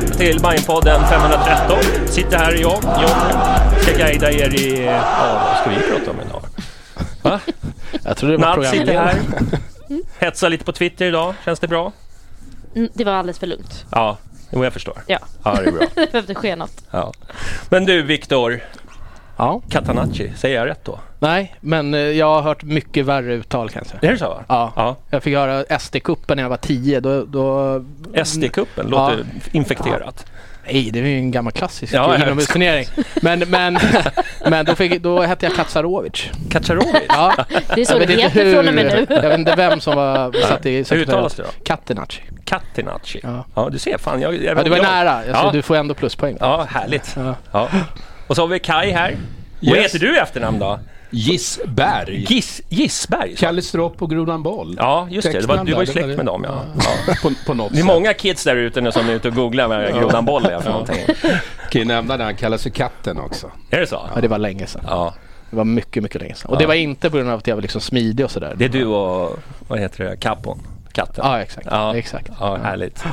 [0.00, 1.78] till Bajenpodden 513.
[2.06, 3.12] Sitter här jag, John,
[3.82, 4.84] ska guida er i...
[4.84, 6.42] Ja, vad ska vi prata om idag?
[7.22, 7.40] Va?
[8.04, 9.16] Jag trodde det var Natt sitter här.
[10.18, 11.34] Hetsar lite på Twitter idag.
[11.44, 11.92] Känns det bra?
[12.76, 13.84] Mm, Det var alldeles för lugnt.
[13.90, 14.16] Ja,
[14.50, 15.02] jo, jag förstår.
[15.06, 15.86] Ja, Ja, det är bra.
[15.94, 16.84] det behövde ske något.
[16.90, 17.12] Ja.
[17.68, 18.60] Men du, Viktor
[19.40, 19.60] Ja.
[19.68, 20.98] Catanacci, säger jag rätt då?
[21.18, 24.10] Nej, men eh, jag har hört mycket värre uttal kan jag säga.
[24.10, 24.28] Är det så?
[24.28, 24.44] va?
[24.48, 24.72] Ja.
[24.76, 24.96] ja.
[25.10, 27.00] Jag fick höra SD-kuppen när jag var 10.
[27.00, 27.78] Då, då...
[28.14, 30.26] SD-cupen låter infekterat.
[30.66, 32.86] Nej, det är ju en gammal klassisk Ja, jag inomhusturnering.
[33.22, 33.78] Men, men,
[34.48, 36.30] men då, fick, då hette jag Katsarovic.
[36.50, 37.02] Kacarovic?
[37.08, 37.34] Ja,
[37.74, 39.06] Det är så jag det heter från och med nu.
[39.14, 41.48] Jag vet inte vem som var satt i Hur uttalas det då?
[41.64, 42.22] Catenacci.
[42.44, 43.20] Catenacci.
[43.22, 43.44] Ja.
[43.54, 43.68] Ja.
[43.72, 44.34] du ser, fan jag...
[44.34, 45.10] jag Ja, det var jag, nära.
[45.10, 45.50] Alltså, Ja.
[45.52, 46.36] Du får ändå pluspoäng.
[46.40, 47.16] Ja, härligt.
[47.52, 47.68] Ja.
[48.30, 49.16] Och så har vi Kai här.
[49.60, 49.84] Vad Yes.
[49.94, 50.78] heter du i efternamn då?
[51.10, 52.24] Gissberg.
[52.28, 53.36] Giss, Gissberg?
[53.36, 53.40] så.
[53.40, 54.74] Kalle Stropp och Grodan Boll.
[54.78, 55.40] Ja, just det.
[55.40, 56.64] det var, du var ju släkt med dem, ja.
[56.78, 59.34] Ja, på, på något Det är många kids där ute nu som är ute och
[59.34, 60.96] googlar vad grodan boll är för någonting.
[61.70, 63.50] Kan ju nämna det, han kallas för Katten också.
[63.70, 64.08] Är det så?
[64.14, 64.82] Ja, det var länge sedan.
[64.86, 65.14] Ja.
[65.50, 66.50] Det var mycket, mycket länge sedan.
[66.50, 68.54] Och det var inte på grund av att jag var liksom smidig och sådär.
[68.56, 69.38] Det är du och,
[69.68, 70.58] vad heter det, Capon?
[70.92, 71.24] Katten?
[71.26, 71.66] Ja, exakt.
[71.70, 72.30] Ja, exakt.
[72.40, 73.04] Ja, härligt.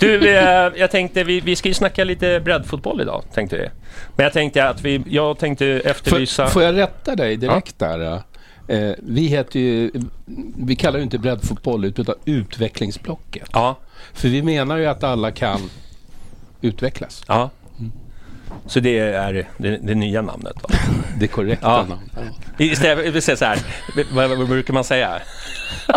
[0.00, 3.68] Du, eh, jag tänkte, vi, vi ska ju snacka lite breddfotboll idag, tänkte vi.
[4.16, 6.46] Men jag tänkte att vi, jag tänkte efterlysa...
[6.46, 8.22] Får, får jag rätta dig direkt där?
[8.68, 9.90] Eh, vi heter ju,
[10.56, 13.48] vi kallar ju inte breddfotboll utan utvecklingsblocket.
[13.52, 13.76] Ja,
[14.12, 15.60] För vi menar ju att alla kan
[16.60, 17.22] utvecklas.
[17.28, 17.50] ja.
[18.66, 20.68] Så det är det, det nya namnet då?
[21.18, 21.76] Det korrekta Ja.
[21.76, 22.34] namnet.
[22.58, 23.58] Istället, vi säger så här,
[24.14, 25.20] vad, vad brukar man säga?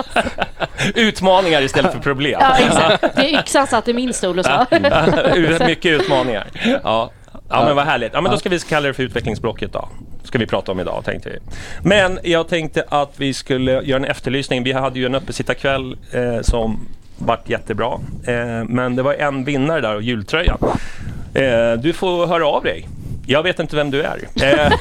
[0.95, 2.38] Utmaningar istället för problem.
[2.41, 3.16] Ja, exakt.
[3.16, 4.66] Det är yxan satt i min stol och så.
[5.67, 6.47] Mycket utmaningar.
[6.83, 7.11] Ja.
[7.49, 8.13] ja, men vad härligt.
[8.13, 9.89] Ja, men då ska vi kalla det för utvecklingsblocket då.
[10.23, 11.39] Ska vi prata om idag, tänkte vi.
[11.89, 14.63] Men jag tänkte att vi skulle göra en efterlysning.
[14.63, 16.87] Vi hade ju en uppesittarkväll eh, som
[17.17, 17.99] vart jättebra.
[18.27, 20.57] Eh, men det var en vinnare där och jultröjan.
[21.35, 22.88] Eh, du får höra av dig.
[23.28, 24.19] Jag vet inte vem du är.
[24.44, 24.72] Eh,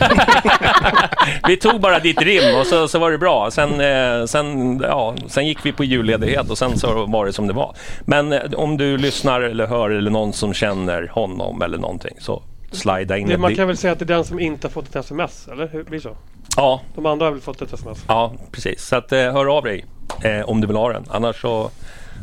[1.48, 3.50] vi tog bara ditt rim och så, så var det bra.
[3.50, 7.46] Sen, eh, sen, ja, sen gick vi på julledighet och sen så var det som
[7.46, 7.76] det var.
[8.04, 12.42] Men eh, om du lyssnar eller hör eller någon som känner honom eller någonting så
[12.72, 14.88] slida in Det, man kan väl säga att det är den som inte har fått
[14.88, 16.16] ett sms, eller hur blir så?
[16.56, 18.04] Ja, De andra har väl fått ett sms?
[18.08, 18.86] ja, precis.
[18.86, 19.84] Så att, eh, hör av dig
[20.22, 21.04] eh, om du vill ha den.
[21.10, 21.70] Annars så,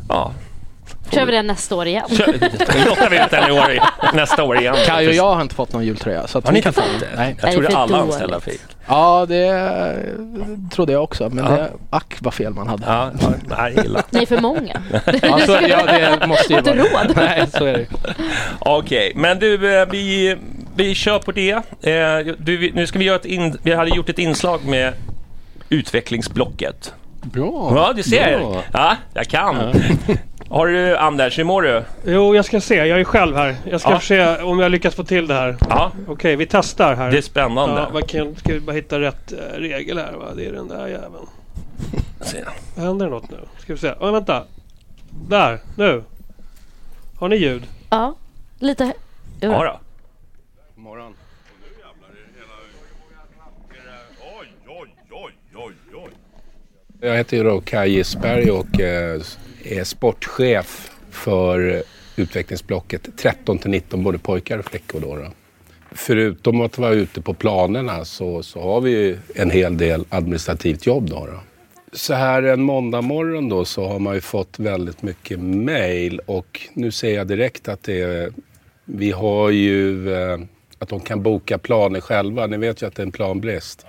[0.08, 0.32] ja.
[1.14, 2.04] Kör vi den nästa år igen.
[2.16, 2.26] Kör,
[2.88, 3.78] lottar vi ut den i år,
[4.16, 4.74] nästa år igen.
[4.86, 6.26] Kaj och jag har inte fått någon jultröja.
[6.26, 7.08] Så att Har ni inte kan fått det?
[7.16, 7.36] Nej.
[7.42, 8.60] Jag trodde alla anställda fick.
[8.88, 9.96] Ja, det
[10.74, 11.28] trodde jag också.
[11.28, 11.50] Men Ja.
[11.50, 12.82] det, ack vad fel man hade.
[12.86, 13.10] Ja,
[13.58, 14.02] nej, illa.
[14.10, 14.82] Nej, för många.
[15.22, 15.86] Ja, så, ja
[16.20, 16.82] det måste ju Inte vara.
[17.04, 17.12] råd.
[17.16, 17.86] Nej, så är det.
[18.58, 20.36] Okej, men du, eh, vi,
[20.76, 21.50] vi kör på det.
[21.82, 24.92] Eh, Du, nu ska vi göra ett in, vi hade gjort ett inslag med
[25.68, 26.92] utvecklingsblocket.
[27.22, 27.72] Bra.
[27.76, 28.38] Ja, du ser.
[28.38, 28.62] Bra.
[28.72, 29.56] Ja, jag kan.
[30.48, 31.84] Har du, Anders, hur mår du?
[32.06, 32.74] Jo, jag ska se.
[32.74, 33.56] Jag är själv här.
[33.64, 34.00] Jag ska Ja.
[34.00, 35.56] se om jag lyckas få till det här.
[35.68, 37.10] Ja, Okej, vi testar här.
[37.10, 37.80] det är spännande.
[37.80, 40.24] Ja, vad kan, ska vi bara hitta rätt eh, regel här va?
[40.36, 41.26] Det är den där jäveln.
[42.76, 43.36] Händer det något nu?
[43.58, 43.92] Ska vi se.
[44.00, 44.44] Oh, vänta.
[45.28, 46.02] Där, nu.
[47.18, 47.62] Har ni ljud?
[47.90, 48.14] Ja,
[48.58, 48.92] lite...
[49.40, 49.80] Ja, då.
[50.82, 51.14] Morgon.
[57.04, 59.20] Jag heter ju då Kaj Gissberg och eh,
[59.64, 61.82] är sportchef för
[62.16, 65.00] utvecklingsblocket 13 till 19, både pojkar och flickor.
[65.00, 65.26] Då, då.
[65.92, 70.86] förutom att vara ute på planerna så, så har vi ju en hel del administrativt
[70.86, 71.26] jobb då.
[71.26, 71.40] då.
[71.92, 76.60] Så här en måndag morgon då så har man ju fått väldigt mycket mail och
[76.74, 78.32] nu ser jag direkt att det är,
[78.84, 80.38] vi har ju eh,
[80.78, 82.46] att de kan boka planer själva.
[82.46, 83.86] Ni vet ju att det är en planbrist.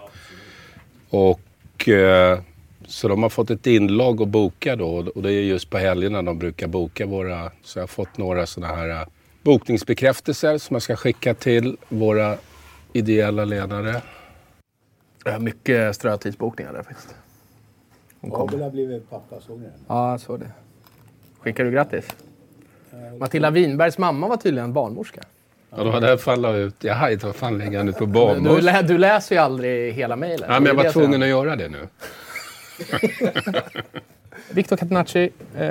[1.10, 2.40] Och eh,
[2.88, 6.22] så de har fått ett inlogg att boka då och det är just på helgerna
[6.22, 9.08] de brukar boka våra, så jag har fått några sådana här eh,
[9.44, 12.38] bokningsbekräftelser som jag ska skicka till våra
[12.94, 14.02] ideella ledare.
[15.26, 17.16] Jag mycket strötidsbokningar där faktiskt.
[18.22, 19.68] Hon Abel har blivit pappa, såg ni?
[19.88, 20.52] Ja, jag såg det.
[21.40, 22.08] Skickar du grattis?
[23.20, 25.22] Matilda Winbergs mamma var tydligen barnmorska.
[25.70, 26.76] Ja, det var därför jag la ut.
[26.80, 28.62] Jaha, inte vad fan lägger jag nu på Du, barnmorska?
[28.62, 30.50] lä, du läser ju aldrig hela mejlen.
[30.52, 31.88] Ja, men jag var tvungen att göra det nu.
[34.52, 35.66] Victor Catenacci eh,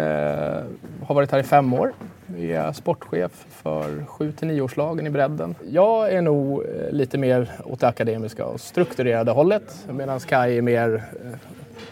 [1.07, 1.93] har varit här i fem år.
[2.37, 5.55] Jag är sportchef för 7 till 9-årslagen i bredden.
[5.71, 10.63] Jag är nog eh, lite mer åt det akademiska och strukturerade hållet medan Kai är
[10.63, 11.39] mer, eh,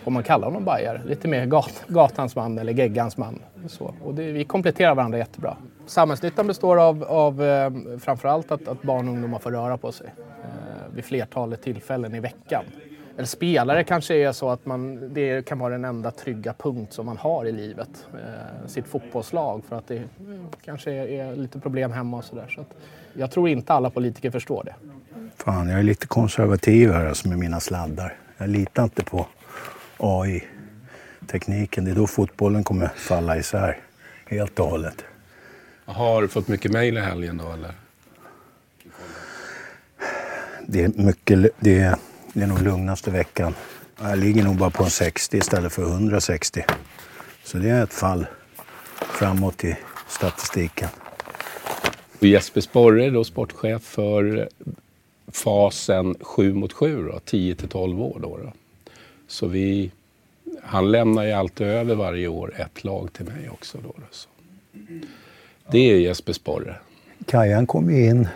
[0.04, 3.42] om man kallar honom bajare, lite mer gat, gatans man eller geggans man.
[3.68, 3.94] Så.
[4.04, 5.56] Och det, vi kompletterar varandra jättebra.
[5.86, 10.06] Samhällsnyttan består av, av eh, framförallt att, att barn och ungdomar får röra på sig
[10.16, 12.64] eh, vid flertalet tillfällen i veckan.
[13.20, 17.06] Eller spelare kanske är så att man, det kan vara den enda trygga punkt som
[17.06, 18.06] man har i livet.
[18.14, 22.46] Eh, sitt fotbollslag för att det mm, kanske är, är lite problem hemma och sådär.
[22.48, 22.64] Så
[23.12, 24.74] jag tror inte alla politiker förstår det.
[25.36, 28.16] Fan, jag är lite konservativ här alltså med mina sladdar.
[28.38, 29.26] Jag litar inte på
[29.96, 31.84] AI-tekniken.
[31.84, 33.78] Det är då fotbollen kommer falla isär
[34.26, 35.04] helt och hållet.
[35.84, 37.72] Har du fått mycket mejl i helgen då eller?
[40.66, 41.96] Det är, mycket, det är,
[42.32, 43.54] det är nog lugnaste veckan.
[44.00, 46.64] Jag ligger nog bara på en 60 istället för 160.
[47.44, 48.26] Så det är ett fall
[48.98, 49.76] framåt i
[50.08, 50.88] statistiken.
[52.18, 54.48] Och Jesper Sporre är då sportchef för
[55.32, 58.18] fasen 7 mot 7, då, 10 till 12 år.
[58.22, 58.52] Då, då.
[59.28, 59.90] Så vi,
[60.62, 63.78] han lämnar ju alltid över varje år ett lag till mig också.
[63.82, 64.02] Då, då.
[64.10, 64.28] Så.
[65.70, 66.76] Det är Jesper Sporre.
[67.26, 68.28] Kajan kom ju in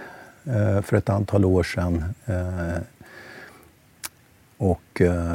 [0.44, 2.78] eh, för ett antal år sedan eh,
[4.56, 5.34] och eh,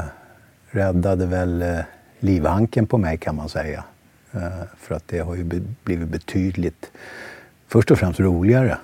[0.71, 1.79] räddade väl eh,
[2.19, 3.83] livhanken på mig kan man säga.
[4.31, 6.91] Eh, för att det har ju be- blivit betydligt,
[7.67, 8.77] först och främst roligare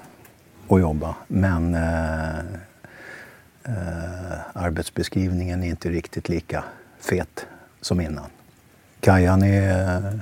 [0.69, 1.15] att jobba.
[1.27, 2.39] Men eh,
[3.63, 6.63] eh, arbetsbeskrivningen är inte riktigt lika
[6.99, 7.45] fet
[7.81, 8.25] som innan.
[8.99, 10.13] Kajan är eh,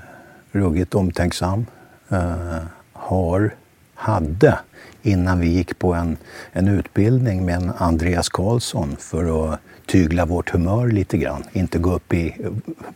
[0.51, 1.65] ruggigt omtänksam.
[2.09, 2.57] Eh,
[2.93, 3.51] har,
[3.93, 4.59] hade,
[5.03, 6.17] innan vi gick på en,
[6.51, 11.43] en utbildning med en Andreas Karlsson för att tygla vårt humör lite grann.
[11.51, 12.35] Inte gå upp i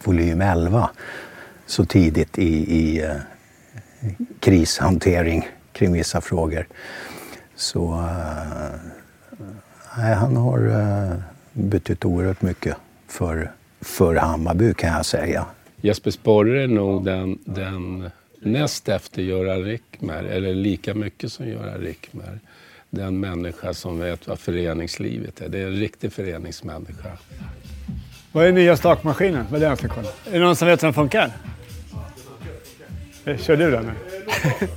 [0.04, 0.90] volym 11
[1.66, 3.16] så tidigt i, i eh,
[4.40, 6.68] krishantering kring vissa frågor.
[7.56, 8.80] Så eh,
[9.98, 11.18] nej, han har eh,
[11.54, 12.78] betytt oerhört mycket
[13.08, 13.52] för,
[13.82, 15.46] för Hammarby kan jag säga.
[15.82, 18.10] Jesper Sporre är nog den, den
[18.40, 22.40] näst efter Göran Rickmer, eller lika mycket som Göran Rickmer,
[22.90, 25.50] den människa som vet vad föreningslivet är.
[25.50, 27.18] Det är en riktig föreningsmänniska.
[28.32, 29.46] Vad är nya stakmaskinen?
[29.50, 30.08] Vad är det jag ska kolla?
[30.26, 31.32] Är det någon som vet hur den funkar?
[33.26, 33.94] Eh, Kör du den nu?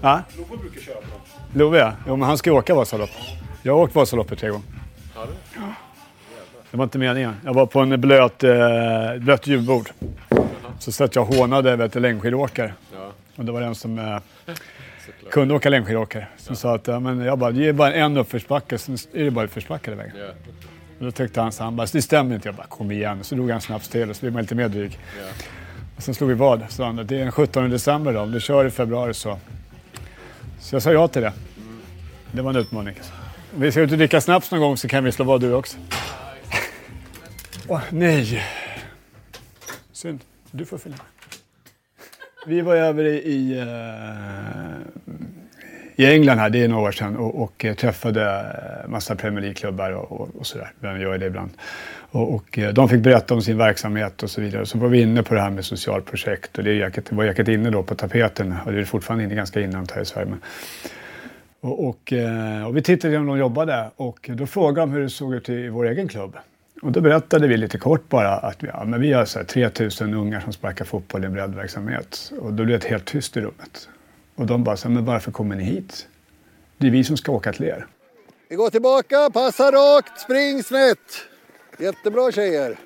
[0.00, 0.22] ja?
[0.36, 1.58] Love brukar köra den.
[1.60, 1.92] Love ja.
[2.06, 3.16] Jo, men han ska ju åka Vasaloppet.
[3.62, 4.66] Jag har åkt Vasaloppet tre gånger.
[6.74, 7.34] Det var inte meningen.
[7.44, 8.50] Jag var på en blöt, eh,
[9.18, 9.90] blöt julbord.
[10.78, 12.74] Så satt jag och hånade vet, längdskidåkare.
[13.36, 14.18] Och det var en som eh,
[15.30, 16.26] kunde åka längdskidåkare.
[16.36, 19.30] Som sa att ja, men jag bara, det är bara en uppförsbacke, sen är det
[19.30, 20.16] bara utförsbacke hela vägen.
[20.98, 22.48] Och då tyckte han så han bara, det stämmer inte.
[22.48, 23.24] Jag bara, kom igen.
[23.24, 24.98] Så drog han snaps till och så blev man lite mer dryg.
[25.96, 26.64] Och sen slog vi vad.
[26.68, 28.20] Så han, det är den 17 december då.
[28.20, 29.38] Om du kör i februari så.
[30.60, 31.32] Så jag sa ja till det.
[32.32, 32.94] Det var en utmaning.
[33.54, 35.52] Om vi ska ut och dricka snaps någon gång så kan vi slå vad du
[35.52, 35.76] också.
[37.68, 38.42] Åh, nej.
[39.92, 40.20] Synd.
[40.50, 41.06] Du får följa med.
[42.46, 44.74] Vi var över i, i, eh,
[45.96, 48.22] i England här, det är några år sedan, och, och eh, träffade
[48.84, 50.72] eh, massa Premier League-klubbar och, och, och sådär.
[50.80, 51.50] Vem gör det ibland.
[52.10, 54.66] Och, och de fick berätta om sin verksamhet och så vidare.
[54.66, 57.70] Så var vi inne på det här med socialprojekt och det jäkligt- var jäkligt inne
[57.70, 58.54] då på tapeten.
[58.64, 60.28] Och det är fortfarande inne ganska innan här i Sverige.
[60.30, 60.40] Men,
[61.60, 62.12] och, och,
[62.66, 65.68] och vi tittade hur de jobbade och då frågade de hur det såg ut i
[65.68, 66.36] vår egen klubb.
[66.84, 69.46] Och då berättade vi lite kort bara att vi, ja, men vi har så här
[69.46, 72.32] 3000 ungar som sparkar fotboll i en breddverksamhet.
[72.40, 73.88] Och då blev det helt tyst i rummet.
[74.34, 76.08] Och de bara, så här, men varför kommer ni hit?
[76.78, 77.86] Det är vi som ska åka till er.
[78.48, 80.98] Vi går tillbaka, passa rakt, spring snett.
[81.78, 82.76] Jättebra tjejer.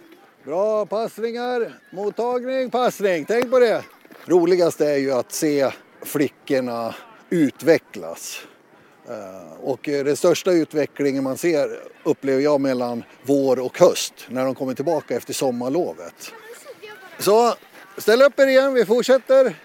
[0.44, 3.24] Bra passningar, mottagning, passning.
[3.24, 3.82] Tänk på det.
[4.26, 5.70] Roligast är ju att se
[6.02, 6.94] flickorna
[7.30, 8.46] utvecklas.
[9.08, 14.44] Eh, och eh, den största utvecklingen man ser upplever jag mellan vår och höst när
[14.44, 16.32] de kommer tillbaka efter sommarlovet.
[17.18, 17.54] Så
[17.98, 19.56] ställ upp er igen, vi fortsätter.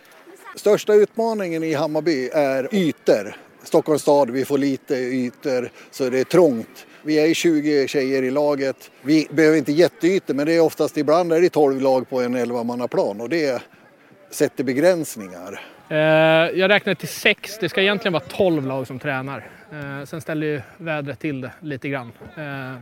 [0.55, 3.35] Största utmaningen i Hammarby är ytor.
[3.63, 6.85] Stockholms stad, vi får lite ytor så det är trångt.
[7.03, 8.91] Vi är 20 tjejer i laget.
[9.01, 12.37] Vi behöver inte jätteytor men det är oftast ibland är det 12 lag på en
[12.37, 13.61] 11-mannaplan och det
[14.31, 15.72] sätter begränsningar.
[15.89, 15.97] Eh,
[16.59, 17.57] jag räknar till sex.
[17.59, 19.43] Det ska egentligen vara 12 lag som tränar.
[19.71, 22.11] Eh, sen ställer ju vädret till det lite grann.
[22.37, 22.75] Eh,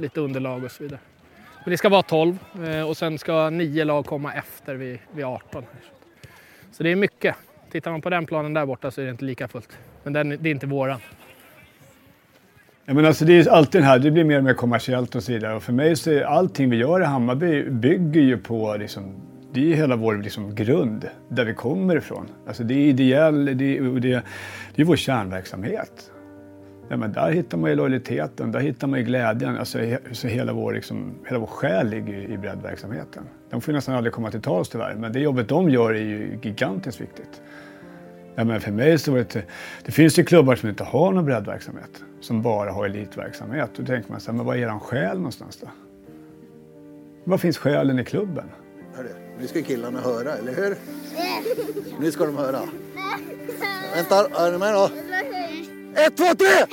[0.00, 1.00] lite underlag och så vidare.
[1.64, 5.24] Men det ska vara 12 eh, och sen ska nio lag komma efter vid, vid
[5.24, 5.64] 18.
[6.72, 7.34] Så det är mycket.
[7.70, 9.78] Tittar man på den planen där borta så är det inte lika fullt.
[10.02, 11.00] Men den, det är inte våran.
[12.84, 15.22] Ja, men alltså det är alltid den här, det blir mer och mer kommersiellt och
[15.22, 15.54] så vidare.
[15.54, 19.14] Och för mig så är allting vi gör i Hammarby bygger ju på liksom,
[19.52, 22.26] det är hela vår liksom, grund, där vi kommer ifrån.
[22.46, 24.22] Alltså det är ideell, det är, det,
[24.74, 26.12] det är vår kärnverksamhet.
[26.88, 29.56] Ja, men där hittar man ju lojaliteten, där hittar man ju glädjen.
[29.56, 29.78] Alltså,
[30.12, 33.22] så hela, vår, liksom, hela vår själ ligger ju i breddverksamheten.
[33.50, 36.00] De får ju nästan aldrig komma till tals tyvärr, men det jobbet de gör är
[36.00, 37.42] ju gigantiskt viktigt.
[38.34, 39.44] Ja, men för mig så var det,
[39.84, 43.70] det finns ju klubbar som inte har någon breddverksamhet, som bara har elitverksamhet.
[43.76, 45.68] Då tänker man så här, men var är eran själ någonstans då?
[47.24, 48.44] Var finns själen i klubben?
[49.40, 50.76] Nu ska killarna höra, eller hur?
[52.00, 52.60] Nu ska de höra.
[53.94, 54.90] Vänta, är ni med då?
[56.00, 56.66] Ett, två, tre!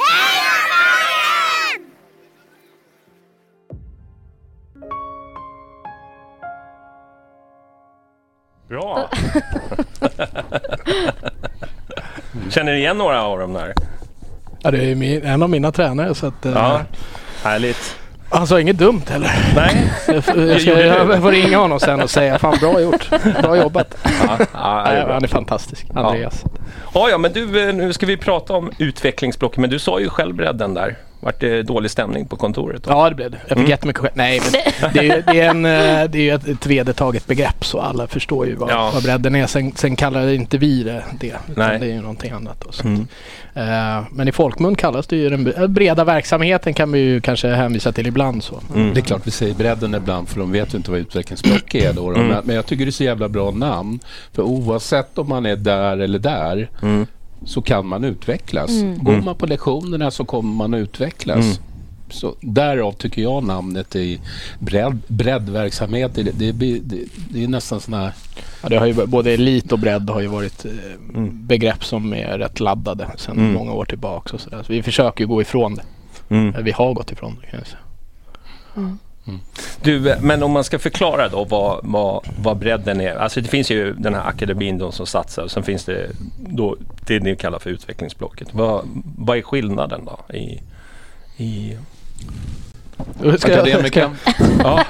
[8.70, 9.10] Bra!
[12.50, 13.74] Känner ni igen några av dem där?
[14.62, 16.46] Ja, det är min, en av mina tränare så att...
[16.46, 16.82] eh, Ja,
[17.44, 17.96] härligt.
[18.38, 19.32] Han sa inget dumt heller.
[19.56, 19.92] Nej.
[20.08, 20.24] Jag,
[20.62, 23.10] ska, jag får ringa honom sen och säga fan bra gjort.
[23.42, 23.96] Bra jobbat.
[24.04, 25.88] Ja, ja, är han är fantastisk.
[25.96, 26.44] Andreas.
[26.94, 29.58] Ja, ja, men du, eh, nu ska vi prata om utvecklingsblock.
[29.58, 30.96] Men du sa ju själv bredden där.
[31.26, 32.84] Vart det dålig stämning på kontoret?
[32.84, 32.90] Då?
[32.92, 33.38] Ja, det blev det.
[33.42, 33.70] Jag fick Mm.
[33.70, 34.16] jättemycket skämt.
[34.16, 34.42] Nej,
[34.82, 37.80] men det är ju det är en, eh, det är ett, ett vedertaget begrepp så
[37.80, 38.92] alla förstår ju vad, Ja.
[38.94, 39.48] vad bredden är.
[39.48, 41.28] Sen, sen kallar inte vi det det.
[41.28, 41.80] Utan Nej.
[41.80, 42.62] det är ju någonting annat.
[42.66, 42.88] Då, så.
[42.88, 43.08] Mm.
[43.54, 47.48] Eh, men i folkmun kallas det ju den bre- breda verksamheten kan vi ju kanske
[47.48, 48.60] hänvisa till ibland så.
[48.76, 48.94] Mm.
[48.94, 51.94] Det är klart vi säger bredden ibland för de vet ju inte vad utvecklingsblock är
[51.94, 52.12] då.
[52.12, 52.16] då.
[52.16, 52.28] Mm.
[52.28, 54.00] Men, men jag tycker det är så jävla bra namn.
[54.34, 57.08] För oavsett om man är där eller där Mm.
[57.46, 58.70] Så kan man utvecklas.
[58.70, 59.04] Mm.
[59.04, 59.26] Går Mm.
[59.26, 61.46] man på lektionerna så kommer man att utvecklas.
[61.46, 61.58] Mm.
[62.10, 64.20] Så därav tycker jag namnet i
[64.60, 66.80] bredd, breddverksamhet, det, det, det,
[67.30, 68.12] det är nästan sån här...
[68.64, 70.72] Ja, det har ju både elit och bredd har ju varit eh,
[71.16, 71.48] Mm.
[71.48, 73.54] begrepp som är rätt laddade sedan Mm.
[73.54, 74.34] många år tillbaka.
[74.34, 74.64] Och så där.
[74.64, 75.84] Så vi försöker ju gå ifrån det.
[76.30, 76.64] Mm.
[76.64, 78.98] Vi har gått ifrån det kan jag säga.
[79.82, 83.16] Du, men om man ska förklara då vad, vad, vad bredden är.
[83.16, 86.78] Alltså det finns ju den här akademin då som satsar och sen finns det då
[87.08, 88.48] det ni kallar för utvecklingsblocket.
[88.54, 88.86] Vad,
[89.18, 90.60] vad är skillnaden då i...
[91.44, 91.78] i
[93.24, 94.16] Akademikern.
[94.64, 94.84] Ja.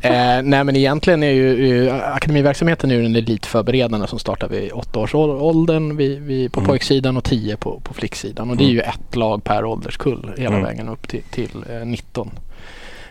[0.00, 4.72] Eh, nej men egentligen är ju, ju akademiverksamheten är ju den elitförberedande som startar vid
[4.72, 6.68] åtta års ål- åldern vid, vid, på Mm.
[6.68, 8.50] pojksidan och tio på, på flicksidan.
[8.50, 10.62] Och det är ju ett lag per ålderskull hela Mm.
[10.62, 12.30] vägen upp till, till eh, 19.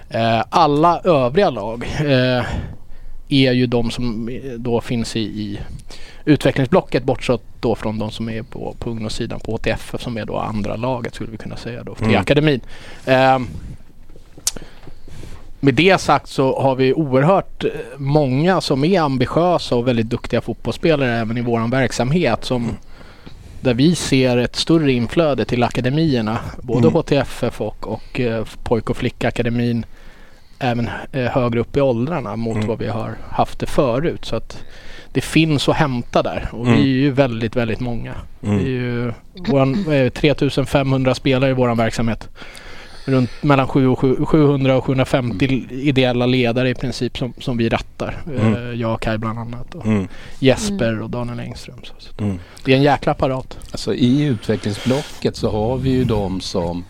[0.09, 2.45] Eh, alla övriga lag eh,
[3.29, 5.59] är ju de som eh, då finns i, i
[6.25, 10.37] utvecklingsblocket bortsett då från de som är på, på ungdomssidan på HTF som är då
[10.37, 12.21] andra laget skulle vi kunna säga då till Mm.
[12.21, 12.61] akademin.
[13.05, 13.39] Eh,
[15.59, 17.65] med det sagt så har vi oerhört
[17.97, 22.71] många som är ambitiösa och väldigt duktiga fotbollsspelare även i våran verksamhet som
[23.61, 26.39] där vi ser ett större inflöde till akademierna.
[26.61, 26.93] Både Mm.
[26.93, 29.85] HTFF och, och eh, pojk och flickakademin
[30.59, 32.67] även eh, högre upp i åldrarna mot Mm.
[32.67, 34.25] vad vi har haft det förut.
[34.25, 34.63] Så att
[35.13, 36.81] det finns att hämta där och vi Mm.
[36.81, 38.13] är ju väldigt, väldigt många.
[38.43, 38.57] Mm.
[38.57, 39.11] Vi är ju
[39.47, 42.29] våran, vad är det, 3500 spelare i våran verksamhet.
[43.07, 47.69] Runt mellan 7 och 7, 700 och 750 ideella ledare i princip som, som vi
[47.69, 48.17] rattar.
[48.27, 48.55] Mm.
[48.55, 49.75] Eh, jag och Kaj bland annat.
[49.75, 50.07] Och Mm.
[50.39, 51.79] Jesper och Daniel Engström.
[51.83, 52.23] Så, så.
[52.23, 52.39] Mm.
[52.65, 53.57] Det är en jäkla apparat.
[53.71, 56.83] Alltså i utvecklingsblocket så har vi ju de som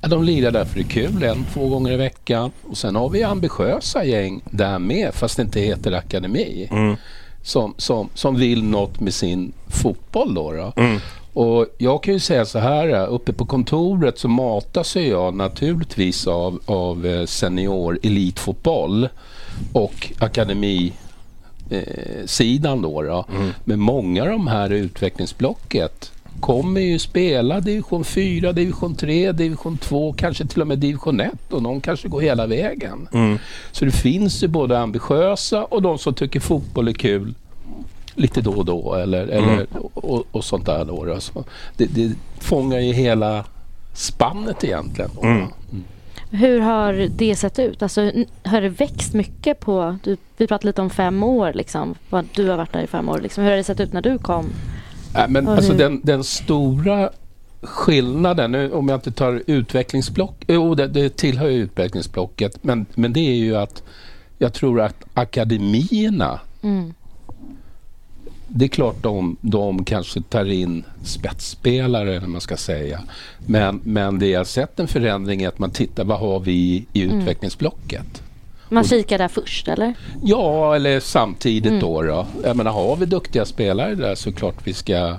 [0.00, 2.50] ja, de lirar där för det är kul en, två gånger i veckan.
[2.62, 6.68] Och sen har vi ambitiösa gäng där med fast det inte heter akademi.
[6.70, 6.96] Mm.
[7.42, 10.52] Som, som, som vill något med sin fotboll då.
[10.52, 10.72] då.
[10.76, 11.00] Mm.
[11.32, 16.60] Och jag kan ju säga så här, uppe på kontoret så matas jag naturligtvis av,
[16.66, 19.08] av eh, senior elitfotboll
[19.72, 20.92] och akademi
[21.70, 23.02] eh, sidan då.
[23.02, 23.24] då.
[23.34, 23.50] Mm.
[23.64, 30.12] Men många av de här utvecklingsblocket kommer ju spela division 4, division 3, division 2,
[30.12, 33.08] kanske till och med division 1 och någon kanske går hela vägen.
[33.12, 33.38] Mm.
[33.72, 37.34] Så det finns ju både ambitiösa och de som tycker fotboll är kul
[38.14, 40.84] lite då och då eller, eller, och, och sånt där.
[40.84, 41.20] Då, då.
[41.20, 41.44] Så
[41.76, 43.44] det, det fångar ju hela
[43.94, 45.10] spannet egentligen.
[45.14, 45.22] Då.
[45.22, 45.46] Mm.
[46.30, 47.82] Hur har det sett ut?
[47.82, 48.00] Alltså,
[48.44, 49.98] har det växt mycket på...
[50.04, 51.94] Du, vi pratade lite om fem år, liksom.
[52.10, 53.18] Vad Du har varit där i fem år.
[53.20, 53.44] Liksom.
[53.44, 54.46] Hur har det sett ut när du kom?
[55.14, 57.10] Nej, men Och alltså hur- den, den stora
[57.62, 63.12] skillnaden, nu, om jag inte tar utvecklingsblock, jo det, det tillhör ju utvecklingsblocket, men, men
[63.12, 63.82] det är ju att
[64.38, 66.94] jag tror att akademierna, Mm.
[68.52, 73.00] Det är klart de, de kanske tar in spetsspelare, eller man ska säga.
[73.46, 76.86] Men, men det jag har sett en förändring är att man tittar, vad har vi
[76.92, 77.18] i Mm.
[77.20, 78.22] utvecklingsblocket?
[78.68, 79.94] Man kikar där först, eller?
[80.22, 81.80] Ja, eller samtidigt Mm.
[81.80, 82.26] då, då.
[82.44, 85.16] Jag menar, har vi duktiga spelare där så klart vi ska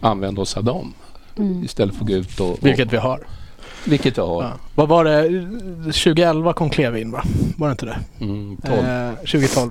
[0.00, 0.94] använda oss av dem.
[1.38, 1.64] Mm.
[1.64, 2.50] Istället för att gå ut och...
[2.50, 3.20] och Vilket vi har.
[3.84, 4.42] Vilket vi har.
[4.42, 4.52] Ja.
[4.74, 5.22] Vad var det?
[5.82, 7.22] 2011 kom Kleve in va?
[7.56, 7.98] Var det inte det?
[8.20, 8.78] Mm, 12.
[8.78, 9.70] Eh, 2012.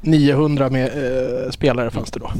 [0.00, 2.30] 900 med, eh, spelare fanns det då.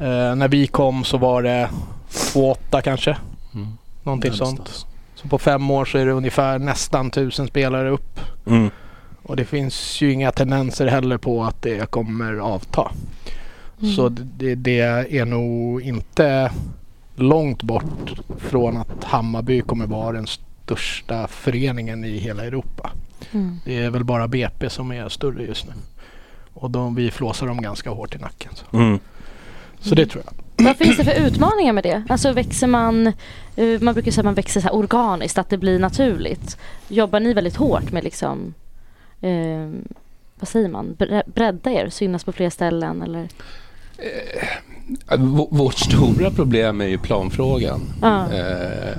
[0.00, 1.68] Eh, när vi kom så var det
[2.10, 3.16] 2-8 kanske.
[3.54, 3.68] Mm.
[4.02, 4.86] Någonting Där sånt.
[5.14, 8.20] Så på fem år så är det ungefär nästan 1000 spelare upp.
[8.46, 8.70] Mm.
[9.22, 12.90] Och det finns ju inga tendenser heller på att det kommer avta.
[13.80, 13.94] Mm.
[13.94, 14.80] Så det, det
[15.18, 16.52] är nog inte
[17.16, 22.90] långt bort från att Hammarby kommer vara den största föreningen i hela Europa.
[23.32, 23.60] Mm.
[23.64, 25.72] Det är väl bara BP som är större just nu.
[26.54, 28.52] Och de, vi flåsar dem ganska hårt i nacken.
[28.54, 28.98] Så, Mm.
[29.80, 30.34] så det tror jag.
[30.66, 32.02] Vad finns det för utmaningar med det?
[32.08, 33.06] Alltså växer man,
[33.56, 36.58] eh, man brukar säga att man växer så här organiskt, att det blir naturligt.
[36.88, 38.54] Jobbar ni väldigt hårt med liksom,
[39.20, 39.70] eh,
[40.38, 43.28] vad säger man, Bre- bredda er, synas på fler ställen eller?
[45.18, 47.80] V- Vårt stora problem är ju planfrågan.
[48.02, 48.32] Ja.
[48.32, 48.96] Eh,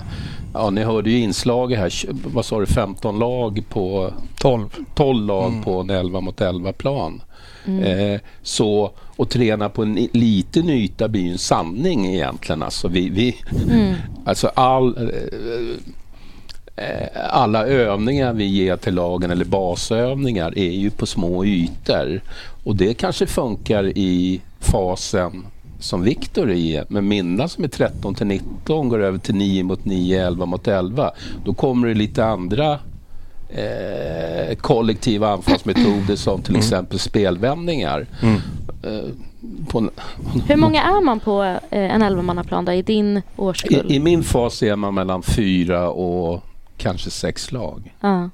[0.53, 1.91] ja, ni hörde ju inslaget här.
[2.33, 2.65] Vad sa du?
[2.65, 4.13] 15 lag på...
[4.39, 4.69] 12.
[4.95, 5.63] 12 lag Mm.
[5.63, 7.21] på en 11 mot 11 plan.
[7.67, 7.83] Mm.
[7.83, 12.63] Eh, så att träna på en liten yta blir ju en sanning egentligen.
[12.63, 13.35] Alltså, vi, vi,
[13.69, 13.93] Mm.
[14.25, 21.05] alltså all, eh, eh, alla övningar vi ger till lagen eller basövningar är ju på
[21.05, 22.21] små ytor.
[22.63, 25.45] Och det kanske funkar i fasen
[25.79, 26.83] som Viktor är i.
[26.87, 30.67] Men mina som är 13 till 19 går över till 9 mot 9, 11 mot
[30.67, 31.11] 11.
[31.45, 32.79] Då kommer det lite andra
[33.49, 38.07] eh, kollektiva anfallsmetoder som till exempel spelvändningar.
[38.21, 38.35] Mm.
[38.83, 39.09] Eh,
[39.67, 39.89] på
[40.47, 43.91] Hur många är man på eh, en elvamannaplan där i din årskull?
[43.91, 46.43] i, I min fas är man mellan fyra och
[46.77, 47.95] kanske sex lag.
[48.01, 48.29] Ja.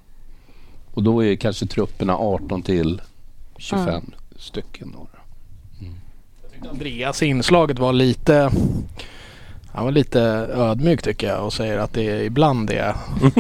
[0.94, 3.02] Och då är kanske trupperna 18 till
[3.58, 4.92] 25 stycken.
[4.98, 5.08] Då.
[6.70, 8.52] Andreas i inslaget var lite
[9.74, 10.22] han var lite
[10.54, 12.96] ödmjuk tycker jag och säger att det ibland det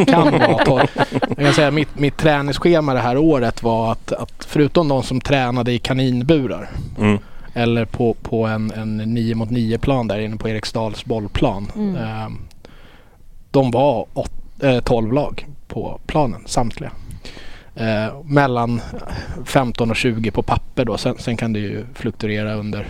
[0.07, 0.89] kan vara torr.
[1.27, 5.21] Jag kan säga mitt, mitt träningsschema det här året var att, att förutom de som
[5.21, 7.17] tränade i kaninburar Mm.
[7.53, 11.71] eller på, på en, en 9 mot 9 plan där inne på Eriksdals bollplan.
[11.75, 11.95] Mm.
[11.95, 12.29] Eh,
[13.51, 14.31] de var åt,
[14.63, 16.91] eh, 12 lag på planen samtliga.
[17.75, 18.81] Eh, mellan
[19.45, 20.97] 15 och 20 på papper då.
[20.97, 22.87] Sen, sen kan det ju fluktuera under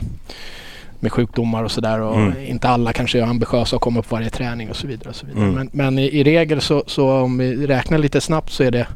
[1.02, 2.34] med sjukdomar och sådär och Mm.
[2.46, 5.10] inte alla kanske är ambitiösa och kommer upp varje träning och så vidare.
[5.10, 5.44] Och så vidare.
[5.44, 5.56] Mm.
[5.56, 8.88] Men, men i, i regel så, så om vi räknar lite snabbt så är det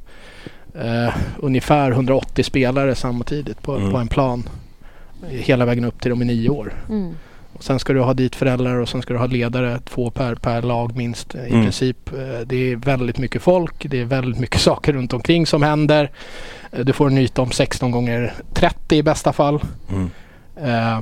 [0.76, 3.92] eh, ungefär 180 spelare samtidigt på, Mm.
[3.92, 4.50] på en plan
[5.30, 6.74] hela vägen upp till de är nio år.
[6.90, 7.14] Mm.
[7.54, 10.36] Och sen ska du ha dit föräldrar och sen ska du ha ledare, två per,
[10.36, 11.62] per lag minst eh, i Mm.
[11.64, 12.14] princip.
[12.14, 16.12] Eh, Det är väldigt mycket folk, det är väldigt mycket saker runt omkring som händer.
[16.72, 19.60] Eh, Du får en yta om 16 gånger 30 i bästa fall.
[19.92, 20.10] Mm.
[20.64, 21.02] Eh,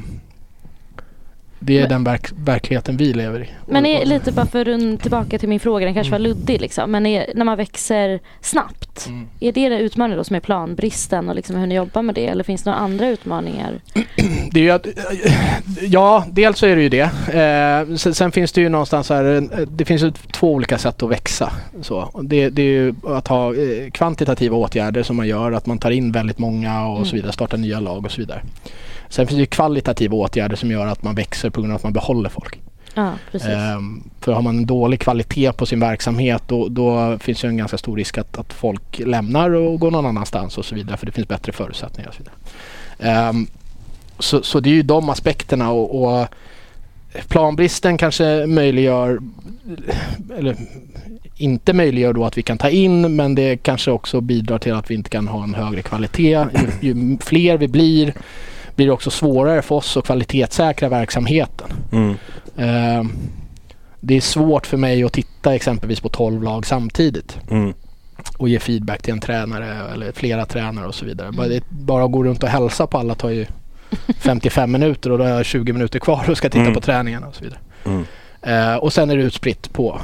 [1.65, 3.49] Det är Men- den verk, verkligheten vi lever i.
[3.67, 6.91] Men är lite bara för rund tillbaka till min fråga, den kanske var luddig liksom.
[6.91, 9.27] Men är, när man växer snabbt, Mm.
[9.39, 12.25] är det den utmaningen då som är planbristen och liksom hur ni jobbar med det?
[12.27, 13.73] Eller finns det några andra utmaningar?
[14.51, 14.87] Det är ju att,
[15.81, 17.01] ja, dels så är det ju det.
[17.89, 21.03] Eh, sen, sen finns det ju någonstans här, eh, det finns ju två olika sätt
[21.03, 21.51] att växa.
[21.81, 22.21] Så.
[22.23, 25.91] Det, det är ju att ha eh, kvantitativa åtgärder som man gör, att man tar
[25.91, 27.05] in väldigt många och Mm.
[27.05, 28.41] så vidare, startar nya lag och så vidare.
[29.13, 31.83] Sen finns det ju kvalitativa åtgärder som gör att man växer på grund av att
[31.83, 32.59] man behåller folk.
[32.93, 33.11] Ja.
[33.33, 37.57] Ehm, för har man en dålig kvalitet på sin verksamhet då, då finns ju en
[37.57, 41.05] ganska stor risk att, att folk lämnar och går någon annanstans och så vidare för
[41.05, 42.35] det finns bättre förutsättningar och så vidare.
[42.99, 43.47] Ehm,
[44.19, 46.27] så, så det är ju de aspekterna och, och
[47.27, 49.19] planbristen kanske möjliggör
[50.37, 50.55] eller
[51.37, 54.91] inte möjliggör då att vi kan ta in men det kanske också bidrar till att
[54.91, 56.45] vi inte kan ha en högre kvalitet.
[56.81, 58.13] Ju, ju fler vi blir
[58.75, 61.67] blir det också svårare för oss att kvalitetssäkra verksamheten.
[61.91, 62.09] Mm.
[62.57, 63.03] Eh,
[63.99, 67.73] det är svårt för mig att titta exempelvis på 12 lag samtidigt Mm.
[68.37, 71.31] och ge feedback till en tränare eller flera tränare och så vidare.
[71.31, 73.45] Bara, det, bara att gå runt och hälsa på alla tar ju
[74.19, 76.73] 55 minuter och då har jag 20 minuter kvar och ska titta Mm.
[76.73, 77.59] på träningarna och så vidare.
[77.85, 78.03] Mm.
[78.41, 80.01] Eh, och sen är det utspritt på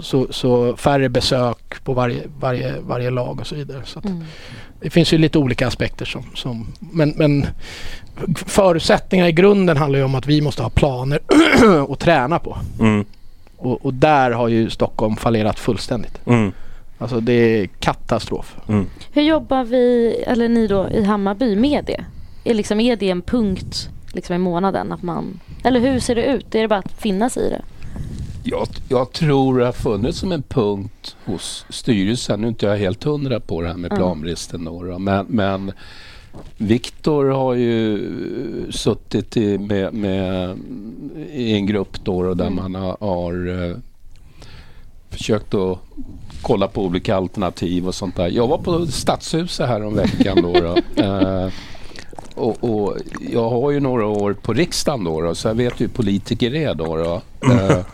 [0.00, 3.80] så, så färre besök på varje, varje, varje lag och så vidare.
[3.84, 4.24] Så att Mm.
[4.80, 7.46] Det finns ju lite olika aspekter som, som men, men
[8.46, 11.18] förutsättningarna i grunden handlar ju om att vi måste ha planer
[11.92, 12.58] att träna på.
[12.80, 13.04] Mm.
[13.56, 16.20] Och, och där har ju Stockholm fallerat fullständigt.
[16.26, 16.52] Mm.
[16.98, 18.56] Alltså det är katastrof.
[18.68, 18.86] Mm.
[19.12, 22.04] Hur jobbar vi, eller ni då i Hammarby med det?
[22.50, 24.92] Är, liksom, är det en punkt liksom, i månaden?
[24.92, 26.54] Att man, eller hur ser det ut?
[26.54, 27.62] Är det bara att finnas i det?
[28.42, 32.40] Jag, jag tror det har funnits som en punkt hos styrelsen.
[32.40, 33.98] Nu är inte jag helt hundra på det här med Mm.
[33.98, 34.64] planbristen.
[34.64, 35.72] Då, då, men, men
[36.56, 38.08] Viktor har ju
[38.70, 40.58] suttit i, med, med,
[41.32, 42.56] i en grupp då, då där Mm.
[42.72, 43.76] man har, har eh,
[45.10, 45.78] försökt att
[46.42, 48.28] kolla på olika alternativ och sånt där.
[48.28, 50.52] Jag var på Stadshuset här om veckan då.
[50.52, 50.76] då.
[51.02, 51.48] Eh,
[52.34, 52.96] och, och
[53.32, 56.54] jag har ju några år på riksdagen då, då så jag vet ju hur politiker
[56.54, 56.96] är då.
[56.96, 57.22] då.
[57.52, 57.78] Eh,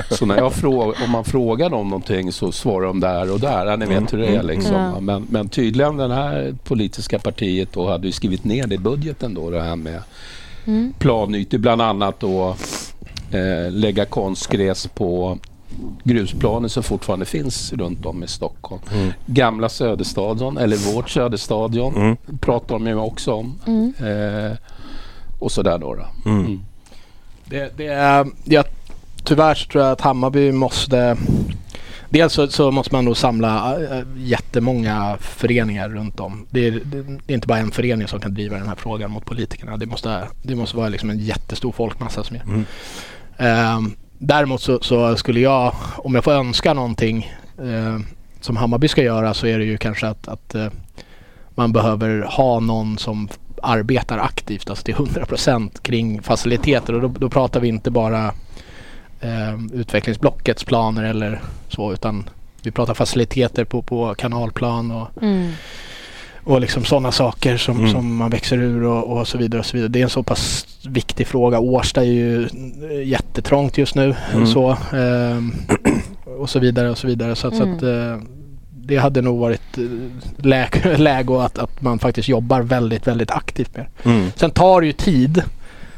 [0.10, 3.66] så när jag frågar, om man frågar dem någonting så svarar de där och där.
[3.66, 4.74] Ja, ni vet hur det är liksom.
[4.74, 5.00] Ja.
[5.00, 9.34] Men, men tydligen det här politiska partiet då hade ju skrivit ner det i budgeten
[9.34, 10.02] då det här med
[10.66, 10.92] Mm.
[10.98, 11.58] planytor.
[11.58, 12.56] Bland annat då
[13.30, 15.38] eh, lägga konstgräs på
[16.04, 18.82] grusplaner som fortfarande finns runt om i Stockholm.
[18.94, 19.12] Mm.
[19.26, 22.16] Gamla Söderstadion, eller vårt Söderstadion, Mm.
[22.40, 23.58] pratar de ju också om.
[23.66, 23.92] Mm.
[23.98, 24.56] Eh,
[25.38, 25.94] och sådär då.
[25.94, 26.30] då.
[26.30, 26.40] Mm.
[26.46, 26.60] Mm.
[27.44, 28.64] Det, det är, jag,
[29.24, 31.16] tyvärr så tror jag att Hammarby måste
[32.12, 36.46] Dels så, så måste man nog samla äh, jättemånga föreningar runt om.
[36.50, 39.10] Det är, det, det är inte bara en förening som kan driva den här frågan
[39.10, 39.76] mot politikerna.
[39.76, 42.44] Det måste, det måste vara liksom en jättestor folkmassa som gör.
[42.44, 42.64] Mm.
[43.38, 47.98] Ehm, däremot så, så skulle jag, om jag får önska någonting eh,
[48.40, 50.68] som Hammarby ska göra så är det ju kanske att, att eh,
[51.54, 53.28] man behöver ha någon som
[53.62, 58.34] arbetar aktivt, alltså till 100% kring faciliteter och då, då pratar vi inte bara
[59.22, 62.28] eh, utvecklingsblockets planer eller så utan
[62.62, 65.50] vi pratar faciliteter på, på kanalplan och, Mm.
[66.44, 67.90] och liksom sådana saker som, Mm.
[67.92, 69.58] som man växer ur och, och så vidare.
[69.60, 69.88] och så vidare.
[69.88, 71.58] Det är en så pass viktig fråga.
[71.58, 72.42] Årsta är ju
[72.90, 74.14] eh, jättetrångt just nu.
[74.34, 74.46] Mm.
[74.46, 75.52] Så, ehm,
[76.38, 77.36] och så vidare och så vidare.
[77.36, 77.76] Så, att- så Mm.
[77.76, 78.28] att, eh,
[78.76, 79.84] det hade nog varit eh,
[80.46, 84.08] läge, läge att, att man faktiskt jobbar väldigt, väldigt aktivt med det.
[84.10, 84.30] Mm.
[84.36, 85.42] Sen tar det ju tid.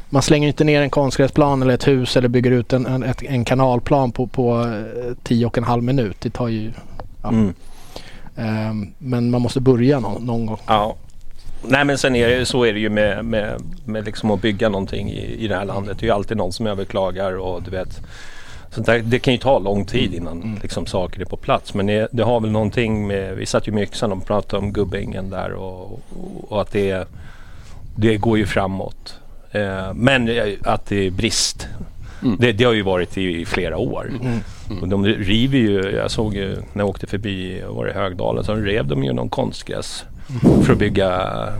[0.09, 3.45] Man slänger inte ner en konstgräsplan eller ett hus eller bygger ut en, en, en
[3.45, 6.17] kanalplan på, på eh, tio och en halv minut.
[6.19, 6.71] Det tar ju...
[7.21, 7.29] Ja.
[7.29, 7.53] Mm.
[8.35, 10.59] Ehm, men man måste börja någon, någon gång.
[10.67, 10.95] Ja.
[11.67, 14.69] Nej men sen är det så är det ju med, med, med liksom att bygga
[14.69, 15.99] någonting i, i det här landet.
[15.99, 18.01] Det är ju alltid någon som överklagar och du vet.
[18.71, 21.73] Sånt där, det kan ju ta lång tid innan liksom, saker är på plats.
[21.73, 24.73] Men det, det har väl någonting med, vi satt ju med yxan och pratade om
[24.73, 25.99] Gubbängen där och, och,
[26.47, 27.07] och att det,
[27.95, 29.19] det går ju framåt.
[29.55, 31.67] Eh, men eh, att det är brist.
[32.23, 32.37] Mm.
[32.39, 34.11] Det, det har ju varit i, i flera år.
[34.21, 34.81] Mm.
[34.81, 38.55] Och de river ju, jag såg ju när jag åkte förbi, var det Högdalen, så
[38.55, 40.03] rev de ju någon konstgräs
[40.63, 41.09] för att bygga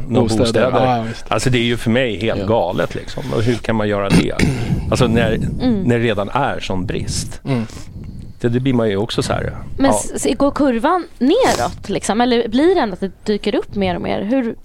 [0.07, 0.43] några Bostäder.
[0.43, 1.03] bostäder.
[1.07, 1.25] Visst.
[1.27, 2.45] Alltså det är ju för mig helt Ja.
[2.47, 3.23] galet liksom.
[3.33, 4.35] Och hur kan man göra det?
[4.89, 5.31] Alltså när,
[5.61, 5.81] Mm.
[5.83, 7.41] när det redan är sån brist.
[7.45, 7.65] Mm.
[8.41, 9.53] Det, det blir man ju också så här.
[9.77, 9.91] Men
[10.25, 10.33] ja.
[10.33, 12.21] går kurvan neråt liksom?
[12.21, 14.21] Eller blir det ändå att det dyker upp mer och mer?
[14.23, 14.55] Hur,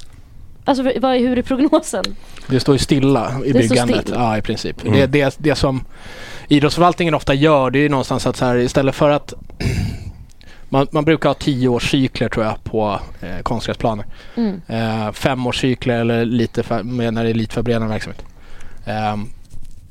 [0.65, 2.05] alltså vad är, hur är prognosen?
[2.47, 4.01] Det står ju stilla i Det byggandet.
[4.01, 4.15] still.
[4.19, 4.83] Ja, i princip.
[4.83, 4.95] Mm.
[4.95, 5.85] Det, det, det som
[6.49, 9.35] idrottsförvaltningen ofta gör det är ju någonstans att så här, istället för att
[10.69, 14.07] man, man brukar ha tioårscykler tror jag på eh, konstgräsplaner.
[14.37, 14.61] Mm.
[14.69, 18.25] Eh, femårscykler eller lite för, när det är elitförberedande verksamhet.
[18.87, 19.27] Ehm,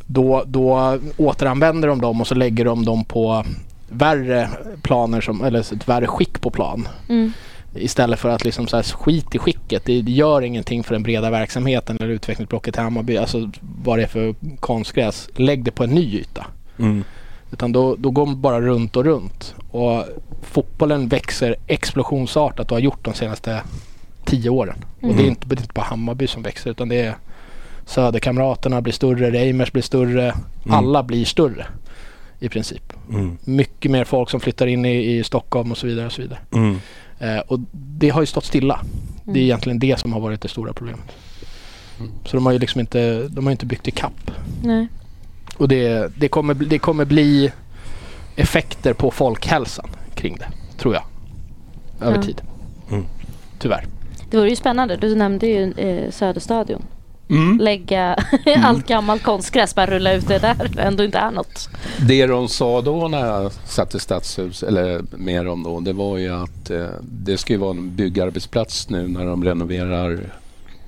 [0.06, 3.46] då, då återanvänder de dem och så lägger de dem på
[3.90, 4.50] värre
[4.82, 6.88] planer som, eller ett värre skick på plan.
[7.10, 7.34] Mm.
[7.76, 9.86] Istället för att liksom så här, skit i skicket.
[9.86, 13.18] Det gör ingenting för den breda verksamheten eller utvecklingsblocket i Hammarby.
[13.18, 13.52] Alltså
[13.84, 15.30] vad det är för konstgräs.
[15.36, 16.46] Lägg det på en ny yta.
[16.80, 17.04] Mm.
[17.52, 19.56] Utan då, då går man bara runt och runt.
[19.72, 20.06] Och
[20.42, 23.62] fotbollen växer explosionsartat och har gjort de senaste
[24.26, 24.86] tio åren.
[25.02, 25.26] Och det är Mm.
[25.26, 27.16] inte, det är inte bara Hammarby som växer utan det är
[27.86, 30.36] Söderkamraterna blir större, Reimers blir större.
[30.70, 31.66] Alla blir större
[32.40, 32.94] i princip.
[33.10, 33.38] Mm.
[33.44, 36.06] Mycket mer folk som flyttar in i, i Stockholm och så vidare.
[36.06, 36.40] Och så vidare.
[37.20, 37.36] Mm.
[37.38, 38.80] Eh, och det har ju stått stilla.
[39.24, 39.42] Det är Mm.
[39.44, 41.12] egentligen det som har varit det stora problemet.
[42.26, 44.32] Så de har ju liksom inte, de har inte byggt i kapp.
[44.64, 44.88] Nej.
[45.58, 47.52] Och det, det, kommer, bli- det kommer bli
[48.36, 51.04] effekter på folkhälsan kring det, tror jag.
[52.02, 52.24] Över Ja.
[52.24, 52.42] tid.
[52.92, 53.06] Mm.
[53.60, 53.86] Tyvärr.
[54.30, 54.96] Det vore ju spännande.
[54.98, 56.82] Du nämnde ju eh, Söderstadion.
[57.30, 57.58] Mm.
[57.60, 58.16] Lägga
[58.64, 60.70] allt gammalt konstgräs, bara rulla ut det där.
[60.76, 61.70] Det ändå inte är något.
[62.08, 66.18] Det de sa då när jag satt i stadshus, eller med dem då, det var
[66.18, 70.12] ju att eh, det ska ju vara en byggarbetsplats nu när de renoverar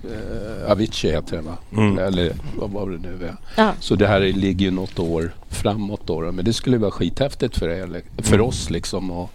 [0.03, 1.57] eh, Avicii heter det va?
[1.77, 1.97] Mm.
[1.97, 3.35] Eller vad var det nu är.
[3.55, 3.71] Ja.
[3.79, 6.21] Så det här ligger ju något år framåt då.
[6.21, 6.31] då.
[6.31, 8.45] Men det skulle vara skithäftigt för, er, för Mm.
[8.47, 9.29] oss liksom att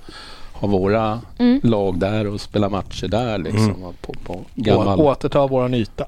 [0.61, 1.61] ha våra Mm.
[1.63, 3.65] lag där och spela matcher där liksom.
[3.71, 3.93] Mm.
[4.01, 6.05] På, på gammal Å, återta våran yta.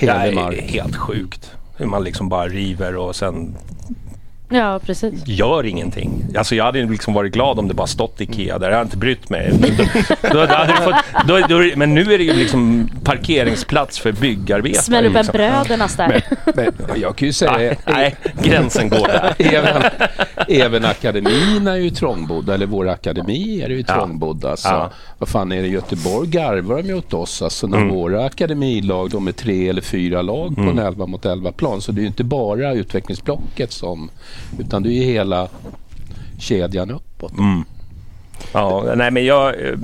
[0.00, 1.50] Det är helt sjukt.
[1.76, 3.56] Hur man liksom bara river och sen
[4.48, 5.26] Ja, precis.
[5.26, 6.24] gör ingenting.
[6.38, 8.66] Alltså jag hade liksom varit glad om det bara stått Ikea där.
[8.68, 9.52] Jag hade inte brytt mig.
[10.22, 10.94] Då, då, hade fått,
[11.28, 14.82] då, då, men nu är det ju liksom parkeringsplats för byggarbetare.
[14.82, 15.32] Smäll upp en liksom.
[15.32, 16.22] brödernas där.
[16.54, 17.52] Men jag kan ju säga...
[17.58, 19.34] Nej, nej, gränsen går där.
[19.54, 19.82] även,
[20.48, 23.94] även akademin är ju trångbodd, eller vår akademi är ju Ja.
[23.94, 24.44] trångbodd.
[24.44, 24.68] Alltså.
[24.68, 24.90] Ja.
[25.18, 27.42] Vad fan är det i Göteborg garvar de ju åt oss.
[27.42, 27.88] Alltså när Mm.
[27.94, 30.78] våra akademilag, de är tre eller fyra lag på Mm.
[30.78, 31.80] en 11 mot 11 plan.
[31.80, 34.10] Så det är ju inte bara utvecklingsblocket som,
[34.58, 35.48] utan det är ju hela
[36.38, 37.38] kedjan uppåt.
[37.38, 37.64] Mm.
[38.52, 39.76] Ja, nej men jag eh,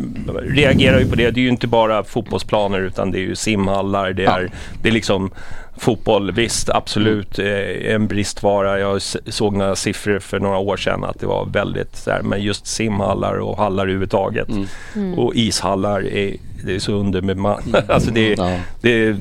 [0.43, 1.31] reagerar ju på det.
[1.31, 4.13] Det är ju inte bara fotbollsplaner utan det är ju simhallar.
[4.13, 4.51] Det är,
[4.83, 5.31] det är liksom
[5.77, 6.33] fotboll.
[6.33, 8.79] Visst, absolut eh, en bristvara.
[8.79, 12.43] Jag såg några siffror för några år sedan att det var väldigt så här, men
[12.43, 14.49] just simhallar och hallar överhuvudtaget.
[14.95, 15.19] Mm.
[15.19, 17.91] Och ishallar är, det är så underbemannat.
[17.91, 18.59] alltså det, är- Ja.
[18.81, 19.17] det,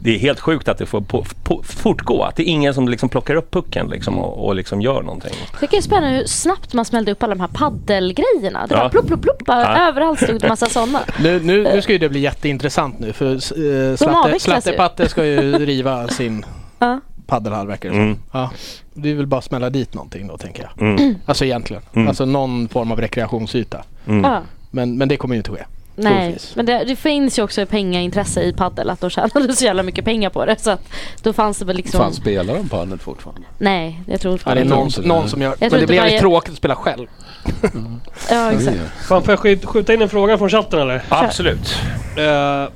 [0.00, 2.22] det är helt sjukt att det får på, på, fortgå.
[2.22, 5.32] Att det är ingen som liksom plockar upp pucken liksom och, och liksom gör någonting.
[5.52, 8.66] Jag tycker det är spännande hur snabbt man smällde upp alla de här paddelgrejerna.
[8.66, 8.82] Det Ja.
[8.82, 9.44] var plopp, plopp, plopp.
[9.46, 9.88] bara Ja.
[9.88, 11.00] Överallt stod det massa sådana.
[11.22, 14.38] Nu, nu, nu ska ju det bli jätteintressant nu för uh, Slatte, avvecklas ju.
[14.62, 16.44] Slattepatte ska ju riva sin
[16.78, 17.00] Ja.
[17.26, 17.96] paddelhall verkar det.
[17.96, 18.18] Mm.
[18.32, 18.50] Ja.
[18.94, 20.88] Det är väl bara att smälla dit någonting då tänker jag.
[20.88, 21.14] Mm.
[21.26, 21.82] Alltså egentligen.
[21.94, 22.08] Mm.
[22.08, 23.84] Alltså någon form av rekreationsyta.
[24.06, 24.24] Mm.
[24.24, 24.40] Ja.
[24.70, 25.64] Men, men det kommer ju inte ske.
[25.96, 26.56] Nej, Troligtvis.
[26.56, 30.04] men det, det finns ju också pengaintresse i paddel att de tjänade så jävla mycket
[30.04, 30.88] pengar på det så att
[31.22, 33.42] då fanns det väl liksom Fan, spelar de padel fortfarande?
[33.58, 34.70] Nej, jag tror inte Ja, det är det.
[34.70, 35.54] någon, någon som gör...
[35.60, 37.06] Jag Men det blir varje- tråkigt att spela själv.
[38.30, 38.76] Ja, exakt.
[39.08, 41.02] Fan, får jag skjut- skjuta in en fråga från chatten eller?
[41.08, 41.74] Absolut.
[42.16, 42.68] Eh,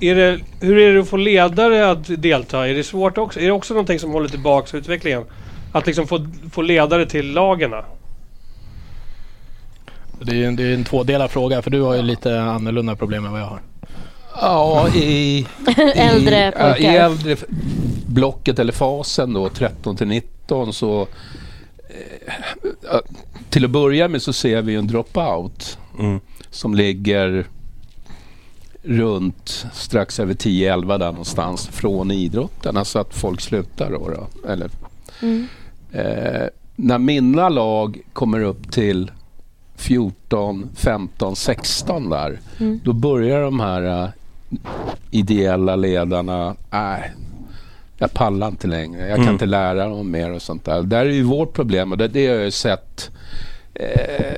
[0.00, 2.68] är det, hur är det att få ledare att delta?
[2.68, 3.40] Är det svårt också?
[3.40, 5.24] Är det också någonting som håller tillbaka utvecklingen?
[5.72, 7.84] Att liksom få, få ledare till lagarna?
[10.24, 13.32] Det är det är en tvådelad fråga för du har ju lite annorlunda problem än
[13.32, 13.60] vad jag har.
[14.40, 15.46] Ja, i,
[15.94, 16.92] Äldre i, ja, i pojkar.
[16.94, 17.36] äldre
[18.06, 22.98] blocket eller fasen då, 13 till 19 så eh,
[23.50, 26.20] till att börja med så ser vi en dropout Mm.
[26.50, 27.46] som ligger
[28.82, 32.76] runt strax över 10-11 där någonstans från idrotten.
[32.76, 34.08] Alltså att folk slutar då.
[34.08, 34.70] då eller,
[35.22, 35.46] Mm.
[35.92, 39.10] eh, när mina lag kommer upp till
[39.82, 42.40] 14, 15, 16 där.
[42.60, 42.80] Mm.
[42.84, 44.08] Då börjar de här eh,
[45.10, 47.12] ideella ledarna, nej,
[47.98, 49.00] jag pallar inte längre.
[49.00, 49.32] Jag kan Mm.
[49.32, 50.82] inte lära dem mer och sånt där.
[50.82, 53.10] Där är ju vårt problem och det, det har jag ju sett
[53.74, 54.34] eh,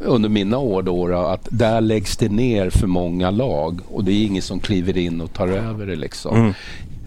[0.00, 4.12] under mina år då, då att där läggs det ner för många lag och det
[4.12, 6.36] är ingen som kliver in och tar över det liksom.
[6.36, 6.52] Mm.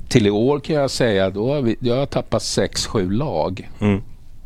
[0.08, 4.02] Till i år kan jag säga då har vi, jag har tappat 6-7 lag Mm.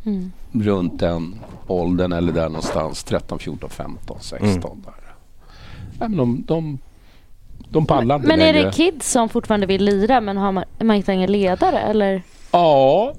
[0.06, 0.32] Mm.
[0.54, 1.36] Runt den
[1.68, 4.62] åldern eller där någonstans 13, 14, 15, 16 Mm.
[4.86, 4.94] där.
[6.00, 6.78] Nej, men de, de,
[7.70, 8.66] de pallar inte Men är längre.
[8.68, 12.22] det kids som fortfarande vill lira men har man, man inte ingen ledare eller?
[12.52, 13.14] Ja,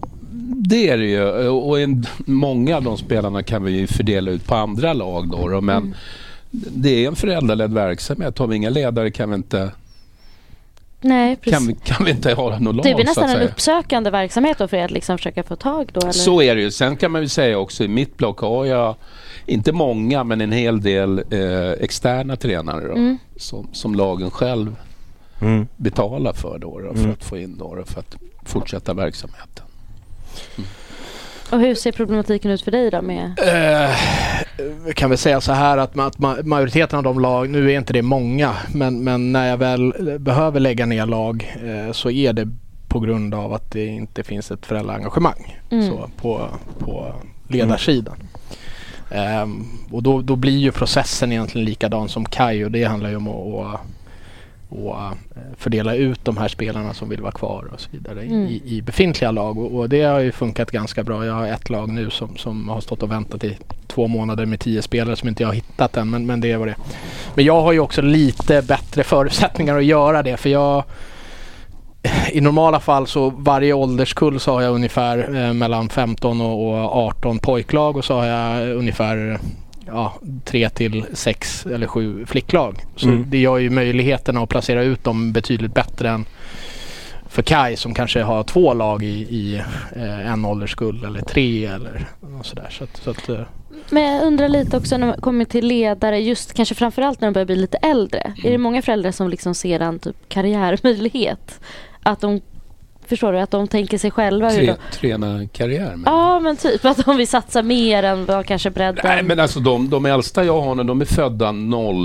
[0.57, 1.49] det är det ju.
[1.49, 5.61] Och en, många av de spelarna kan vi ju fördela ut på andra lag då
[5.61, 5.95] men Mm.
[6.51, 8.39] det är en föräldraledd verksamhet.
[8.39, 9.71] Har vi inga ledare kan vi inte,
[11.03, 11.53] Nej, precis.
[11.59, 14.69] kan vi, kan vi inte ha något lag det blir nästan en uppsökande verksamhet då
[14.69, 16.13] för er att liksom försöka få tag då eller?
[16.13, 16.71] Så är det ju.
[16.71, 18.95] Sen kan man ju säga också i mitt block har jag
[19.47, 23.19] inte många men en hel del eh, externa tränare då, Mm.
[23.37, 24.77] som, som lagen själv
[25.41, 25.67] Mm.
[25.77, 27.11] betalar för då, då för Mm.
[27.11, 29.65] att få in då, då för att fortsätta verksamheten.
[31.53, 33.25] Och hur ser problematiken ut för dig då med?
[33.39, 33.91] Eh,
[34.87, 37.79] vi kan väl säga så här att, att ma- majoriteten av de lag, nu är
[37.79, 42.33] inte det många, men, men när jag väl behöver lägga ner lag eh, så är
[42.33, 42.49] det
[42.89, 45.89] på grund av att det inte finns ett föräldraengagemang Mm.
[45.91, 47.15] så, på, på
[47.49, 48.17] ledarsidan.
[49.11, 53.17] Ehm, och då, då blir ju processen egentligen likadan som Kai och det handlar ju
[53.17, 53.81] om att,
[54.73, 58.47] att eh, fördela ut de här spelarna som vill vara kvar och så vidare Mm.
[58.47, 61.27] i, i befintliga lag och, och det har ju funkat ganska bra.
[61.27, 64.61] Jag har ett lag nu som, som har stått och väntat i två månader med
[64.61, 66.77] tio spelare som inte jag har hittat än men, men det vad det.
[67.35, 70.85] Men jag har ju också lite bättre förutsättningar att göra det för jag
[72.33, 76.97] i normala fall så varje ålderskull så har jag ungefär eh, mellan 15 och, och
[76.97, 79.39] 18 pojklag och så har jag ungefär
[79.87, 80.15] ja,
[80.45, 82.77] 3 till 6 eller 7 flicklag.
[82.97, 83.25] Så Mm.
[83.31, 86.25] det gör ju möjligheterna att placera ut dem betydligt bättre än
[87.29, 89.63] för Kai som kanske har två lag i, i
[89.97, 92.07] eh, en ålderskull eller tre eller
[92.43, 92.67] sådär.
[92.71, 93.41] Så att, så att, eh,
[93.91, 97.33] Men jag undrar lite också när man kommer till ledare, just kanske framförallt när de
[97.33, 98.33] börjar bli lite äldre.
[98.45, 101.61] Är det många föräldrar som liksom ser en typ karriärmöjlighet?
[102.03, 102.41] Att de,
[103.07, 104.97] förstår du, att de tänker sig själva hur Tre, de...
[104.97, 106.03] träna karriär med.
[106.13, 109.01] Ja men typ att de vill satsa mer än vad kanske bredden...
[109.05, 111.55] Nej men alltså de, de äldsta jag har nu, de är födda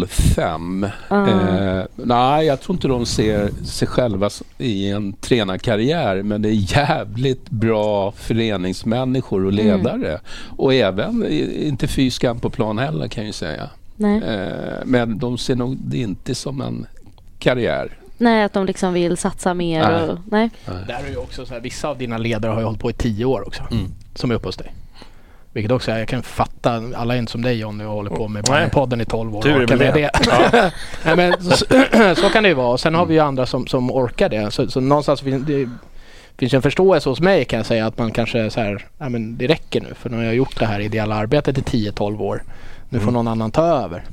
[0.07, 0.87] 05.
[1.07, 1.27] Ah.
[1.27, 6.77] Eh, nej, jag tror inte de ser sig själva i en tränarkarriär men det är
[6.77, 9.65] jävligt bra föreningsmänniskor och Mm.
[9.65, 10.19] ledare.
[10.57, 11.25] Och även,
[11.67, 13.69] inte fy skam på plan heller kan jag ju säga.
[13.99, 16.85] Eh, men de ser nog det inte som en
[17.39, 17.89] karriär.
[18.17, 20.01] Nej, att de liksom vill satsa mer Nej.
[20.01, 20.19] och...
[20.25, 20.49] Nej.
[20.87, 22.93] Där är ju också så här, vissa av dina ledare har ju hållit på i
[22.93, 23.63] tio år också.
[23.71, 23.91] Mm.
[24.15, 24.73] Som är uppe hos dig.
[25.53, 28.27] Vilket också är, jag kan fatta, alla är inte som dig Johnny och håller på
[28.27, 28.69] med Nej.
[28.69, 29.41] podden i 12 år.
[29.41, 29.91] Tur orkar det.
[29.91, 30.71] det.
[31.05, 31.65] Nej, men, så,
[32.21, 32.67] så kan det ju vara.
[32.67, 34.51] Och sen har vi ju andra som, som orkar det.
[34.51, 35.69] Så, så någonstans finns det
[36.37, 39.37] finns en förståelse hos mig kan jag säga att man kanske så här, ja men
[39.37, 42.43] det räcker nu för nu har jag gjort det här ideella arbetet i 10-12 år.
[42.89, 43.13] Nu får Mm.
[43.13, 44.03] någon annan ta över.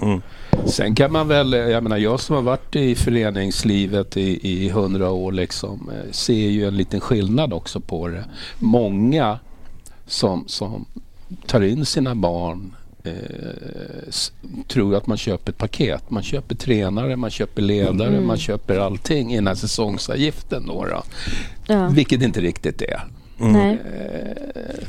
[0.66, 5.10] Sen kan man väl, jag menar jag som har varit i föreningslivet i, i 100
[5.10, 8.24] år liksom, eh, ser ju en liten skillnad också på det.
[8.58, 9.38] Många
[10.06, 10.84] som, som
[11.46, 13.12] tar in sina barn eh,
[14.68, 16.10] tror att man köper ett paket.
[16.10, 18.26] Man köper tränare, man köper ledare, Mm.
[18.26, 20.66] man köper allting i den här säsongsavgiften.
[20.66, 21.02] Då, då.
[21.66, 21.88] Ja.
[21.88, 23.04] Vilket inte riktigt är.
[23.38, 23.72] Nej.
[23.72, 24.84] Eh,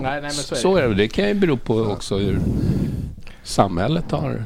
[0.00, 0.62] Nej, nej, men så är det.
[0.62, 0.94] så är det.
[0.94, 2.40] Det kan ju bero på också hur
[3.46, 4.44] samhället har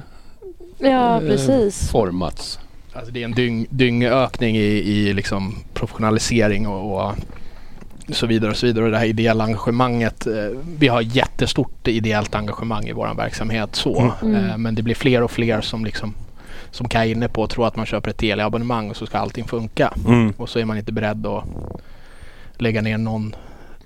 [0.79, 1.91] Ja, eh, precis.
[1.91, 2.59] formats.
[2.93, 7.15] Alltså det är en dyng, dyngökning i, i liksom professionalisering och, och
[8.09, 8.85] så vidare och så vidare.
[8.85, 10.27] Och det här ideella engagemanget.
[10.27, 10.33] eh,
[10.79, 14.13] Vi har jättestort ideellt engagemang i vår verksamhet så.
[14.23, 14.35] Mm.
[14.51, 16.15] Eh, Men det blir fler och fler som liksom
[16.73, 19.45] som Kaj är inne på tror att man köper ett teleabonnemang och så ska allting
[19.45, 19.93] funka.
[20.07, 20.33] Mm.
[20.37, 21.45] Och så är man inte beredd att
[22.59, 23.35] lägga ner någon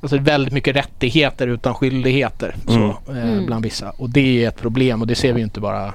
[0.05, 2.89] Alltså väldigt mycket rättigheter utan skyldigheter så, Mm.
[3.09, 3.47] eh, Mm.
[3.47, 3.91] bland vissa.
[3.91, 5.93] Och det är ett problem och det ser vi ju inte bara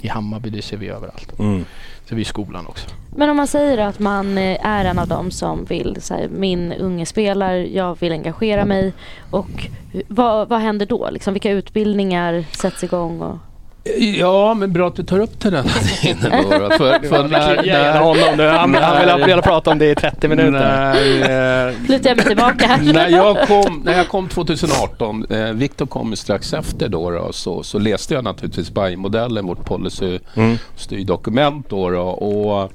[0.00, 1.38] i Hammarby, det ser vi överallt.
[1.38, 1.58] Mm.
[2.02, 2.88] Det ser vi i skolan också.
[3.16, 6.28] Men om man säger att man eh, är en av dem som vill, så här,
[6.28, 8.92] min unge spelar, jag vill engagera mig
[9.30, 9.68] och
[10.08, 11.08] vad, vad händer då?
[11.10, 13.20] Liksom, vilka utbildningar sätts igång?
[13.20, 13.36] Och...
[14.18, 15.64] Ja, men bra att du tar upp till den.
[15.68, 18.46] För, för när, Gärna honom nu.
[18.46, 20.50] Han, han vill, vill prata om det i 30 minuter.
[20.50, 22.92] när, eh, Lutar jag mig tillbaka här?
[22.92, 27.32] när, jag kom, när jag kom 2018, eh, Viktor kom ju strax efter då, då
[27.32, 30.56] så, så läste jag naturligtvis Bajen-modellen, vårt policy Mm.
[30.76, 32.72] styrdokument då, då och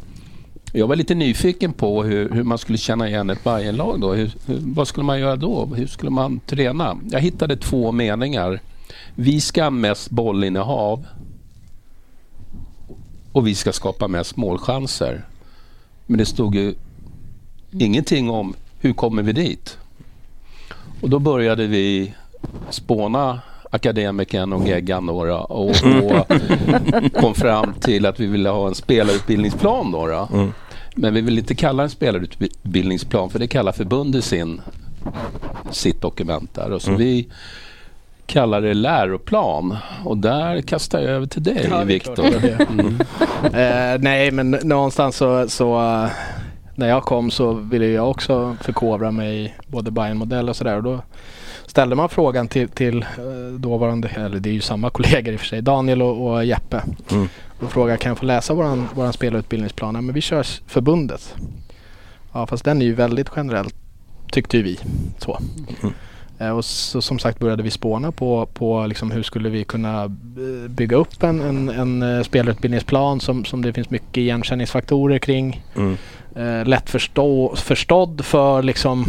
[0.73, 4.13] jag var lite nyfiken på hur, hur man skulle känna igen ett Bajenlag då.
[4.13, 5.69] Hur, hur, vad skulle man göra då?
[5.75, 6.97] Hur skulle man träna?
[7.11, 8.59] Jag hittade två meningar.
[9.15, 11.05] Vi ska ha mest bollinnehav
[13.31, 15.25] och vi ska skapa mest målchanser.
[16.05, 16.75] Men det stod ju
[17.71, 19.77] ingenting om hur kommer vi dit?
[21.01, 22.13] Och då började vi
[22.69, 25.75] spåna akademikern och geggan då och, och
[27.21, 29.91] kom fram till att vi ville ha en spelarutbildningsplan.
[29.91, 30.27] Då.
[30.33, 30.51] Mm.
[30.95, 34.61] Men vi vill inte kalla en spelarutbildningsplan för det kallar förbundet sin,
[35.71, 36.71] sitt dokument där.
[36.71, 36.99] Och så Mm.
[36.99, 37.27] vi
[38.25, 42.25] kallar det läroplan och där kastar jag över till dig Ja, Viktor.
[42.25, 42.99] Mm.
[43.45, 46.09] Eh, nej, men någonstans så, så eh,
[46.75, 50.75] när jag kom så ville jag också förkovra mig i både Bayern-modell och sådär.
[50.77, 51.01] Och då
[51.65, 55.39] ställde man frågan till, till eh, dåvarande, eller det är ju samma kollegor i och
[55.39, 56.81] för sig, Daniel och, och Jeppe.
[57.11, 57.27] Mm.
[57.59, 59.95] Och frågade kan jag få läsa våran, våran spelarutbildningsplan?
[59.95, 61.35] Ja, men vi kör förbundet.
[62.33, 63.67] Ja, fast den är ju väldigt generell
[64.31, 64.79] tyckte ju vi.
[65.17, 65.39] Så.
[65.81, 65.93] Mm.
[66.39, 70.03] Eh, Och så, som sagt började vi spåna på, på liksom hur skulle vi kunna
[70.03, 75.63] eh, bygga upp en, en, en eh, spelutbildningsplan som, som det finns mycket igenkänningsfaktorer kring.
[75.75, 75.97] Mm.
[76.35, 79.05] Eh, lätt förstå, förstådd för liksom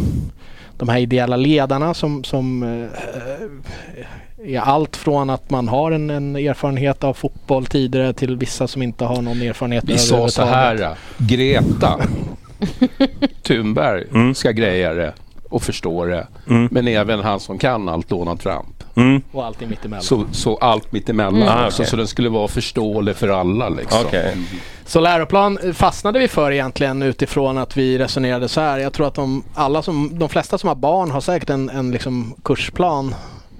[0.77, 6.35] de här ideella ledarna som, som eh, är allt från att man har en, en
[6.35, 10.95] erfarenhet av fotboll tidigare till vissa som inte har någon erfarenhet Vi sa så här,
[11.17, 11.99] Greta
[13.43, 14.35] Thunberg Mm.
[14.35, 15.13] ska greja det
[15.49, 16.27] och förstå det.
[16.49, 16.67] Mm.
[16.71, 18.83] Men även han som kan allt, Donald Trump.
[18.95, 19.21] Mm.
[19.31, 20.03] Och allting mittemellan.
[20.03, 21.47] Så, så allt mittemellan Mm.
[21.47, 21.89] Ah, också, okej.
[21.89, 23.69] så den skulle vara förståelig för alla.
[23.69, 24.05] Liksom.
[24.05, 24.37] Okej.
[24.85, 28.77] Så läroplan eh, fastnade vi för egentligen utifrån att vi resonerade så här.
[28.77, 31.91] Jag tror att de, alla som, de flesta som har barn har säkert en, en
[31.91, 33.15] liksom kursplan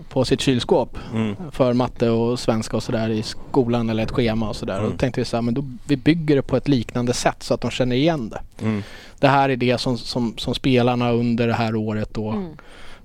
[0.10, 1.36] på sitt kylskåp Mm.
[1.52, 4.74] för matte och svenska och sådär i skolan eller ett schema och sådär.
[4.74, 4.92] Och Mm.
[4.92, 7.54] då tänkte vi så här, men då, vi bygger det på ett liknande sätt så
[7.54, 8.64] att de känner igen det.
[8.66, 8.84] Mm.
[9.20, 12.52] Det här är det som, som, som spelarna under det här året då Mm.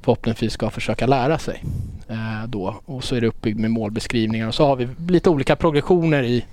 [0.00, 1.64] förhoppningsvis ska försöka lära sig.
[2.08, 2.74] Eh, då.
[2.84, 6.44] Och så är det uppbyggt med målbeskrivningar och så har vi lite olika progressioner i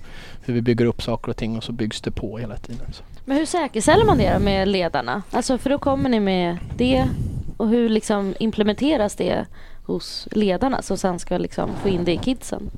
[0.44, 2.86] hur vi bygger upp saker och ting och så byggs det på hela tiden.
[2.92, 3.02] Så.
[3.24, 5.22] Men hur säkerställer man det med ledarna?
[5.30, 7.08] Alltså för då kommer ni med det
[7.56, 9.46] och hur liksom implementeras det
[9.90, 12.70] hos ledarna som sen ska liksom få in det i kidsen?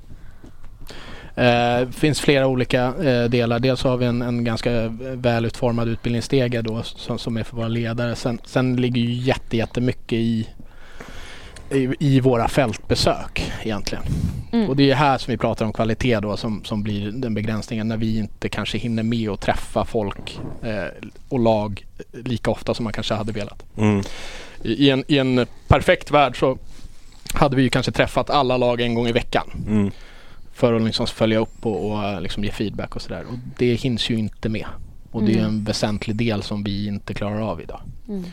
[1.34, 3.58] Det eh, finns flera olika eh, delar.
[3.58, 8.16] Dels har vi en, en ganska välutformad utbildningsstege då som, som är för våra ledare.
[8.16, 10.48] Sen, sen ligger ju jätte, jättemycket i,
[11.70, 14.04] i, i våra fältbesök egentligen.
[14.52, 14.68] Mm.
[14.68, 17.88] Och det är här som vi pratar om kvalitet då som, som blir den begränsningen
[17.88, 22.84] när vi inte kanske hinner med att träffa folk eh, och lag lika ofta som
[22.84, 23.64] man kanske hade velat.
[23.76, 24.02] Mm.
[24.62, 26.58] I, i, en, I en perfekt värld så
[27.34, 29.50] hade vi ju kanske träffat alla lag en gång i veckan.
[29.66, 29.90] Mm.
[30.52, 33.24] För att liksom följa upp och, och liksom ge feedback och sådär.
[33.28, 34.66] Och det hinns ju inte med.
[35.10, 35.46] Och det är Mm.
[35.50, 37.80] en väsentlig del som vi inte klarar av idag.
[38.08, 38.24] Mm.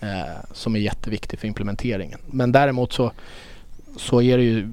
[0.00, 2.18] Eh, som är jätteviktig för implementeringen.
[2.26, 3.12] Men däremot så,
[3.96, 4.72] så är det ju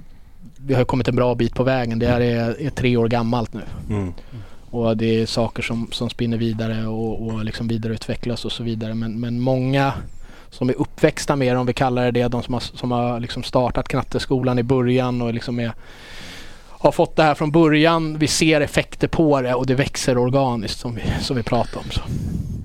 [0.57, 1.99] vi har kommit en bra bit på vägen.
[1.99, 3.61] Det här är, är tre år gammalt nu.
[3.89, 4.13] Mm.
[4.69, 8.93] Och det är saker som, som spinner vidare och, och liksom vidareutvecklas och så vidare.
[8.93, 9.93] Men, men många
[10.55, 13.19] som är uppväxta med det, om vi kallar det det, de som har, som har
[13.19, 15.71] liksom startat knatteskolan i början och liksom är,
[16.69, 18.17] har fått det här från början.
[18.17, 21.85] Vi ser effekter på det och det växer organiskt som vi, som vi pratar om.
[21.91, 22.01] Så.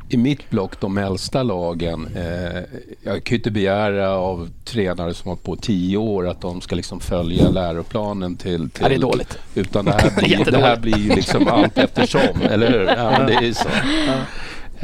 [0.09, 2.63] I mitt block, de äldsta lagen, eh,
[3.03, 6.77] jag kan ju inte begära av tränare som har på tio år att de ska
[6.77, 8.71] liksom följa läroplanen till...
[8.71, 9.39] till Ja, det är dåligt.
[9.55, 12.85] Utan det här blir, det här blir ju liksom allt eftersom, eller hur?
[12.85, 13.69] Ja, det är ju så.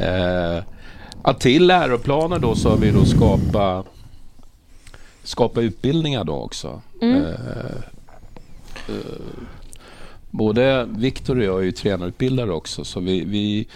[0.03, 0.63] Eh,
[1.27, 3.83] ja, till läroplaner då så har vi då skapa,
[5.23, 6.81] skapa utbildningar då också.
[7.01, 7.23] Mm.
[7.23, 7.31] Eh,
[8.89, 8.95] eh,
[10.31, 13.67] både Viktor och jag är ju tränarutbildare också så vi, vi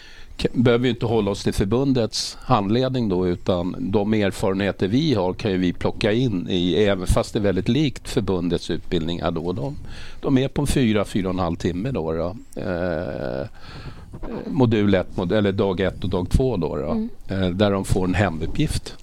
[0.54, 5.58] behöver inte hålla oss till förbundets handledning då utan de erfarenheter vi har kan ju
[5.58, 9.52] vi plocka in i, även fast det är väldigt likt förbundets utbildningar då.
[9.52, 9.78] De,
[10.22, 12.14] de är på en fyra, fyra och en halv timme då.
[12.14, 12.36] då.
[12.62, 13.48] Eh,
[14.48, 16.76] modul 1, mod, eller dag 1 och dag 2 då.
[16.76, 17.10] då Mm.
[17.28, 18.94] eh, där de får en hemuppgift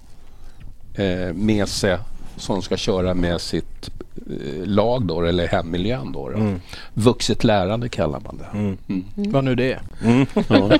[0.95, 1.99] eh, med sig
[2.37, 6.13] som ska köra med sitt eh, lag då, eller hemmiljön.
[6.13, 6.37] Då, då.
[6.37, 6.61] Mm.
[6.95, 8.59] Vuxet lärande kallar man det.
[8.59, 8.79] Mm.
[8.89, 9.05] Mm.
[9.33, 9.81] Vad nu det är.
[10.05, 10.27] Mm.
[10.49, 10.71] Ja.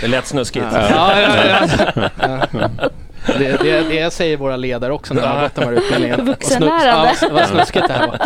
[0.00, 0.66] Det lät snuskigt.
[0.72, 2.08] Ja, ja, ja.
[2.52, 2.68] Ja.
[3.26, 6.24] Det, det, det säger våra ledare också när de har gått de här utbildningarna.
[6.32, 7.14] Vuxenlärande.
[7.22, 8.18] Ja, vad snuskigt det här var.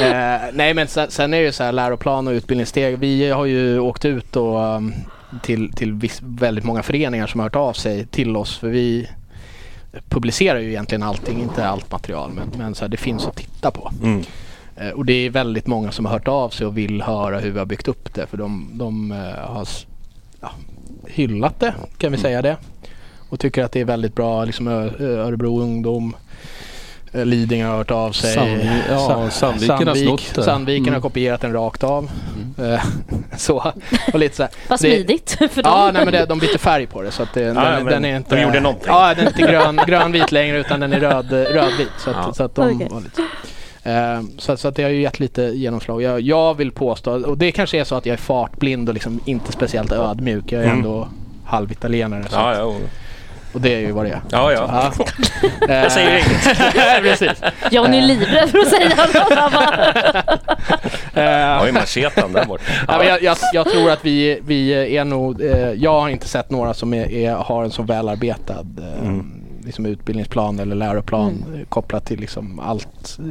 [0.00, 2.98] Eh, nej men sen, sen är det ju så här läroplan och utbildningssteg.
[2.98, 4.94] Vi har ju åkt ut och, um,
[5.42, 8.58] till, till viss, väldigt många föreningar som har hört av sig till oss.
[8.58, 9.08] För vi
[10.08, 13.70] publicerar ju egentligen allting, inte allt material men, men så här, det finns att titta
[13.70, 13.92] på.
[14.02, 14.22] Mm.
[14.76, 17.50] Eh, och det är väldigt många som har hört av sig och vill höra hur
[17.50, 18.26] vi har byggt upp det.
[18.26, 19.68] För de, de eh, har
[20.40, 20.50] ja,
[21.06, 22.56] hyllat det, kan vi säga det.
[23.28, 24.44] Och tycker att det är väldigt bra.
[24.44, 26.16] Liksom Örebro ungdom,
[27.12, 28.34] eh, Lidingö har hört av sig.
[28.34, 28.60] Sand-
[28.90, 30.42] ja, Sa- Sandviken har snott det.
[30.42, 31.02] Sandviken har Mm.
[31.02, 32.10] kopierat den rakt av.
[32.58, 32.84] Eh,
[33.36, 33.72] så,
[34.12, 34.52] och lite så här.
[34.68, 35.72] Vad smidigt för dem.
[35.74, 38.04] Ja, nej, men det, de byter färg på det så att det, den, men den
[38.04, 38.36] är inte...
[38.36, 38.86] de gjorde någonting.
[38.88, 41.88] Ja, den är inte grön, grönvit längre utan den är röd, rödvit.
[41.98, 42.32] Så att, Ja.
[42.32, 42.88] så att de Okej.
[42.90, 43.22] var lite...
[43.82, 46.02] Eh, så, så att det har ju gett lite genomslag.
[46.02, 49.20] Jag, jag vill påstå, och det kanske är så att jag är fartblind och liksom
[49.24, 50.52] inte speciellt ödmjuk.
[50.52, 50.76] Jag är Mm.
[50.78, 51.08] ändå
[51.44, 52.24] halvitalienare.
[52.30, 52.74] Så Ja, ja.
[53.56, 54.20] Och det är ju vad det är.
[54.30, 54.92] Ja, ja.
[54.96, 55.04] Så,
[55.68, 55.74] ja.
[55.74, 57.02] Jag säger Eh, inget.
[57.02, 57.42] Precis.
[57.70, 60.26] Johnny är livrädd för att säga något.
[61.14, 62.62] Eh, Jag har ju machetan där borta.
[62.88, 66.50] Ja, jag, jag, jag tror att vi, vi är nog, eh, jag har inte sett
[66.50, 69.42] några som är, är, har en så välarbetad eh, Mm.
[69.64, 71.60] liksom utbildningsplan eller läroplan Mm.
[71.60, 73.24] eh, kopplat till liksom allt, eh,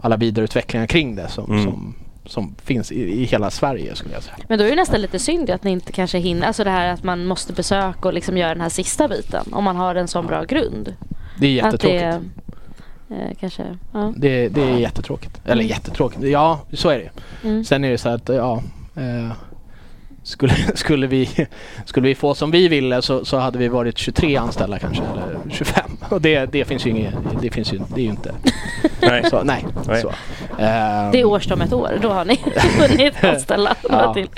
[0.00, 1.64] alla vidareutvecklingar kring det som, Mm.
[1.64, 1.94] som,
[2.26, 4.36] som finns i, i hela Sverige skulle jag säga.
[4.48, 6.92] Men då är det nästan lite synd att ni inte kanske hinner, alltså det här
[6.92, 10.08] att man måste besöka och liksom göra den här sista biten om man har en
[10.08, 10.94] sån bra grund.
[11.38, 12.32] Det är Att jättetråkigt.
[13.08, 13.62] det eh, kanske,
[13.92, 14.12] ja.
[14.16, 15.40] Det, det är jättetråkigt.
[15.44, 17.10] Eller jättetråkigt, ja så är det
[17.48, 17.64] Mm.
[17.64, 18.62] Sen är det så att, ja
[18.96, 19.32] eh,
[20.26, 21.46] skulle, skulle, vi,
[21.84, 25.38] skulle vi få som vi ville så, så hade vi varit 23 anställda kanske, eller
[25.50, 25.90] 25.
[26.10, 28.34] Och det, det finns ju inget, det finns ju, det är ju inte
[29.00, 29.30] Nej.
[29.30, 29.42] så.
[29.42, 29.66] Nej.
[29.86, 30.02] Nej.
[30.02, 30.08] Så.
[30.58, 32.38] Ehm, Det är års om ett år, då har ni
[32.88, 34.14] hunnit anställa några Ja.
[34.14, 34.28] till.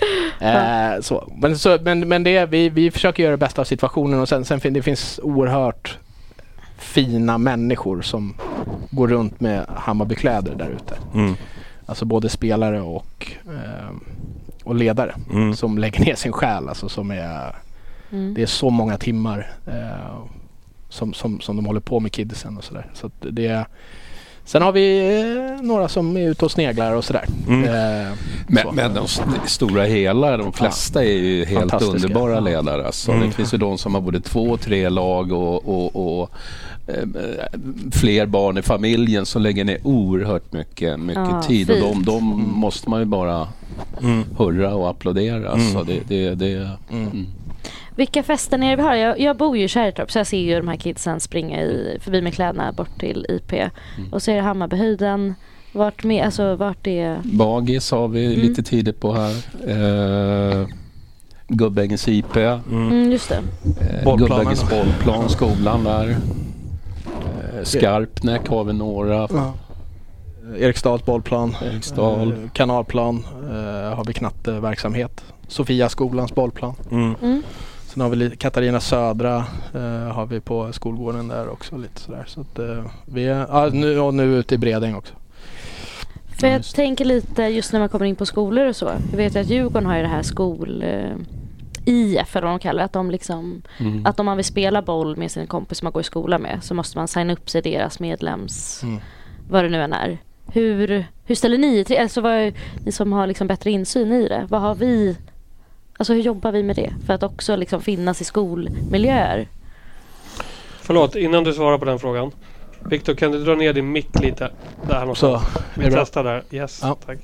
[0.40, 1.32] Eh, så.
[1.36, 4.44] Men, så, men, men det, vi, vi försöker göra det bästa av situationen och sen,
[4.44, 5.98] sen fin, det finns oerhört
[6.78, 8.34] fina människor som
[8.90, 10.94] går runt med Hammarbykläder där ute.
[11.14, 11.34] Mm.
[11.86, 13.90] Alltså både spelare och, eh,
[14.68, 15.54] och ledare Mm.
[15.54, 16.68] som lägger ner sin själ.
[16.68, 17.56] Alltså som är,
[18.12, 18.34] Mm.
[18.34, 20.18] det är så många timmar eh,
[20.88, 22.86] som, som, som de håller på med kidsen och sådär.
[22.94, 23.66] Så att det är,
[24.44, 25.08] sen har vi
[25.58, 27.24] eh, några som är ute och sneglar och sådär.
[27.48, 27.64] Mm.
[27.64, 28.12] Eh,
[28.46, 28.72] Men, så.
[28.72, 29.08] men de
[29.46, 32.86] stora hela, de flesta är ju helt underbara ledare.
[32.86, 33.12] Alltså.
[33.12, 33.26] Mm.
[33.26, 36.30] Det finns ju de som har både två och tre lag och, och, och
[37.92, 41.70] fler barn i familjen som lägger ner oerhört mycket, mycket Ja, tid.
[41.70, 42.24] Och de, de
[42.54, 43.48] måste man ju bara
[44.02, 44.24] Mm.
[44.38, 45.52] hurra och applådera.
[45.52, 45.72] Mm.
[45.72, 46.52] Så det, det, det,
[46.90, 47.06] Mm.
[47.06, 47.26] mm.
[47.96, 48.94] Vilka fester är det vi har?
[48.94, 51.98] Jag, jag bor ju i Kärrtorp så jag ser ju de här kidsen springa i,
[52.00, 53.52] förbi med kläderna bort till IP.
[53.52, 54.12] Mm.
[54.12, 55.34] Och så är det Hammarbyhöjden.
[55.72, 57.18] Vart, med, alltså, vart är...
[57.24, 58.40] Bagis har vi Mm.
[58.48, 59.34] lite tidigt på här.
[59.68, 60.66] Eh,
[61.48, 62.36] Gubbängens IP.
[62.36, 63.40] Mm, just det.
[64.04, 64.16] Eh.
[64.16, 66.16] Gubbängens bollplan, skolan där.
[67.58, 69.14] Eh, Skarpnäck har vi några.
[69.14, 69.54] Ja.
[70.58, 71.56] Eriksdals bollplan.
[71.62, 72.32] Eriksdal.
[72.32, 75.24] Eh, Kanalplan eh, har vi knatteverksamhet.
[75.48, 76.74] Sofia skolans bollplan.
[76.90, 77.14] Mm.
[77.22, 77.42] Mm.
[77.86, 79.36] Sen har vi Katarina Södra
[79.74, 82.24] eh, har vi på skolgården där också lite sådär.
[82.26, 85.14] Så att, eh, vi är, ja, nu, och nu ute i Bredäng också.
[86.40, 88.90] För jag tänker lite just när man kommer in på skolor och så.
[89.10, 90.84] Jag vet ju att Djurgården har ju det här skol...
[91.88, 92.84] IF eller vad de kallar det.
[92.84, 94.06] Att, de liksom, Mm.
[94.06, 96.58] att om man vill spela boll med sin kompis som man går i skola med
[96.62, 98.82] så måste man signa upp sig i deras medlems...
[98.82, 98.98] Mm.
[99.50, 100.18] Vad det nu än är.
[100.52, 102.52] Hur, hur ställer ni er till Alltså vad
[102.84, 104.46] ni som har liksom bättre insyn i det.
[104.50, 105.16] Vad har vi...
[105.98, 106.92] Alltså hur jobbar vi med det?
[107.06, 109.48] För att också liksom finnas i skolmiljöer.
[110.82, 112.30] Förlåt, innan du svarar på den frågan.
[112.80, 114.50] Viktor, kan du dra ner din mick lite?
[114.88, 115.42] Där någonstans.
[115.52, 116.04] Så, Vi är det bra?
[116.04, 116.42] testar där.
[116.50, 116.96] Yes, Ja.
[117.06, 117.18] tack.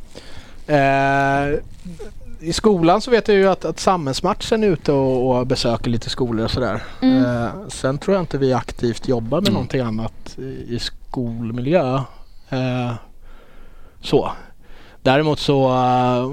[0.69, 1.59] Eh,
[2.45, 6.11] I skolan så vet jag ju att, att Sammelsmatchen är ute och, och besöker lite
[6.11, 6.83] skolor och sådär.
[7.03, 7.25] Mm.
[7.25, 9.53] Eh, sen tror jag inte vi aktivt jobbar med Mm.
[9.55, 11.95] någonting annat i, i skolmiljö.
[12.51, 12.93] Eh,
[14.01, 14.31] så.
[15.03, 16.31] Däremot så eh,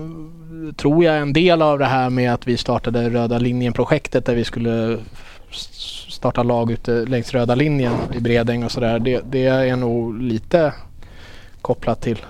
[0.73, 4.43] tror jag en del av det här med att vi startade Röda linjen-projektet där vi
[4.43, 4.97] skulle
[6.09, 8.99] starta lag ute längs Röda linjen i Bredäng och sådär.
[8.99, 10.73] Det, det är nog lite
[11.61, 12.25] kopplat till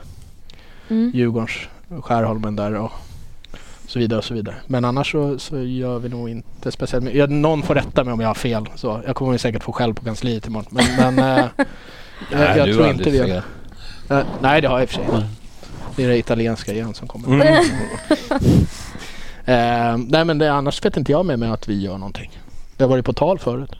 [0.89, 1.11] Mm.
[1.15, 1.51] Djurgårdens
[2.01, 2.91] Skärholmen där och
[3.91, 4.55] så vidare och så vidare.
[4.67, 7.29] Men annars så, så gör vi nog inte speciellt mycket.
[7.29, 8.65] Någon får rätta mig om jag har fel.
[8.75, 10.67] Så jag kommer ju säkert få skäll på kansliet imorgon.
[10.97, 11.15] Men, men
[12.31, 13.41] Nej, jag du tror inte vi fel.
[14.09, 15.25] Eh, nej, det har jag i och för sig.
[15.95, 17.27] Det är det italienska igen som kommer.
[17.27, 17.63] Mm.
[19.45, 22.39] Eh, nej men det, annars vet inte jag med mig att vi gör någonting.
[22.77, 23.71] Det har varit på tal förut.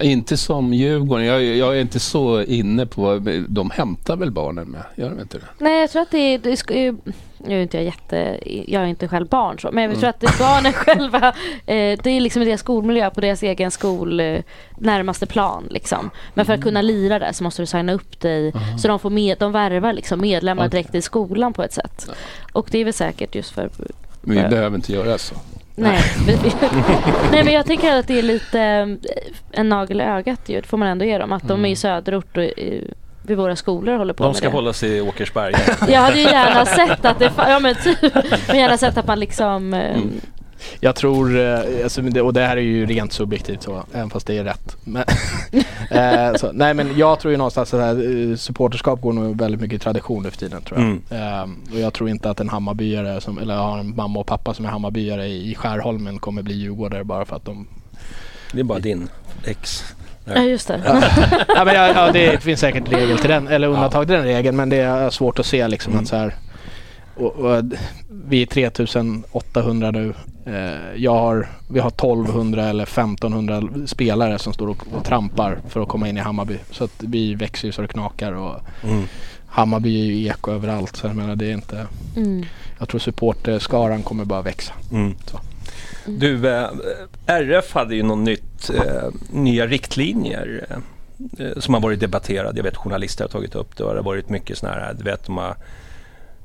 [0.00, 1.26] Inte som Djurgården.
[1.26, 3.18] Jag, jag är inte så inne på...
[3.48, 4.82] De hämtar väl barnen med?
[4.96, 5.44] Gör de inte det?
[5.58, 6.96] Nej jag tror att det är, det ska, ju-
[7.38, 10.00] nu är inte jag jätte, jag är inte själv barn så, men jag Mm.
[10.00, 11.28] tror att det är barnen själva,
[11.66, 14.38] eh, det är liksom deras skolmiljö på deras egen skol eh,
[14.78, 16.10] närmaste plan liksom.
[16.34, 19.10] Men för att kunna lira där så måste du signa upp dig så de får
[19.10, 20.70] med, de värvar liksom medlemmar Okej.
[20.70, 22.10] direkt i skolan på ett sätt.
[22.52, 23.70] Och det är väl säkert just för
[24.22, 25.34] Men vi för- behöver inte göra så.
[25.74, 25.98] Nej.
[27.32, 28.86] Nej men jag tänker att det är lite eh,
[29.60, 31.32] en nagel i ögat ju, det får man ändå ge dem.
[31.32, 32.42] Att de är i söderort och
[33.30, 34.52] vid våra skolor håller på De med ska det.
[34.54, 35.58] hålla sig i Åkersberga.
[35.88, 37.98] Jag hade ju gärna sett att det, ja men typ,
[38.48, 40.20] men gärna sett att man liksom eh, Mm.
[40.80, 44.38] Jag tror, eh, alltså, och det här är ju rent subjektivt så, även fast det
[44.38, 44.76] är rätt.
[44.84, 45.04] Men,
[45.90, 49.76] eh, så, nej men jag tror ju någonstans att här, supporterskap går nog väldigt mycket
[49.76, 50.88] i tradition nu för tiden tror jag.
[50.88, 51.02] Mm.
[51.10, 54.54] Ehm, och jag tror inte att en Hammarbyare, som, eller har en mamma och pappa
[54.54, 57.66] som är Hammarbyare i, i Skärholmen kommer bli djurgårdare bara för att de...
[58.52, 59.08] Det är bara din
[59.44, 59.84] ex.
[60.34, 60.80] Ja just det.
[61.48, 64.56] ja, men, ja, ja, det finns säkert regel till den, eller undantag till den regeln
[64.56, 66.02] men det är svårt att se liksom Mm.
[66.02, 66.34] att så här
[67.16, 67.62] och, och,
[68.28, 70.14] vi är 3800 nu.
[70.46, 75.80] Eh, jag har, vi har 1200 eller 1500 spelare som står och, och trampar för
[75.82, 76.58] att komma in i Hammarby.
[76.70, 79.04] Så att vi växer ju så det knakar och Mm.
[79.46, 80.96] Hammarby är ju eko överallt.
[80.96, 81.86] Så jag menar det är inte...
[82.16, 82.44] Mm.
[82.78, 84.72] Jag tror supporterskaran kommer bara växa.
[84.92, 85.14] Mm.
[85.26, 85.40] Så.
[86.08, 86.68] Du, eh,
[87.26, 90.66] RF hade ju något nytt, eh, nya riktlinjer
[91.38, 92.56] eh, som har varit debatterade.
[92.58, 95.04] Jag vet journalister har tagit upp det och det har varit mycket sådana här, du
[95.04, 95.56] vet de har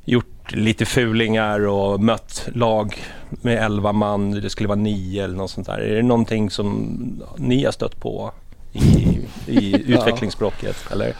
[0.05, 2.97] gjort lite fulingar och mött lag
[3.29, 5.77] med 11 man, det skulle vara 9 eller något sånt där.
[5.77, 6.97] Är det någonting som
[7.37, 8.31] ni har stött på
[8.73, 10.91] i, i utvecklingsblocket?
[10.91, 11.13] Eller?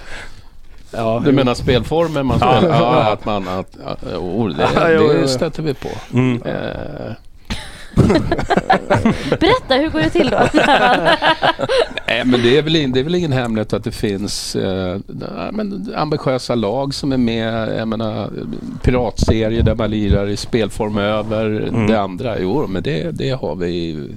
[0.91, 2.58] Ja, Du menar spelformer man Ja.
[2.58, 2.78] spelar?
[2.80, 3.48] Ja, att man...
[3.48, 5.89] Att, ja, oh, det, Ja, det stöter vi på.
[6.14, 6.41] Mm.
[6.41, 7.12] Eh,
[9.39, 10.38] Berätta, hur går det till då?
[12.08, 14.98] Nej, men det är, väl, det är väl ingen hemlighet att det finns eh,
[15.52, 17.78] men ambitiösa lag som är med.
[17.80, 18.30] Jag menar,
[18.84, 21.88] piratserier där man lirar i spelform över Mm.
[21.88, 22.39] det andra.
[22.39, 24.10] Jo, men det, det har vi i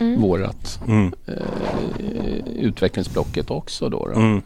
[0.00, 0.20] Mm.
[0.20, 1.12] vårat Mm.
[1.26, 1.34] eh,
[2.60, 3.88] utvecklingsblocket också.
[3.88, 4.20] Då, då.
[4.20, 4.42] Mm.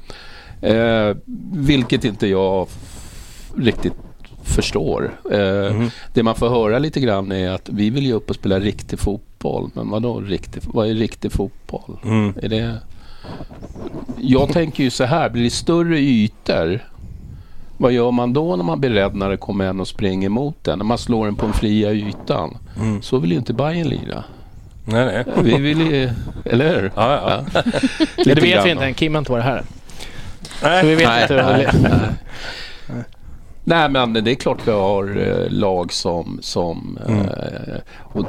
[0.63, 1.17] Eh,
[1.53, 2.67] vilket inte jag
[3.57, 3.93] riktigt
[4.43, 5.11] förstår.
[5.33, 5.91] Eh, Mhm.
[6.15, 8.99] Det man får höra lite grann är att vi vill ju upp och spela riktig
[8.99, 9.71] fotboll.
[9.75, 11.97] Men vadå riktig, vad är riktig fotboll?
[12.05, 12.35] Mm.
[12.43, 12.75] Är det...
[14.21, 16.81] Jag tänker ju så här, blir det större ytor
[17.77, 20.65] vad gör man då när man blir rädd när det kommer en och springer emot
[20.65, 20.79] den?
[20.79, 22.57] När man slår den på den fria ytan.
[22.81, 23.03] Mm.
[23.03, 24.25] Så vill ju inte Bayern lira.
[24.85, 25.25] Nej, nej.
[25.43, 26.11] Vi vill ju...
[26.45, 26.93] Eller hur?
[26.97, 27.45] Ja, ja.
[27.55, 27.63] Ja,
[28.25, 28.95] det vet vi inte än.
[28.95, 29.63] Kim har inte varit här.
[30.61, 30.87] Så Nej.
[30.87, 31.69] vi vet Nej, inte hur nej,
[32.89, 33.05] nej.
[33.71, 36.39] Nej men det är klart vi har eh, lag som...
[36.43, 37.21] som Mm.
[37.21, 38.27] eh, och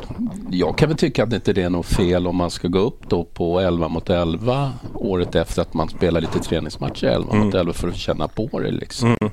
[0.51, 3.09] jag kan väl tycka att inte det är något fel om man ska gå upp
[3.09, 7.73] då på 11 mot 11 året efter att man spelar lite träningsmatcher 11 mot 11
[7.73, 9.15] för att känna på det liksom.
[9.21, 9.31] Mm.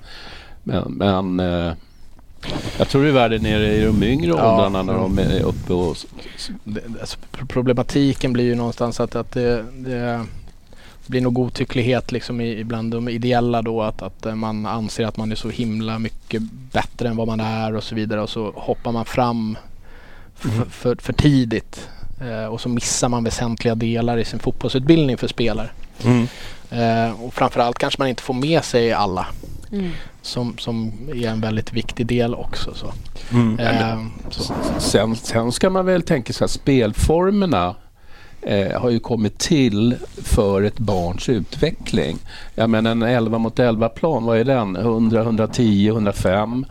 [0.63, 1.73] Men, men eh,
[2.79, 4.53] jag tror det är värre nere i de yngre Ja.
[4.53, 5.97] åldrarna när de är uppe och...
[7.01, 10.25] alltså, pro- problematiken blir ju någonstans att, att det, det
[11.09, 15.17] blir nog godtycklighet liksom i, ibland de ideella då att, att eh, man anser att
[15.17, 16.43] man är så himla mycket
[16.73, 19.59] bättre än vad man är och så vidare och så hoppar man fram
[20.35, 20.71] för, Mm.
[20.71, 21.89] för, för tidigt
[22.21, 25.71] eh, och så missar man väsentliga delar i sin fotbollsutbildning för spelare.
[26.05, 26.29] Mm.
[26.71, 29.27] Eh, och framförallt kanske man inte får med sig alla
[29.73, 29.91] Mm.
[30.23, 32.75] som, som är en väldigt viktig del också.
[32.75, 32.93] Så.
[33.33, 33.59] Mm.
[33.59, 34.55] Eh, så.
[34.79, 37.75] Sen, sen ska man väl tänka sig att spelformerna
[38.43, 42.18] eh, har ju kommit till för ett barns utveckling.
[42.55, 44.76] Jag menar en 11 mot 11 plan, vad är den?
[44.76, 46.66] 100, 110, 105,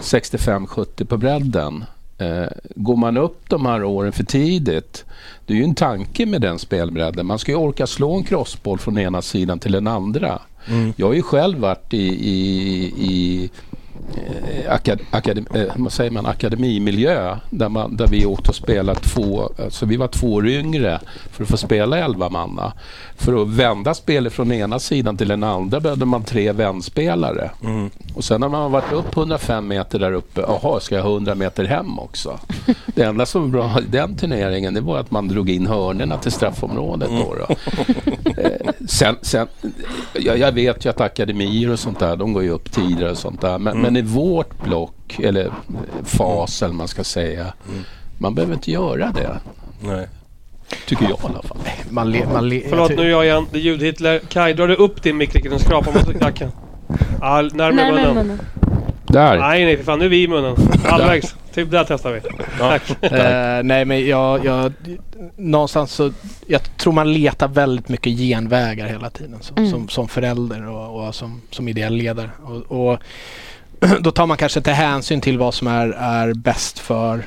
[0.00, 1.84] 65, 70 på bredden.
[2.18, 5.04] Eh, går man upp de här åren för tidigt,
[5.46, 7.26] det är ju en tanke med den spelbredden.
[7.26, 10.38] Man ska ju orka slå en crossboll från ena sidan till den andra.
[10.68, 10.92] Mm.
[10.96, 13.50] Jag har ju själv varit i, i, i
[14.16, 14.72] eh,
[15.10, 19.86] akad, eh, vad säger man, akademimiljö där, man, där vi åkte och spelade två, alltså
[19.86, 21.00] vi var två år yngre
[21.32, 22.72] för att få spela elva manna.
[23.16, 27.50] För att vända spelet från ena sidan till den andra behövde man tre vändspelare.
[27.64, 27.90] Mm.
[28.14, 31.34] Och sen när man varit upp 105 meter där uppe, jaha, ska jag ha 100
[31.34, 32.38] meter hem också?
[32.86, 36.18] Det enda som var bra i den turneringen det var att man drog in hörnerna
[36.18, 37.08] till straffområdet.
[37.08, 37.54] Då, då.
[38.88, 39.46] Sen, sen,
[40.12, 43.18] jag, jag vet ju att akademier och sånt där, de går ju upp tidigare och
[43.18, 43.58] sånt där.
[43.58, 43.82] Men, Mm.
[43.82, 45.52] men i vårt block, eller
[46.04, 47.52] fas eller man ska säga,
[48.18, 49.38] man behöver inte göra det.
[49.80, 50.08] Nej.
[50.86, 51.58] Tycker jag i alla fall.
[51.90, 53.46] Man le, man le, Förlåt nu är jag igen.
[53.52, 54.20] Det är ljud-Hitler.
[54.28, 55.50] Kaj, drar du upp din mick riktigt?
[55.52, 56.22] Den skrapar mot.
[57.20, 58.40] Ja, närmare Närmare munnen.
[59.08, 59.38] Där.
[59.38, 59.98] Nej, nej för fan.
[59.98, 60.56] Nu är vi i munnen.
[60.84, 61.34] Halvvägs.
[61.54, 62.20] Typ där testar vi.
[62.58, 62.82] Tack.
[63.12, 64.72] Eh, nej men jag, jag,
[65.36, 66.12] någonstans så,
[66.46, 69.70] jag tror man letar väldigt mycket genvägar hela tiden som, Mm.
[69.70, 72.30] som, som förälder och, och som, som ideell ledare.
[72.44, 72.98] Och, och
[74.00, 77.26] då tar man kanske inte hänsyn till vad som är, är bäst för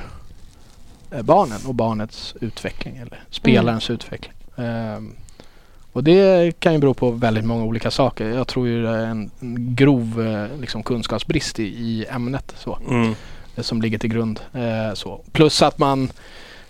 [1.10, 4.32] eh, barnen och barnets utveckling eller spelarens utveckling.
[4.56, 5.14] Ehm,
[5.92, 8.28] och det kan ju bero på väldigt många olika saker.
[8.28, 12.54] Jag tror ju det är en, en grov eh, liksom, kunskapsbrist i, i ämnet.
[12.58, 13.14] Så Mm.
[13.56, 14.40] eh, som ligger till grund.
[14.54, 15.20] Eh, så.
[15.32, 16.10] Plus att man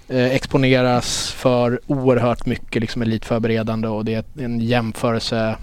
[0.08, 5.56] eh, exponeras för oerhört mycket liksom elitförberedande och det är en jämförelse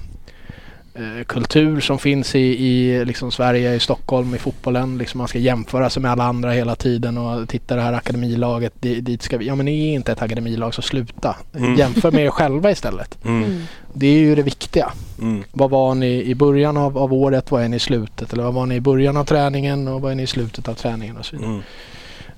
[1.28, 4.98] kultur som finns i, i liksom Sverige, i Stockholm, i fotbollen.
[4.98, 8.74] Liksom man ska jämföra sig med alla andra hela tiden och titta det här akademilaget,
[8.82, 9.46] di- dit ska vi.
[9.48, 11.36] Ja men ni är inte ett akademilag så sluta.
[11.56, 11.76] Mm.
[11.76, 13.26] Jämför med er själva istället.
[13.26, 13.62] Mm.
[13.94, 14.92] Det är ju det viktiga.
[15.22, 15.44] Mm.
[15.52, 17.52] Vad var ni i början av, av året?
[17.52, 18.34] Vad är ni i slutet?
[18.34, 20.74] Eller vad var ni i början av träningen och vad är ni i slutet av
[20.74, 21.52] träningen och så vidare.
[21.52, 21.62] Mm.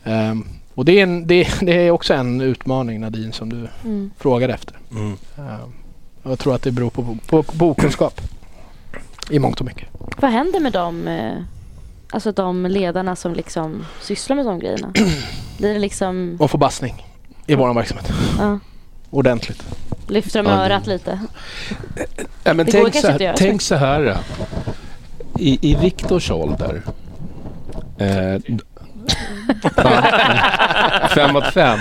[0.04, 0.46] Ehm,
[0.76, 4.12] och det är, en, det, det är också en utmaning Nadine som du Mm.
[4.18, 4.76] frågar efter.
[4.92, 5.12] Mm.
[5.38, 5.74] Ehm,
[6.24, 8.22] jag tror att det beror på, på, på okunskap.
[9.30, 9.88] I mångt och mycket.
[10.18, 11.34] Vad händer med de, eh,
[12.12, 14.92] alltså de ledarna som liksom sysslar med de grejerna?
[15.58, 17.06] Blir det liksom, Och förbassning
[17.48, 18.12] i vår verksamhet.
[18.40, 18.60] ja,
[19.10, 19.64] Ordentligt.
[20.08, 21.20] lyfter de Ja, örat lite?
[22.44, 24.18] Ja, men Det går tänk, så här, tänk så här.
[25.40, 26.82] I, i Viktors ålder.
[27.98, 28.08] Eh,
[29.76, 30.04] Ja,
[31.16, 31.80] fem mot fem.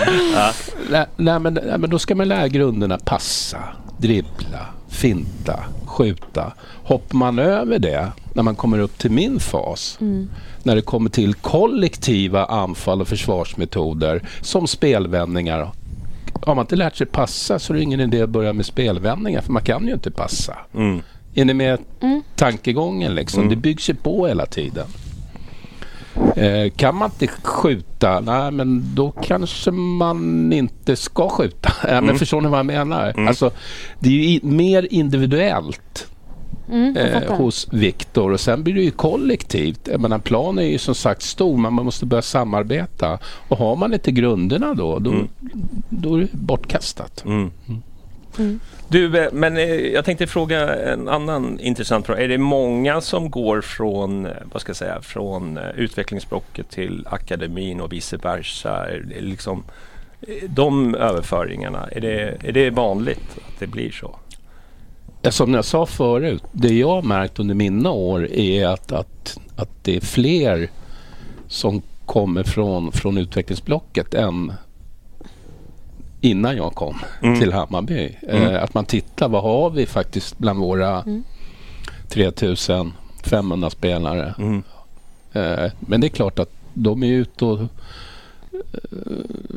[0.90, 3.58] Nej, nej, men, nej, men då ska man lära grunderna passa,
[4.00, 6.52] dribbla, finta, skjuta.
[6.84, 10.30] Hoppar man över det när man kommer upp till min fas, Mm.
[10.62, 15.70] när det kommer till kollektiva anfall och försvarsmetoder som spelvändningar.
[16.42, 19.40] Har man inte lärt sig passa så är det ingen idé att börja med spelvändningar
[19.40, 20.56] för man kan ju inte passa.
[20.74, 21.02] Mm.
[21.34, 22.22] Är ni med Mm.
[22.36, 23.40] tankegången liksom?
[23.40, 23.50] Mm.
[23.50, 24.86] Det byggs ju på hela tiden.
[26.36, 31.72] Eh, kan man inte skjuta, nej men då kanske man inte ska skjuta.
[31.82, 32.18] Ja, men Mm.
[32.18, 33.10] förstår ni vad jag menar?
[33.16, 33.28] Mm.
[33.28, 33.50] Alltså,
[33.98, 36.06] det är ju i, mer individuellt
[36.72, 39.88] Mm, eh, hos Viktor och sen blir det ju kollektivt.
[39.92, 43.18] Jag menar, planen är ju som sagt stor men man måste börja samarbeta.
[43.48, 45.28] Och har man inte grunderna då, då, Mm.
[45.88, 47.24] då är det bortkastat.
[47.26, 47.50] Mm.
[48.40, 48.60] Mm.
[48.88, 52.20] Du, eh, men eh, jag tänkte fråga en annan intressant fråga.
[52.20, 57.80] Är det många som går från, eh, vad ska jag säga, från utvecklingsblocket till akademin
[57.80, 58.86] och vice versa?
[59.18, 59.64] Liksom,
[60.46, 64.16] de överföringarna, är det, är det vanligt att det blir så?
[65.30, 69.84] Som jag sa förut, det jag har märkt under mina år är att, att, att
[69.84, 70.70] det är fler
[71.48, 74.52] som kommer från, från utvecklingsblocket än
[76.20, 77.40] innan jag kom Mm.
[77.40, 78.16] till Hammarby.
[78.28, 78.42] Mm.
[78.54, 81.22] Eh, att man tittar, vad har vi faktiskt bland våra Mm.
[82.08, 84.34] 3500 spelare?
[84.38, 84.62] Mm.
[85.32, 87.58] Eh, men det är klart att de är ute och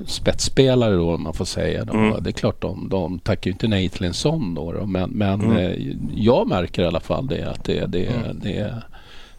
[0.06, 1.86] spetsspelare då om man får säga.
[1.86, 1.94] Då.
[1.94, 2.24] Mm.
[2.24, 4.72] Det är klart de, de tackar ju inte nej till en sån då.
[4.72, 4.86] då.
[4.86, 5.58] Men, men Mm.
[5.58, 8.40] eh, jag märker i alla fall det att det, det, Mm.
[8.44, 8.82] det,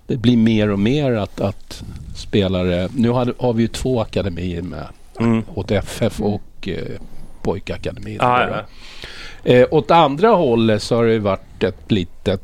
[0.06, 1.84] det blir mer och mer att, att
[2.16, 2.88] spelare...
[2.96, 4.86] Nu har, har vi ju två akademier med.
[5.20, 5.42] Mm.
[5.54, 7.00] Åt FF och eh,
[7.44, 8.20] pojkakademin.
[8.20, 8.62] Ah, ja.
[9.52, 12.42] Eh, åt andra hållet så har det varit ett litet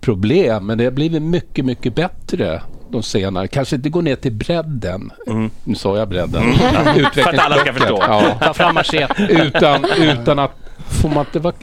[0.00, 0.66] problem.
[0.66, 3.48] Men det har blivit mycket, mycket bättre de senare.
[3.48, 5.12] Kanske inte gå ner till bredden.
[5.64, 6.42] Nu sa jag bredden.
[6.42, 7.04] Mm.
[7.12, 7.96] För att alla ska förstå.
[8.40, 9.26] Ta fram macheten.
[9.28, 10.50] utan, utan att
[11.02, 11.54] får man inte vara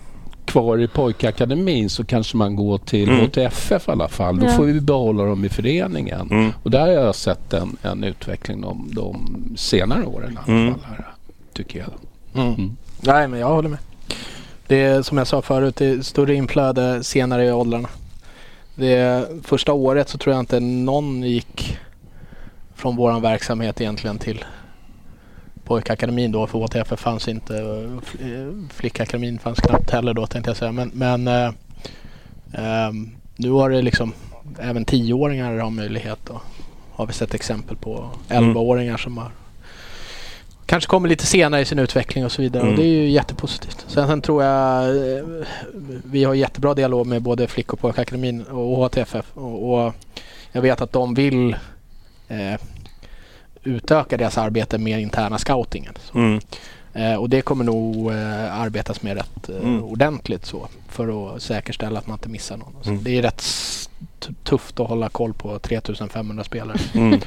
[0.46, 3.22] kvar i pojkakademin så kanske man går till Mm.
[3.26, 4.40] HTFF i alla fall.
[4.40, 4.52] Då Ja.
[4.52, 6.28] får vi behålla dem i föreningen.
[6.32, 6.52] Mm.
[6.64, 10.74] Och där har jag sett en, en utveckling de, de senare åren i alla Mm.
[10.74, 10.84] fall.
[10.88, 11.06] Här,
[11.54, 11.90] tycker jag.
[12.36, 12.78] Mm.
[13.02, 13.80] Nej, men jag håller med.
[14.68, 17.90] Det är som jag sa förut, det är större inflöde senare i åldrarna.
[18.76, 21.78] Det första året så tror jag inte någon gick
[22.76, 24.46] från våran verksamhet egentligen till
[25.64, 27.58] pojkakademin då, för HTF fanns inte.
[28.22, 30.72] eh, Flickakademin fanns knappt heller då tänkte jag säga.
[30.72, 31.52] Men, men eh,
[32.54, 34.14] ehm, nu har det liksom,
[34.60, 36.42] även tioåringar har möjlighet och
[36.92, 38.44] har vi sett exempel på Mm.
[38.54, 39.32] 11-åringar som har
[40.66, 42.64] kanske kommer lite senare i sin utveckling och så vidare.
[42.64, 42.74] Mm.
[42.74, 43.86] Och det är ju jättepositivt.
[43.88, 44.84] Sen, sen tror jag
[45.18, 45.24] eh,
[46.06, 49.26] vi har jättebra dialog med både Flick och pojkakademin och HTFF.
[49.34, 49.94] Och, och
[50.52, 51.56] jag vet att de vill
[52.28, 52.60] eh,
[53.64, 55.94] utöka deras arbete med interna scoutingen.
[56.16, 56.40] Mm.
[56.94, 59.84] Eh, och det kommer nog eh, arbetas med rätt eh, Mm.
[59.84, 62.74] ordentligt så för att säkerställa att man inte missar någon.
[62.84, 63.04] Så Mm.
[63.04, 63.44] Det är rätt
[64.44, 66.78] tufft att hålla koll på 3500 spelare.
[66.94, 67.20] Mm.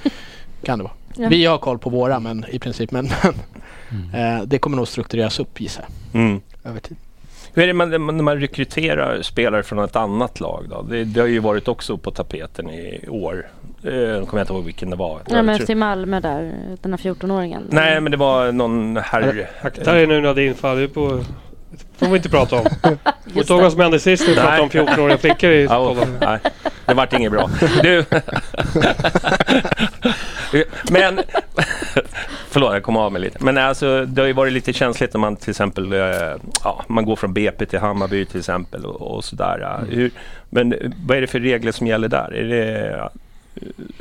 [0.62, 0.94] kan det vara.
[1.18, 1.28] Ja.
[1.28, 2.90] Vi har koll på våra men i princip.
[2.90, 3.08] Men,
[4.12, 6.20] men eh, det kommer nog struktureras upp gissar jag.
[6.22, 6.40] Mm.
[6.64, 6.96] Över tid.
[7.54, 10.82] Hur är det man, när man rekryterar spelare från ett annat lag då?
[10.82, 13.46] Det, det har ju varit också på tapeten i år.
[13.84, 15.20] Eh, Jag kommer inte ihåg vilken det var.
[15.28, 16.52] Ja, Jag men tror- till Malmö där,
[16.82, 17.62] den här 14-åringen.
[17.70, 19.50] Nej, men det var någon herr...
[19.62, 21.20] Akta dig nu Nadine, fan det är på...
[21.70, 22.66] Det får vi inte prata om.
[23.34, 26.16] Får ta vad som hände sist när vi pratade om 14-åriga flickor i Ja, podden.
[26.20, 26.38] nej,
[26.86, 27.50] det vart inget bra.
[27.82, 28.04] Du...
[30.90, 31.20] Men...
[32.50, 33.44] Förlåt, jag kom av mig lite.
[33.44, 36.00] Men alltså, det har ju varit lite känsligt när man till exempel eh,
[36.64, 39.58] ja, man går från BP till Hammarby till exempel och, och sådär.
[39.60, 39.78] ja.
[39.90, 40.10] Hur,
[40.50, 42.34] men vad är det för regler som gäller där?
[42.34, 43.10] Är det,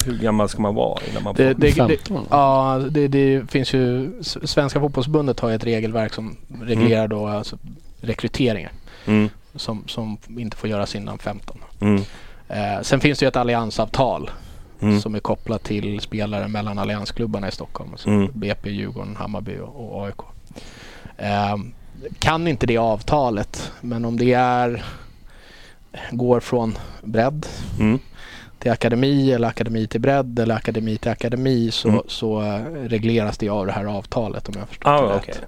[0.06, 1.44] hur gammal ska man vara innan man får...
[1.44, 4.12] Det, det, det, ja, det, det finns ju...
[4.22, 7.58] Svenska fotbollsförbundet har ju ett regelverk som reglerar då alltså
[8.02, 8.72] rekryteringar.
[9.06, 9.30] Mm.
[9.56, 11.58] Som, som inte får göras innan 15.
[11.80, 12.02] Mm.
[12.48, 14.30] Eh, sen finns det ju ett alliansavtal
[14.82, 15.02] Mm.
[15.02, 17.90] som är kopplat till spelare mellan alliansklubbarna i Stockholm.
[17.92, 18.32] Alltså Mm.
[18.34, 20.20] BP, Djurgården, Hammarby och, och AIK.
[21.18, 21.56] Eh,
[22.20, 24.84] kan inte det avtalet men om det är
[26.12, 27.46] går från bredd
[27.80, 28.00] Mm.
[28.60, 32.02] till akademi eller akademi till bredd eller akademi till akademi så, Mm.
[32.08, 35.34] så eh, regleras det av det här avtalet om jag förstår Ah, det okej.
[35.34, 35.48] rätt.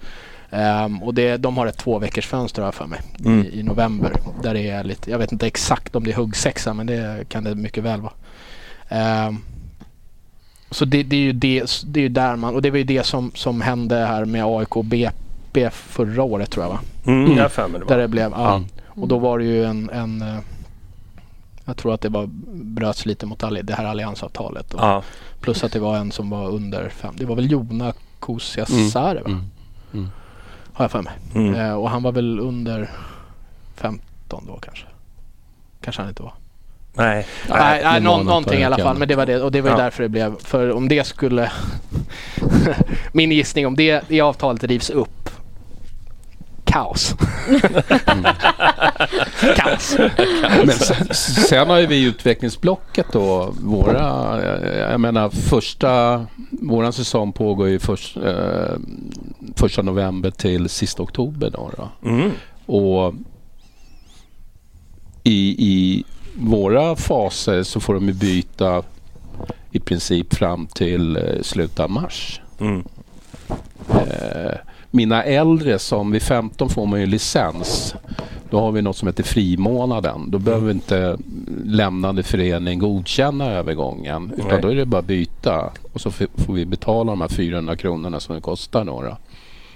[0.51, 3.45] Ehm, och det, de har ett två veckors fönster jag för mig Mm.
[3.45, 4.11] i, i november.
[4.43, 7.43] Där det är lite, jag vet inte exakt om det är huggsexa men det kan
[7.43, 8.13] det mycket väl vara.
[8.89, 9.37] Ehm,
[10.71, 12.83] så det, det är ju det, det är ju där man, och det var ju
[12.83, 16.79] det som, som hände här med AIK och BP förra året tror jag va?
[17.05, 17.95] Mm, jag för mig det var.
[17.95, 18.55] Där det blev, ja.
[18.55, 18.67] Mm.
[18.85, 20.39] Och då var det ju en, en eh,
[21.65, 24.73] jag tror att det var bröts lite mot det här alliansavtalet.
[24.73, 25.03] Och Ja.
[25.39, 27.13] Plus att det var en som var under fem.
[27.17, 27.95] Det var väl Jona Mm.
[28.19, 29.29] Kusiasare va?
[29.29, 29.45] Mm.
[29.93, 30.07] Mm.
[30.73, 31.13] Har jag för mig.
[31.35, 31.53] Mm.
[31.55, 32.89] Eh, och han var väl under
[33.75, 34.85] 15 då kanske.
[35.81, 36.33] Kanske han inte var.
[36.93, 37.25] Nej.
[37.49, 38.97] Nej, nej någon, någonting i alla fall.
[38.97, 39.41] Men det var det.
[39.41, 39.83] Och det var ju Ja.
[39.83, 40.39] därför det blev.
[40.39, 41.51] För om det skulle...
[43.11, 45.29] min gissning om det i avtalet rivs upp.
[46.65, 47.15] Kaos.
[49.55, 49.95] Kaos.
[50.65, 51.07] Men sen,
[51.47, 54.39] sen har ju vi utvecklingsblocket då, våra,
[54.91, 58.73] jag menar första, våran säsong pågår ju först, eh,
[59.55, 61.71] första november till sista oktober då.
[61.77, 62.09] då.
[62.09, 62.31] Mm.
[62.65, 63.13] Och
[65.23, 66.03] i, i
[66.39, 68.83] våra faser så får de ju byta
[69.71, 72.41] i princip fram till eh, slutet av mars.
[72.59, 72.83] Mm.
[73.89, 74.57] Eh,
[74.91, 77.95] mina äldre som vid 15 får man ju licens.
[78.49, 80.31] Då har vi något som heter frimånaden.
[80.31, 81.17] Då behöver inte
[81.65, 84.31] lämnande förening godkänna övergången.
[84.37, 84.61] Utan Nej.
[84.61, 85.71] då är det bara att byta.
[85.93, 89.01] Och så får vi betala de här 400 kronorna som det kostar då.
[89.01, 89.17] då.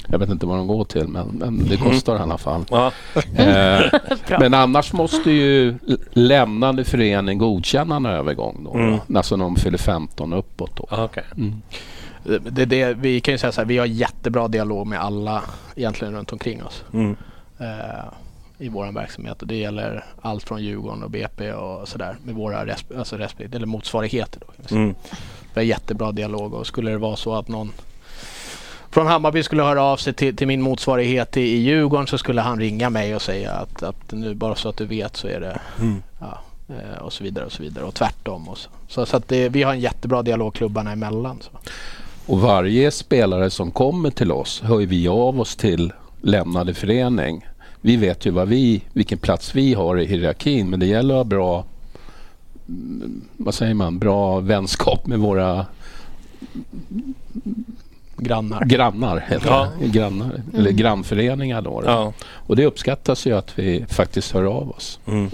[0.07, 2.65] Jag vet inte vad de går till men, men det kostar i alla fall.
[2.69, 2.91] Ja.
[3.35, 3.81] Eh,
[4.39, 5.75] men annars måste ju
[6.11, 8.73] lämnande förening godkänna en övergång då.
[8.73, 8.97] Mm.
[9.07, 9.17] då.
[9.17, 10.87] Alltså när de fyller 15 och uppåt då.
[10.91, 11.23] Okej.
[11.37, 11.61] Mm.
[12.49, 15.41] Det, det, vi kan ju säga så här, vi har jättebra dialog med alla
[15.75, 16.83] egentligen runt omkring oss.
[16.93, 17.15] Mm.
[17.59, 17.67] Eh,
[18.57, 22.97] i vår verksamhet det gäller allt från Djurgården och BP och sådär med våra resp-
[22.99, 24.41] alltså resp- eller motsvarigheter.
[24.47, 24.75] Då.
[24.75, 24.95] Mm.
[25.53, 27.71] Vi har jättebra dialog och skulle det vara så att någon
[28.93, 32.41] från Hammarby skulle höra av sig till, till min motsvarighet i, i Djurgården så skulle
[32.41, 35.39] han ringa mig och säga att, att nu bara så att du vet så är
[35.39, 36.03] det Mm.
[36.19, 36.39] ja,
[36.69, 38.49] eh, och så vidare och så vidare och tvärtom.
[38.49, 41.41] Och så så, så att det, vi har en jättebra dialog klubbarna emellan.
[41.41, 41.49] Så.
[42.25, 47.47] Och varje spelare som kommer till oss hör vi av oss till lämnade förening.
[47.81, 51.17] Vi vet ju vad vi, vilken plats vi har i hierarkin men det gäller att
[51.17, 51.65] ha bra,
[52.67, 55.65] mm, vad säger man, bra vänskap med våra
[58.23, 58.65] Grannar.
[58.65, 59.67] Grannar, heter Ja.
[59.79, 59.87] det.
[59.87, 60.75] Grannar, eller Mm.
[60.75, 61.81] grannföreningar då.
[61.81, 61.87] då.
[61.87, 62.13] Ja.
[62.47, 64.99] Och det uppskattas ju att vi faktiskt hör av oss.
[65.05, 65.29] Mm.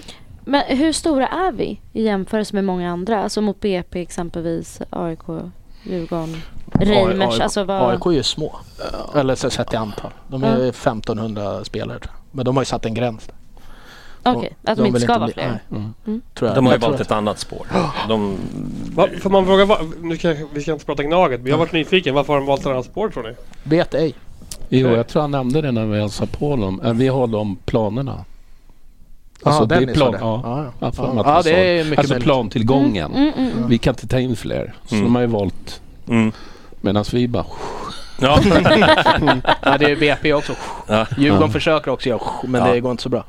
[0.46, 3.24] Men hur stora är vi i jämförelse med många andra?
[3.24, 5.20] Alltså mot BP exempelvis, AIK,
[5.84, 6.42] Djurgården,
[6.74, 7.34] Reimers.
[7.34, 7.92] AIK, Alltså vad...
[7.92, 8.56] AIK är ju små.
[9.16, 10.12] Eller så sett i antal.
[10.28, 12.36] De är 1500 spelare tror jag.
[12.36, 13.28] Men de har ju satt en gräns.
[13.28, 13.36] där.
[14.24, 15.48] Okej, att de inte ska vara fler.
[15.48, 15.80] nej.
[15.82, 15.94] Mm.
[16.08, 16.22] Mm.
[16.34, 16.58] Tror jag.
[16.58, 17.66] De har ju valt ett annat spår.
[18.08, 18.36] De,
[18.96, 21.60] Va, får man fråga, vad, nu ska, vi ska inte prata Gnaget, men jag har
[21.66, 22.16] varit nyfiken.
[22.16, 23.36] Varför har de valt ett annat spår tror ni?
[23.64, 24.14] Vet ej.
[24.70, 26.82] Jo, jag tror han nämnde det när vi hälsade på dem.
[26.86, 28.26] Eh, Vi har de planerna.
[29.44, 30.18] Jaha, det är plan, det.
[30.22, 30.42] ja.
[30.44, 30.92] Ja, ja.
[30.98, 32.24] Ja, Ja, han det är mycket Alltså möjligt.
[32.24, 33.14] plantillgången.
[33.14, 33.68] Mm, mm, mm.
[33.70, 34.74] Vi kan inte ta in fler.
[34.86, 35.06] Så Mm.
[35.06, 35.82] de har ju valt.
[36.08, 36.32] mm.
[36.82, 37.46] Medan vi bara...
[38.22, 38.40] Ja.
[39.62, 40.54] ja, det är BP också.
[40.88, 41.06] Ja.
[41.18, 41.54] Djurgården Ja.
[41.54, 42.74] försöker också göra men Ja.
[42.74, 43.24] det går inte så bra.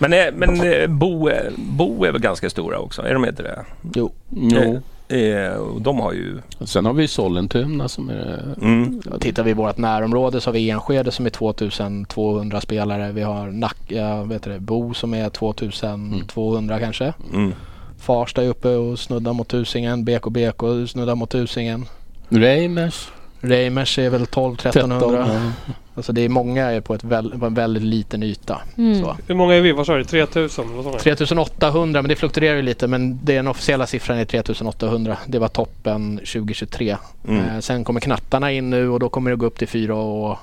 [0.00, 3.02] Men, eh, men eh, Bo, eh, Bo är väl ganska stora också?
[3.02, 3.64] Är de inte det?
[3.94, 4.12] Jo.
[4.30, 4.80] Jo.
[5.16, 6.38] Eh, och de har ju...
[6.60, 8.54] Sen har vi Sollentuna som är...
[8.62, 9.02] Mm.
[9.20, 13.12] Tittar vi i vårt närområde så har vi Enskede som är 2200 spelare.
[13.12, 17.12] Vi har Nacka, vet du det, Bo som är 2200 kanske.
[17.34, 17.52] Mm.
[17.98, 20.04] Farsta är uppe och snuddar mot tusingen.
[20.04, 21.84] BKBK snuddar mot tusingen.
[22.28, 23.08] Reimers.
[23.40, 25.26] Reimers är väl 12-1300.
[25.66, 25.72] ja.
[25.94, 28.60] Alltså det är många är på, ett väl, på en väldigt liten yta.
[28.78, 29.02] Mm.
[29.02, 29.16] Så.
[29.26, 29.72] Hur många är vi?
[29.72, 30.04] Vad sa du?
[30.04, 30.76] 3000?
[30.76, 30.98] Vad sa ni?
[30.98, 35.16] 3800 men det fluktuerar ju lite men det den officiella siffran är 3800.
[35.26, 36.96] Det var toppen 2023.
[37.28, 37.44] Mm.
[37.44, 40.38] Eh, sen kommer knattarna in nu och då kommer det gå upp till 4 och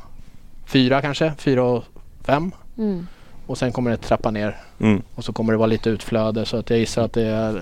[0.65, 1.83] 4 kanske, 4 och
[2.25, 2.51] 5.
[2.77, 3.07] Mm.
[3.45, 5.01] Och sen kommer det trappa ner Mm.
[5.15, 7.61] och så kommer det vara lite utflöde så att jag gissar att det är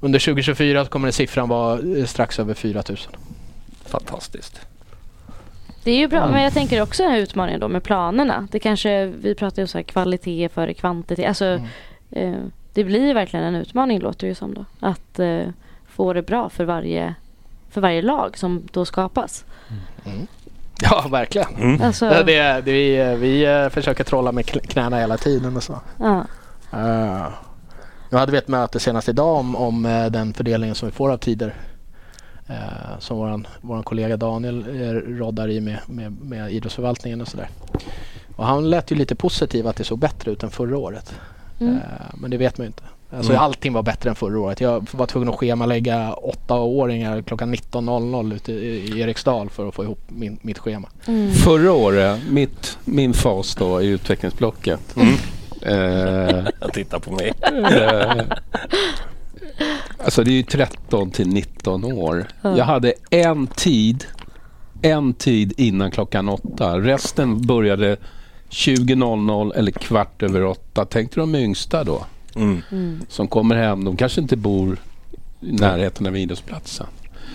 [0.00, 3.12] under 2024 så kommer den siffran vara eh, strax över 4000.
[3.88, 4.60] Fantastiskt.
[5.84, 6.30] Det är ju bra, Mm.
[6.30, 8.48] men jag tänker också den här utmaningen då med planerna.
[8.50, 11.28] Det kanske, vi pratar ju om så här kvalitet före kvantitet.
[11.28, 11.64] Alltså, Mm.
[12.10, 12.40] eh,
[12.74, 14.64] det blir ju verkligen en utmaning låter det ju som då.
[14.80, 15.40] Att eh,
[15.88, 17.14] få det bra för varje,
[17.70, 19.44] för varje lag som då skapas.
[20.82, 21.54] Ja, verkligen.
[21.56, 21.82] Mm.
[21.82, 25.62] Alltså, Det, det, det, vi, vi eh, försöker trolla med kn- knäna hela tiden och
[25.62, 25.80] så.
[25.98, 26.26] ja.
[26.74, 27.28] Uh,
[28.10, 31.10] nu hade vi ett möte senast idag om, om eh, den fördelningen som vi får
[31.12, 31.54] av tider.
[32.48, 37.48] Eh, som våran, våran kollega Daniel uh, roddar i med, med, med idrottsförvaltningen och sådär.
[38.36, 41.14] Och han lät ju lite positiv att det såg bättre ut än förra året.
[41.60, 41.74] Mm.
[41.74, 41.80] Eh,
[42.14, 42.82] men det vet man ju inte.
[43.16, 43.42] Alltså Mm.
[43.44, 44.60] allting var bättre än förra året.
[44.60, 50.00] Jag var tvungen att schemalägga åttaåringar klockan 19.00 ute i, Eriksdal för att få ihop
[50.08, 50.88] min, mitt schema.
[51.06, 51.32] Mm.
[51.32, 54.96] Förra året, mitt, min fas då i utvecklingsblocket.
[54.96, 55.14] Mm.
[55.62, 57.32] Eh, Jag tittar på mig.
[60.04, 62.26] Alltså det är ju 13 till 19 år.
[62.42, 62.56] Ja.
[62.58, 64.04] Jag hade en tid,
[64.82, 66.78] en tid innan klockan åtta.
[66.78, 67.96] Resten började
[68.50, 70.84] 20.00 eller kvart över åtta.
[70.90, 72.04] Tänk dig de yngsta då
[72.36, 72.62] Mm.
[72.72, 73.00] Mm.
[73.08, 73.84] som kommer hem.
[73.84, 74.76] De kanske inte bor
[75.40, 76.86] i närheten av idrottsplatsen.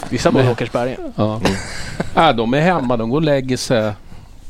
[0.09, 0.97] Vissa bor i Åkersberga.
[1.15, 1.41] Ja.
[2.15, 3.93] ja, de är hemma, de går och lägger sig.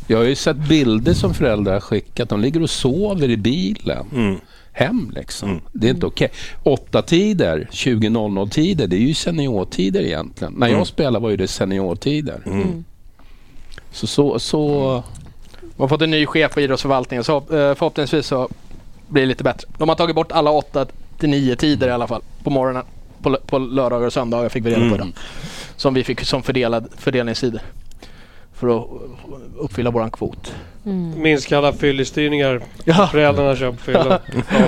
[0.08, 2.30] Jag har ju sett bilder som föräldrar har skickat.
[2.30, 4.40] De ligger och sover i bilen.
[4.76, 4.98] Mm.
[4.98, 5.50] Hem liksom.
[5.50, 5.62] Mm.
[5.72, 6.32] Det är inte okej.
[6.64, 10.54] Åtta tider, 20.00 tider, det är ju seniortider egentligen.
[10.54, 10.86] När jag Mm.
[10.86, 12.42] spelade var ju det seniortider.
[12.46, 12.84] Mm.
[13.92, 15.04] Så, så, så
[15.62, 17.44] De har fått en ny chef på idrottsförvaltningen så eh,
[17.76, 18.50] förhoppningsvis så
[19.08, 19.68] blir det lite bättre.
[19.78, 20.86] De har tagit bort alla 8
[21.18, 22.84] till 9 tider i alla fall på morgonen.
[23.22, 24.98] På, lö- på lördagar och söndagar fick vi reda på Mm.
[24.98, 25.14] det.
[25.78, 27.62] Som vi fick som fördelad, fördelningssidor.
[28.54, 28.88] För att
[29.60, 30.54] uppfylla våran kvot.
[30.86, 31.22] Mm.
[31.22, 33.08] Minska alla fyllestyrningar Ja.
[33.12, 34.20] föräldrarna kör på fylla dagen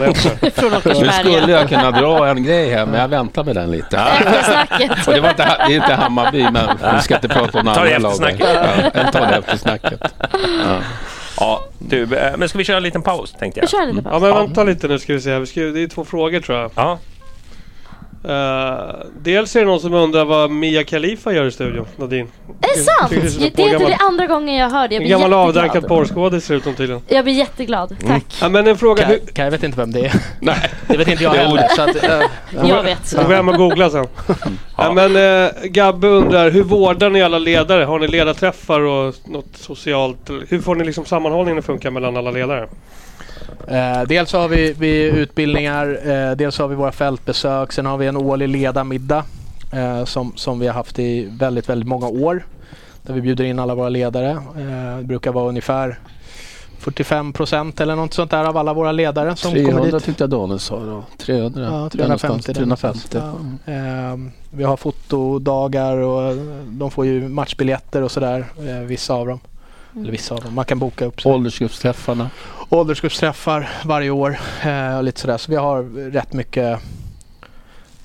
[0.03, 0.49] efter.
[0.61, 0.71] Från
[1.03, 3.97] nu skulle jag kunna dra en grej här, men jag väntar med den lite.
[4.19, 5.07] Eftersnacket.
[5.07, 7.83] Och det, var inte, det är inte Hammarby, men vi ska inte prata om Ta
[7.83, 8.11] det andra lag.
[8.11, 8.91] eftersnacket.
[8.93, 9.99] Ja, tar det efter snacket.
[10.65, 10.77] Ja.
[11.39, 13.69] Ja, du, eh, men ska vi köra en liten paus tänkte Vi jag?
[13.69, 14.21] kör en liten Ja paus.
[14.21, 15.39] men vänta lite nu ska vi se.
[15.39, 16.71] Vi ska, det är två frågor tror jag.
[16.75, 16.99] Ja.
[18.29, 22.27] Eh, dels är det någon som undrar vad Mia Khalifa gör i studion, Nadine.
[22.61, 23.31] Är det sant?
[23.55, 24.95] Det är inte andra gången jag hör det.
[24.95, 25.89] Jag En blir gammal avdankad jätteglad.
[25.89, 27.01] porrskådis ser ut tydligen.
[27.07, 27.95] Jag blir jätteglad.
[28.07, 28.25] Tack.
[28.41, 29.03] Ja men en fråga.
[29.03, 30.13] Kaj, Hur, Kaj vet inte vem det är.
[30.39, 30.69] Nej.
[30.87, 31.67] Det vet inte jag heller.
[31.75, 32.21] Så att, eh,
[32.69, 33.09] Jag vet.
[33.09, 34.07] Får vi hem och googla sen.
[34.77, 34.93] ja.
[34.93, 37.83] men eh, Gabbe undrar, hur vårdar ni alla ledare?
[37.83, 40.29] Har ni ledarträffar och något socialt?
[40.47, 42.67] Hur får ni liksom sammanhållningen att funka mellan alla ledare?
[43.67, 48.07] Eh, dels har vi, vi utbildningar, eh, dels har vi våra fältbesök, sen har vi
[48.07, 49.23] en årlig ledarmiddag
[49.73, 52.45] eh, som, som vi har haft i väldigt, väldigt många år.
[53.01, 54.29] Där vi bjuder in alla våra ledare.
[54.31, 55.99] Eh, det brukar vara ungefär
[56.79, 60.03] 45 procent eller något sånt där av alla våra ledare som 300 kommer dit.
[60.03, 61.03] tyckte jag Daniel sa då.
[61.17, 61.61] 300.
[61.63, 62.53] Ja, 350.
[62.53, 63.17] 350.
[63.17, 63.33] Ja.
[63.73, 69.39] Ehm, vi har fotodagar och de får ju matchbiljetter och sådär, eh, vissa av dem.
[69.95, 70.53] Eller vissa av dem.
[70.53, 71.31] Man kan boka upp sig.
[71.31, 72.29] Åldersgruppsträffarna.
[72.69, 75.37] Åldersgruppsträffar varje år eh, och lite sådär.
[75.37, 76.79] Så vi har rätt mycket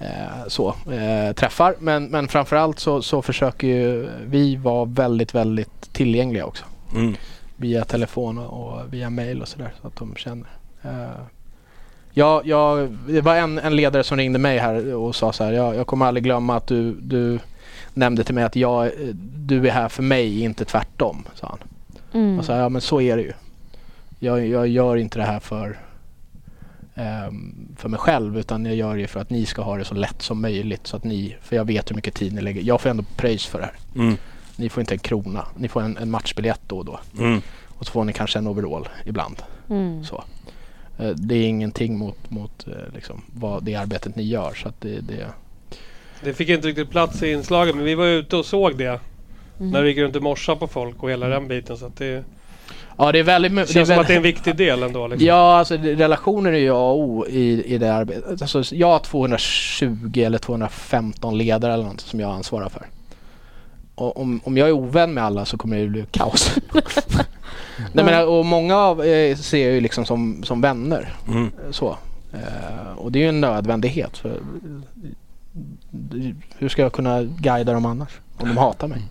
[0.01, 0.07] eh,
[0.49, 1.75] så, eh, träffar.
[1.79, 6.65] Men, men framförallt så, så försöker ju vi vara väldigt, väldigt tillgängliga också.
[6.95, 7.17] Mm.
[7.61, 10.47] Via telefon och, och via mail och sådär så att de känner.
[10.83, 11.21] Eh,
[12.13, 15.53] jag, jag, det var en, en ledare som ringde mig här och sa så här.
[15.53, 17.39] Jag, jag kommer aldrig glömma att du, du
[17.95, 18.91] nämnde till mig att jag,
[19.37, 21.25] du är här för mig, inte tvärtom.
[21.35, 21.59] Sa han.
[22.13, 22.39] Mm.
[22.39, 23.33] Och sa, ja men så är det ju.
[24.19, 25.79] Jag, jag gör inte det här för,
[26.95, 29.95] ehm, för mig själv utan jag gör det för att ni ska ha det så
[29.95, 30.87] lätt som möjligt.
[30.87, 32.63] Så att ni, för jag vet hur mycket tid ni lägger.
[32.63, 33.75] Jag får ändå pröjs för det här.
[33.95, 34.17] Mm.
[34.57, 35.47] Ni får inte en krona.
[35.57, 37.01] Ni får en, en matchbiljett då och då.
[37.19, 37.41] Mm.
[37.69, 39.37] Och så får ni kanske en overall ibland.
[39.71, 40.05] Mm.
[40.05, 40.25] Så.
[40.99, 44.55] Eh, Det är ingenting mot, mot eh, liksom, vad det arbetet ni gör.
[44.55, 45.27] Så att det, det,
[46.25, 49.01] Det fick inte riktigt plats i inslaget men vi var ute och såg det.
[49.61, 49.73] Mm.
[49.73, 51.77] När vi gick runt och morsade på folk och hela den biten.
[51.77, 52.25] Så att det,
[52.99, 55.07] ja, det är väldigt det känns som väldigt- att det är en viktig del ändå.
[55.07, 55.27] Liksom.
[55.27, 58.43] Ja, alltså det- relationer är ju A och O i, i det arbetet.
[58.43, 62.87] Alltså, jag har 220 eller 215 ledare eller något som jag ansvarar för.
[64.01, 66.57] Och om, om jag är ovän med alla så kommer det bli kaos.
[67.93, 71.13] Nej, men, och många av eh, ser jag ju liksom som, som vänner.
[71.29, 71.51] Mm.
[71.71, 71.97] Så.
[72.33, 74.19] Eh, och det är ju en nödvändighet.
[74.19, 74.39] För,
[76.59, 78.11] hur ska jag kunna guida dem annars?
[78.37, 79.03] Om de hatar mig.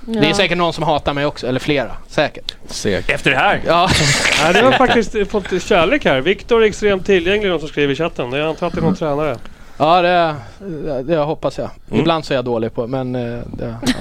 [0.00, 0.34] Det är Ja.
[0.34, 1.96] säkert någon som hatar mig också, eller flera.
[2.08, 2.54] Säkert.
[2.66, 3.10] Säkert.
[3.10, 3.62] Efter det här?
[3.66, 3.88] Ja.
[4.42, 6.20] Nej, det har faktiskt fått kärlek här.
[6.20, 8.32] Viktor är extremt tillgänglig, de som skriver i chatten.
[8.32, 9.36] Jag antar att det är någon tränare.
[9.78, 10.34] Ja, det,
[10.66, 11.70] det, det hoppas jag.
[11.88, 12.00] Mm.
[12.00, 13.92] Ibland så är jag dålig på men eh, det, ja.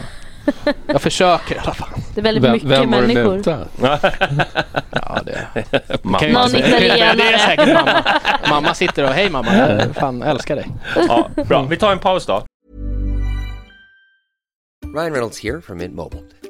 [0.87, 1.89] Jag försöker i alla fall.
[2.15, 3.35] Det är väldigt Vem- mycket vem människor.
[3.37, 3.57] muta?
[4.91, 5.47] ja, det
[6.03, 6.19] Mamma.
[6.19, 7.39] kan ju- Någon det, det, är italienare.
[7.39, 8.03] säkert mamma.
[8.49, 10.67] Mamma sitter och, hej mamma, jag fan älskar dig.
[11.07, 11.63] Ja, bra.
[11.63, 12.43] Vi tar en paus då.
[14.95, 16.21] Ryan Reynolds here from Mint Mobile.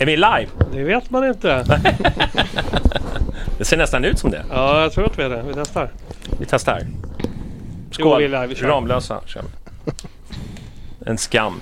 [0.00, 0.46] Är vi live?
[0.72, 1.64] Det vet man inte.
[3.58, 4.44] Det ser nästan ut som det.
[4.50, 5.42] Ja, jag tror att vi är det.
[5.48, 5.90] Vi testar.
[6.40, 6.80] Vi testar.
[7.98, 8.66] Jo, vi är live, vi kör.
[8.68, 9.42] Ramlösa kör.
[11.06, 11.60] En skam.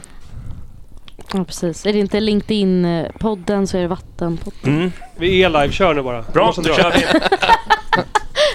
[1.33, 1.87] Ja, precis.
[1.87, 4.74] Är det inte LinkedIn-podden så är det Vattenpodden.
[4.76, 4.93] Mm.
[5.16, 6.24] Vi är live, kör nu bara.
[6.33, 7.05] Bra, då kör vi.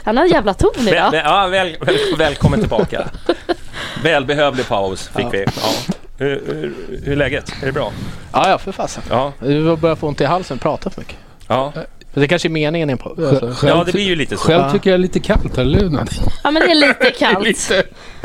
[0.04, 1.12] Han har en jävla ton idag.
[1.12, 3.08] väl, ja, väl, väl, välkommen tillbaka.
[4.04, 5.30] Välbehövlig paus fick Ja.
[5.32, 5.46] vi.
[5.46, 5.94] Ja.
[6.18, 7.54] Hur, hur, hur är läget?
[7.62, 7.92] Är det bra?
[8.34, 9.04] Ja, ja för fasen.
[9.10, 9.34] Ja.
[9.40, 11.16] Du börjar få ont i halsen, prata för mycket.
[11.48, 11.74] Ja.
[12.14, 13.24] För det kanske är meningen podd.
[13.24, 13.68] Alltså.
[13.68, 14.44] Ja, det blir ju lite så.
[14.44, 16.06] Själv tycker jag är lite kallt här, Luna.
[16.44, 17.72] Ja, men det är lite kallt.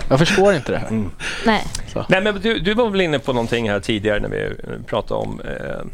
[0.09, 1.05] Jag förstår inte det här.
[1.47, 1.65] Nej.
[2.09, 4.51] Nej, men du, du var väl inne på någonting här tidigare när vi
[4.87, 5.87] pratade om eh,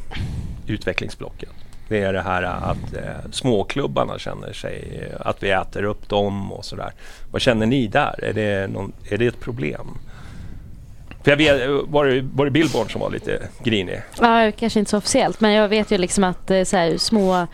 [0.67, 1.49] utvecklingsblocken.
[1.89, 6.65] Det är det här att eh, småklubbarna känner sig, att vi äter upp dem och
[6.65, 6.93] sådär.
[7.31, 8.25] Vad känner ni där?
[8.25, 9.99] Är det, någon, är det ett problem?
[11.27, 14.03] För jag vet, var det, var det Billborn som var lite grinig?
[14.21, 17.47] Ja, kanske inte så officiellt, men jag vet ju liksom att eh, så här, små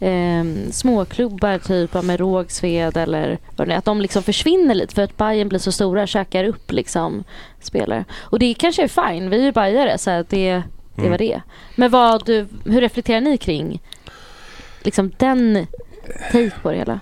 [0.00, 5.02] eh, småklubbar typ med Rågsved eller vad det är, att de liksom försvinner lite för
[5.02, 7.24] att Bayern blir så stora och käkar upp liksom
[7.60, 8.04] spelare.
[8.18, 10.62] Och det kanske är fine, vi är ju bajare så att det, det
[10.98, 11.10] Mm.
[11.10, 11.40] var det.
[11.76, 13.82] Men vad du, hur reflekterar ni kring
[14.82, 15.66] liksom den
[16.32, 17.00] take på det hela?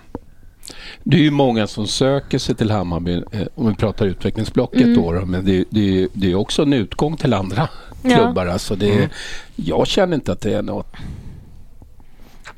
[1.04, 4.94] Det är ju många som söker sig till Hammarby, eh, om vi pratar utvecklingsblocket Mm.
[4.94, 7.68] då, men det, det, det är också en utgång till andra
[8.02, 8.16] Ja.
[8.16, 8.46] klubbar.
[8.46, 9.08] Alltså det, Mm.
[9.56, 10.86] Jag känner inte att det är något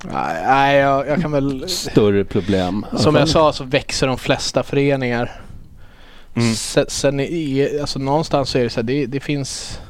[0.04, 1.68] Nej, nej jag, jag kan väl...
[1.68, 2.86] större problem.
[2.96, 5.40] Som jag sa så växer de flesta föreningar.
[6.34, 6.54] Mm.
[6.54, 9.80] Sen, sen är, alltså någonstans så är det så här, det, det finns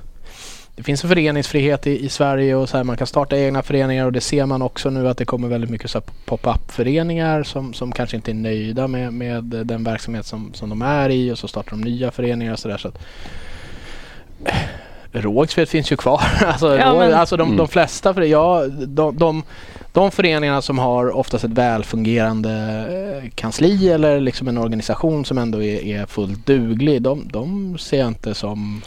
[0.79, 4.07] det finns en föreningsfrihet i, i Sverige och så här, man kan starta egna föreningar
[4.07, 7.73] och det ser man också nu att det kommer väldigt mycket så pop-up föreningar som,
[7.75, 11.39] som kanske inte är nöjda med, med den verksamhet som, som de är i och
[11.39, 12.79] så startar de nya föreningar och sådär.
[12.79, 12.99] Så att,
[15.13, 16.23] Rågsved finns ju kvar.
[16.47, 17.57] alltså, Ja, men- alltså de, Mm.
[17.59, 19.43] de flesta, för ja, de, de,
[19.93, 22.51] de föreningarna som har oftast ett välfungerande
[23.25, 27.99] eh, kansli eller liksom en organisation som ändå är, är fullt duglig, de, de ser
[27.99, 28.83] jag inte som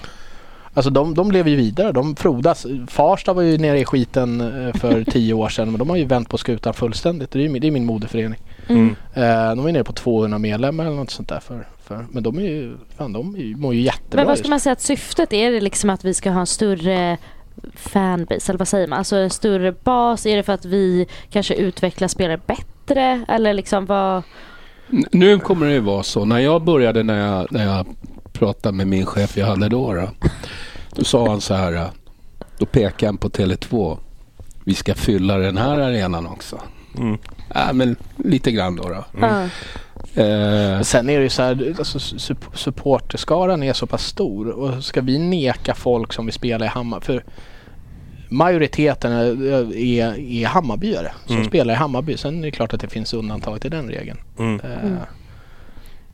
[0.73, 2.65] Alltså de, de lever ju vidare, de frodas.
[2.87, 6.05] Farsta var ju nere i skiten eh, för tio år sedan men de har ju
[6.05, 7.31] vänt på skutan fullständigt.
[7.31, 8.39] Det är, ju min- det är min moderförening.
[8.67, 8.95] Mm.
[9.13, 11.39] Eh, de ju nere på 200 medlemmar eller något sånt där.
[11.39, 14.37] För, för, men de är ju, fan de är ju- mår ju jättebra Men vad
[14.37, 15.47] ska man säga att syftet är?
[15.47, 17.17] Är det liksom att vi ska ha en större
[17.75, 18.97] fanbase eller vad säger man?
[18.99, 20.25] Alltså en större bas?
[20.25, 23.25] Är det för att vi kanske utvecklar spelare bättre?
[23.27, 24.23] Eller liksom vad?
[25.11, 26.25] Nu kommer det ju vara så.
[26.25, 27.85] När jag började, när jag, när jag
[28.33, 29.93] pratade med min chef jag hade då.
[29.93, 30.09] Då,
[30.95, 31.89] då sa han så här.
[32.57, 33.97] Då pekade han på Tele2.
[34.63, 36.59] Vi ska fylla den här arenan också.
[36.97, 37.17] Mm.
[37.53, 38.83] Ja, men lite grann då.
[38.89, 39.05] då.
[39.17, 39.49] Mm.
[40.15, 44.83] Eh, Sen är det ju så här, alltså, sup- supporterskaran är så pass stor och
[44.83, 47.23] ska vi neka folk som vill spela i Hammarby, för
[48.29, 51.47] majoriteten är, är, är Hammarbyare som Mm.
[51.47, 52.17] spelar i Hammarby.
[52.17, 54.19] Sen är det klart att det finns undantag till den regeln.
[54.39, 54.59] Mm.
[54.59, 54.91] Eh.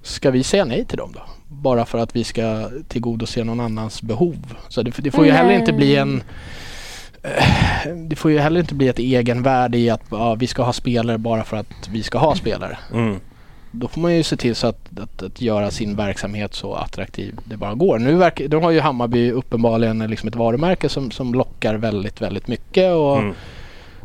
[0.01, 1.21] Ska vi säga nej till dem då?
[1.61, 4.53] Bara för att vi ska tillgodose någon annans behov.
[4.69, 6.23] Så det, det får ju heller inte bli en
[7.23, 10.73] eh, det får ju heller inte bli ett egenvärde i att ja, vi ska ha
[10.73, 12.77] spelare bara för att vi ska ha spelare.
[12.93, 13.19] Mm.
[13.71, 17.35] Då får man ju se till så att, att, att göra sin verksamhet så attraktiv
[17.43, 17.99] det bara går.
[17.99, 22.47] Nu verkar, då har ju Hammarby uppenbarligen liksom ett varumärke som, som lockar väldigt, väldigt
[22.47, 22.93] mycket.
[22.93, 23.33] Och Mm.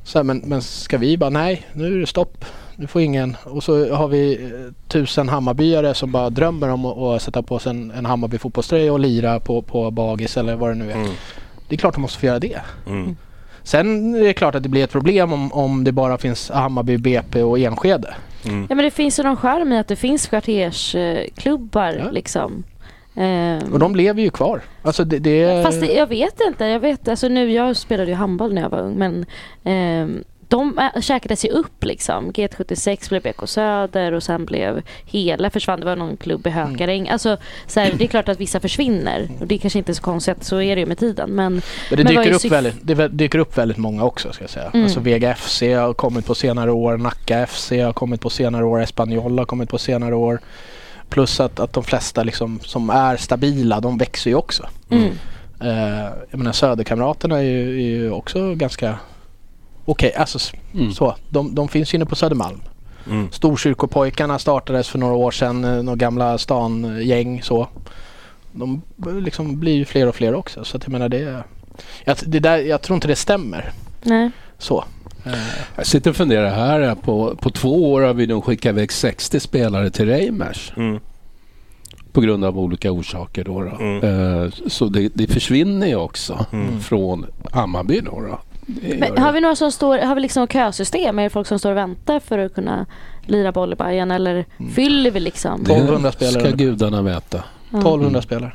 [0.05, 2.45] så här, men, men ska vi bara nej, nu är det stopp.
[2.77, 3.37] Nu får ingen.
[3.45, 7.71] Och så har vi eh, tusen Hammarbyare som bara drömmer om att, sätta på sig
[7.71, 11.09] en, en Hammarby fotbollströja och lira på, på bagis eller vad det nu är.
[11.69, 12.61] Det är klart de måste få göra det.
[12.87, 13.17] Mm.
[13.63, 16.99] Sen är det klart att det blir ett problem om, om det bara finns Hammarby,
[16.99, 18.15] BP och Enskede.
[18.45, 18.67] Mm.
[18.69, 22.65] Ja men det finns ju någon charm i att det finns kvartersklubbar liksom.
[23.15, 24.61] Ehm, Och de lever ju kvar.
[24.83, 26.65] Alltså det, det Fast det, jag vet inte.
[26.65, 29.27] Jag vet alltså nu, jag spelade ju handboll när jag var ung men
[29.65, 32.33] ehm, de äh, käkades ju upp liksom.
[32.33, 35.81] G76 blev BK Söder och sen blev hela försvann.
[35.81, 37.09] Det var någon klubb i Hökaräng.
[37.09, 37.37] Alltså
[37.67, 40.03] så här, det är klart att vissa försvinner och det är kanske inte är så
[40.03, 40.45] konstigt.
[40.45, 41.31] Så är det ju med tiden.
[41.31, 44.51] Men, Men det, vad dyker upp väldigt, det dyker upp väldigt många också ska jag
[44.51, 44.71] säga.
[44.75, 44.85] Mm.
[44.85, 48.83] Alltså Vega FC har kommit på senare år, Nacka FC har kommit på senare år,
[48.83, 50.41] Espanyol har kommit på senare år.
[51.09, 54.69] Plus att, att de flesta liksom, som är stabila, de växer ju också.
[54.91, 55.11] Mm.
[55.61, 58.99] Eh, jag menar Söderkamraterna är ju, är ju också ganska
[59.85, 60.15] okej.
[60.15, 60.53] Alltså s-
[60.97, 61.17] så.
[61.29, 62.61] De, de finns inne på Södermalm.
[63.11, 63.29] Mm.
[63.33, 67.69] Storkyrkopojkarna startades för några år sedan, eh, några gamla stangäng så.
[68.53, 68.83] De
[69.23, 70.65] liksom blir ju fler och fler också.
[70.65, 71.43] Så att jag menar det,
[72.05, 73.73] jag, det där, jag tror inte det stämmer.
[74.03, 74.31] Nej.
[74.59, 74.85] Så.
[75.27, 75.33] Eh,
[75.77, 76.95] Jag sitter och funderar här.
[76.95, 80.73] På, på två år har vi nog skickat iväg 60 spelare till Reimers.
[80.77, 81.01] Mm.
[82.13, 83.45] På grund av olika orsaker.
[83.45, 84.07] Då, då.
[84.07, 86.47] Eh, så det, det försvinner ju också
[86.81, 88.01] från Hammarby.
[88.01, 88.39] Då, då.
[88.99, 91.19] Men har vi några som står, har vi liksom kösystem?
[91.19, 92.87] Är det folk som står och väntar för att kunna
[93.27, 94.45] lira boll i Bayern eller
[94.75, 95.65] fyller vi liksom?
[95.65, 97.45] Det ska gudarna veta.
[97.71, 97.79] Ja.
[97.79, 98.23] 1200 Mm.
[98.23, 98.53] spelare.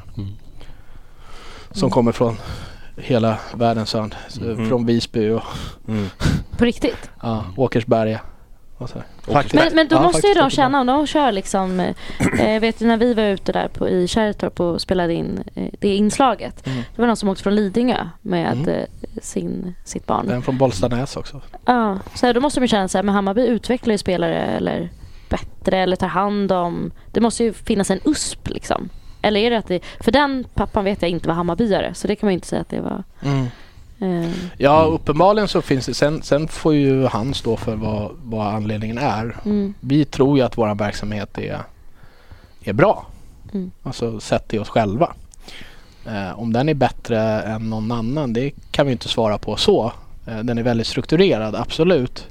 [1.71, 2.37] Som kommer från
[2.97, 4.13] hela världens hörn.
[4.41, 4.69] Mm.
[4.69, 5.41] Från Visby och
[6.57, 7.09] På riktigt?
[7.21, 8.19] ja, Åkersberga.
[9.53, 11.95] Men, men då Ja, måste ju de känna om de kör liksom eh,
[12.39, 15.67] Jag vet ju när vi var ute där på, i Kärrtorp och spelade in eh,
[15.79, 16.67] det inslaget.
[16.67, 16.79] Mm.
[16.95, 18.69] Det var någon som åkte från Lidingö med Mm.
[18.69, 18.85] eh,
[19.21, 20.27] sin, sitt barn.
[20.27, 21.41] Den från Bollstanäs också.
[21.65, 24.35] Ja, så här, då måste de ju känna så här, men Hammarby utvecklar ju spelare
[24.45, 24.89] eller
[25.29, 26.91] bättre eller tar hand om.
[27.11, 28.89] Det måste ju finnas en USP liksom.
[29.21, 32.15] Eller är det att det, för den pappan vet jag inte var Hammarbyare så det
[32.15, 33.03] kan man ju inte säga att det var.
[33.21, 33.45] Mm.
[33.99, 35.93] Eh, Ja, uppenbarligen så finns det.
[35.93, 39.35] Sen, sen får ju han stå för vad, vad anledningen är.
[39.45, 39.73] Mm.
[39.79, 41.61] Vi tror ju att vår verksamhet är,
[42.63, 43.05] är bra.
[43.53, 43.71] Mm.
[43.83, 45.13] Alltså sett till oss själva.
[46.05, 49.91] Eh, om den är bättre än någon annan, det kan vi inte svara på så.
[50.27, 52.27] Eh, den är väldigt strukturerad, absolut.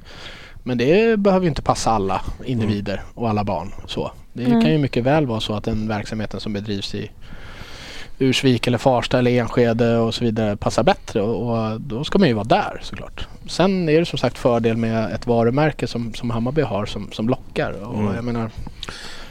[0.62, 3.72] Men det behöver ju inte passa alla individer och alla barn.
[3.86, 4.10] Så.
[4.32, 7.10] Det kan ju mycket väl vara så att den verksamheten som bedrivs i
[8.18, 12.34] Ursvik eller Farsta eller Enskede och så vidare passar bättre och, då ska man ju
[12.34, 13.28] vara där såklart.
[13.48, 17.28] Sen är det som sagt fördel med ett varumärke som, som Hammarby har som, som
[17.28, 17.72] lockar.
[17.86, 18.14] Och Mm.
[18.14, 18.50] jag menar,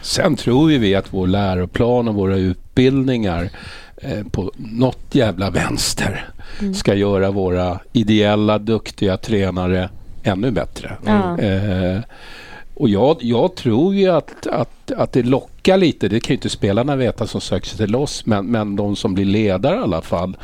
[0.02, 3.50] Sen tror ju vi att vår läroplan och våra utbildningar
[3.98, 6.26] eh, på något jävla vänster
[6.62, 6.74] Mm.
[6.74, 9.90] ska göra våra ideella, duktiga tränare
[10.24, 10.98] ännu bättre.
[11.06, 11.40] Ja.
[11.40, 12.00] Eh,
[12.74, 16.08] och jag, jag tror ju att, att, att det lockar lite.
[16.08, 19.14] Det kan ju inte spelarna veta som söker sig till oss, men, men de som
[19.14, 20.38] blir ledare i alla fall.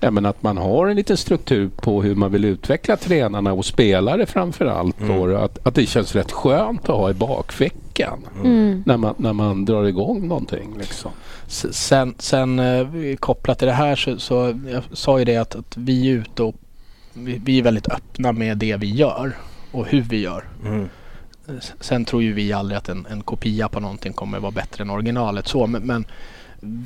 [0.00, 3.64] Ja, men att man har en liten struktur på hur man vill utveckla tränarna och
[3.64, 4.96] spelare framför allt.
[5.10, 8.82] Och att, att det känns rätt skönt att ha i bakfickan Mm.
[8.86, 10.74] när, man, när man drar igång någonting.
[10.78, 11.10] Liksom.
[11.46, 12.86] Sen, sen eh,
[13.16, 16.42] kopplat till det här så, så jag sa ju det att, att vi är ute
[16.42, 16.54] och
[17.12, 19.36] vi, vi är väldigt öppna med det vi gör
[19.72, 20.44] och hur vi gör.
[20.64, 20.88] Mm.
[21.80, 24.90] Sen tror ju vi aldrig att en, en kopia på någonting kommer vara bättre än
[24.90, 26.04] originalet så men, men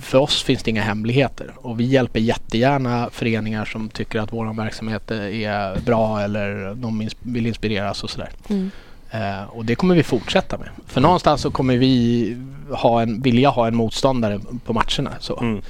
[0.02, 4.54] för oss finns det inga hemligheter och vi hjälper jättegärna föreningar som tycker att vår
[4.54, 8.30] verksamhet är bra eller de ins- vill inspireras och sådär.
[8.48, 8.70] Mm.
[9.10, 10.68] Eh, och det kommer vi fortsätta med.
[10.86, 12.36] För någonstans så kommer vi
[12.70, 15.10] ha en, vilja ha en motståndare på matcherna.
[15.20, 15.60] Så.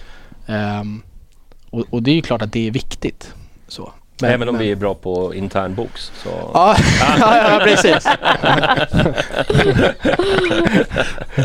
[0.47, 1.03] Ehm,
[1.71, 3.35] och, och det är ju klart att det är viktigt.
[3.69, 3.93] Så.
[4.21, 6.13] Men- Även om men- vi är bra på internbox.
[6.23, 6.51] Så...
[6.55, 6.77] Ja,
[7.21, 8.07] ja, ja, precis.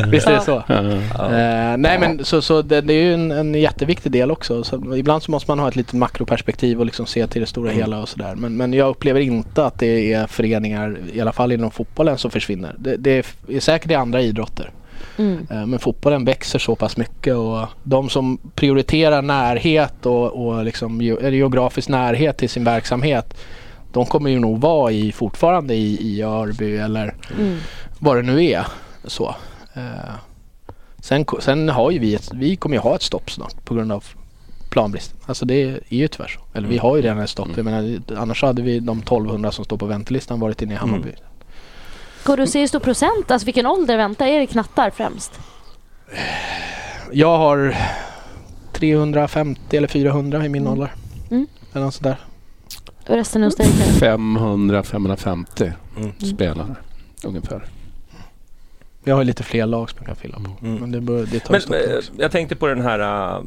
[0.07, 0.57] Visst är det så?
[0.57, 4.63] Eh, nej men så, så det, det är ju en, en jätteviktig del också.
[4.63, 7.71] Så ibland så måste man ha ett litet makroperspektiv och liksom se till det stora
[7.71, 8.35] hela och sådär.
[8.35, 12.31] Men, men jag upplever inte att det är föreningar, i alla fall inom fotbollen, som
[12.31, 12.75] försvinner.
[12.77, 14.69] Det, det är säkert i andra idrotter.
[15.17, 15.47] Mm.
[15.49, 21.01] Eh, Men fotbollen växer så pass mycket och de som prioriterar närhet och, och liksom
[21.01, 23.37] geografisk närhet till sin verksamhet
[23.93, 27.57] de kommer ju nog vara i, fortfarande i, i Örby eller Mm.
[27.99, 28.65] vad det nu är.
[29.03, 29.35] Så.
[29.73, 30.13] Eh,
[30.99, 33.91] sen, sen har ju vi ett, vi kommer ju ha ett stopp snart på grund
[33.91, 34.03] av
[34.69, 35.15] planbrist.
[35.25, 36.57] Alltså det är ju tyvärr så.
[36.57, 37.49] Eller vi har ju redan ett stopp.
[37.55, 41.09] Jag menar, annars hade vi de 1200 som står på väntelistan varit inne i Hammarby.
[42.23, 44.25] Går du att se hur stor procent, alltså vilken ålder väntar?
[44.25, 45.39] Är det knattar främst?
[47.11, 47.75] Jag har
[48.71, 50.93] 350 eller 400 i min ålder.
[51.31, 51.47] Mm.
[51.73, 52.17] Eller något sådär.
[53.07, 53.67] Och resten är hos dig?
[53.79, 54.05] kanske?
[54.05, 55.71] 500-550
[56.35, 56.75] spelare
[57.23, 57.65] ungefär.
[59.03, 60.65] Jag har lite fler lag som jag kan fylla på.
[60.65, 63.37] Men det, bör, det tar Men eh, jag tänkte på den här, eh,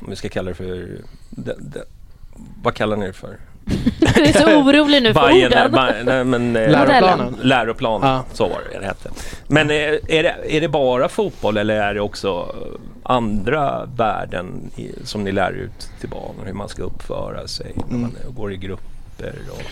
[0.00, 0.64] om vi ska kalla det för,
[1.30, 1.84] det, det,
[2.62, 3.36] vad kallar ni det för?
[4.14, 5.72] Du är så orolig nu för Bajen- orden.
[5.72, 7.36] ba- nej, men, eh, Läroplanen.
[7.42, 8.24] Läroplanen, Ja.
[8.32, 9.10] så var det det hette.
[9.46, 12.28] Men eh, är det, är det bara fotboll eller är det också
[12.62, 16.34] eh, andra värden i, som ni lär ut till barn?
[16.46, 18.00] Hur man ska uppföra sig när Mm.
[18.00, 19.32] man går i grupper?
[19.52, 19.62] Och...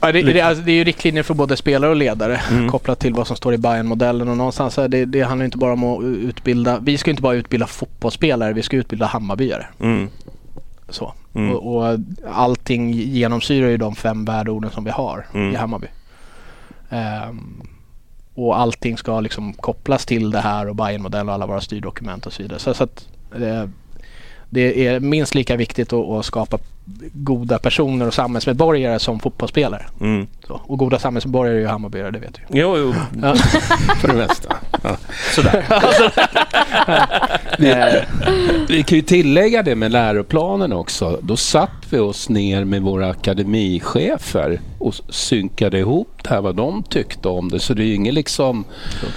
[0.00, 2.70] Ja, det, det, alltså, det är ju riktlinjer för både spelare och ledare Mm.
[2.70, 5.58] kopplat till vad som står i bayern modellen och någonstans är det, det handlar inte
[5.58, 9.66] bara om att utbilda, vi ska inte bara utbilda fotbollsspelare, vi ska utbilda Hammarbyare.
[9.80, 10.08] Mm.
[10.88, 11.12] Så.
[11.36, 11.56] Mm.
[11.56, 11.98] Och, och
[12.32, 15.52] allting genomsyrar ju de fem värdeorden som vi har Mm.
[15.52, 15.86] i Hammarby.
[16.90, 17.62] Ehm,
[18.34, 22.26] och allting ska liksom kopplas till det här och bayern modell och alla våra styrdokument
[22.26, 22.58] och så vidare.
[22.58, 23.70] Så, så att det,
[24.50, 26.58] det är minst lika viktigt att, att skapa
[27.12, 29.86] goda personer och samhällsmedborgare som fotbollsspelare.
[30.00, 30.26] Mm.
[30.46, 30.60] Så.
[30.64, 32.58] Och goda samhällsmedborgare är ju Hammarbyare, det vet du.
[32.58, 32.94] Jo, jo.
[33.22, 33.34] Ja.
[34.00, 34.56] För det mesta.
[34.82, 34.96] Ja.
[35.34, 35.64] Sådär.
[37.58, 37.74] Vi,
[38.68, 41.18] vi kan ju tillägga det med läroplanen också.
[41.22, 46.82] Då satt vi oss ner med våra akademichefer och synkade ihop det här, vad de
[46.82, 47.60] tyckte om det.
[47.60, 48.64] Så det är ju inget liksom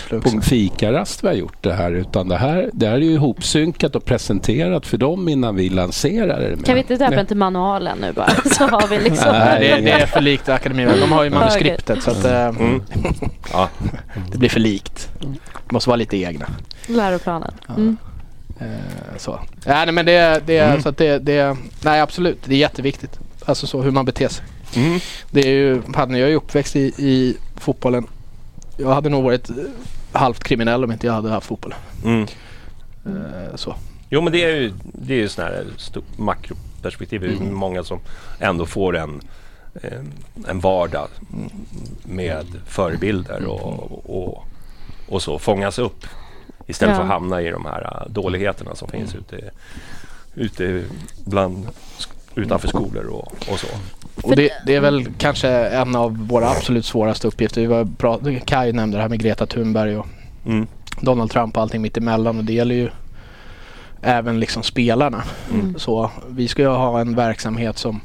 [0.10, 3.14] på en fikarast vi har gjort det här, utan det här, det här är ju
[3.14, 6.66] ihopsynkat och presenterat för dem innan vi lanserar det.
[6.66, 8.30] Kan vi inte döpa den till manualen nu bara?
[8.52, 9.32] Så har vi liksom...
[9.32, 10.88] Nej, det, det är för likt akademin.
[11.00, 12.82] De har ju manuskriptet så att eh, Mm.
[13.54, 13.70] Ja.
[14.32, 15.10] det blir för likt.
[15.68, 16.46] Det måste vara lite egna.
[16.88, 17.54] Läroplanen.
[17.70, 17.98] Mm.
[18.60, 19.40] Eh, så.
[19.66, 20.82] Ja, nej, men det, det, Mm.
[20.82, 23.20] så att det, det, nej absolut, det är jätteviktigt.
[23.46, 24.46] Alltså så hur man beter sig.
[24.76, 25.00] Mm.
[25.32, 28.08] Det är ju, hade jag är ju uppväxt i, i fotbollen.
[28.78, 29.56] Jag hade nog varit eh,
[30.12, 31.74] halvt kriminell om inte jag hade haft fotboll.
[32.06, 32.28] Mm.
[33.56, 33.76] Så.
[34.10, 36.04] Jo men det är ju, det är ju sån här stor,
[36.84, 37.22] makroperspektiv.
[37.22, 37.54] Det är Mm.
[37.54, 38.00] många som
[38.40, 39.22] ändå får en,
[39.84, 40.00] eh,
[40.50, 41.08] en vardag
[42.04, 44.44] med förebilder och, och,
[45.10, 46.06] och så fångas upp.
[46.68, 47.08] Istället för Ja.
[47.08, 49.52] att hamna i de här eh, dåligheterna som finns ute,
[50.36, 50.84] ute
[51.26, 51.68] bland,
[52.36, 53.68] utanför skolor och, och så.
[54.24, 57.62] Och det, det är väl kanske en av våra absolut svåraste uppgifter.
[57.62, 60.06] Vi var bra, Kaj nämnde det här med Greta Thunberg och
[60.46, 60.68] Mm.
[61.02, 62.90] Donald Trump och allting mitt emellan och det gäller ju
[64.02, 65.24] även liksom spelarna.
[65.54, 65.80] Mm.
[65.80, 68.02] Så vi ska ju ha en verksamhet som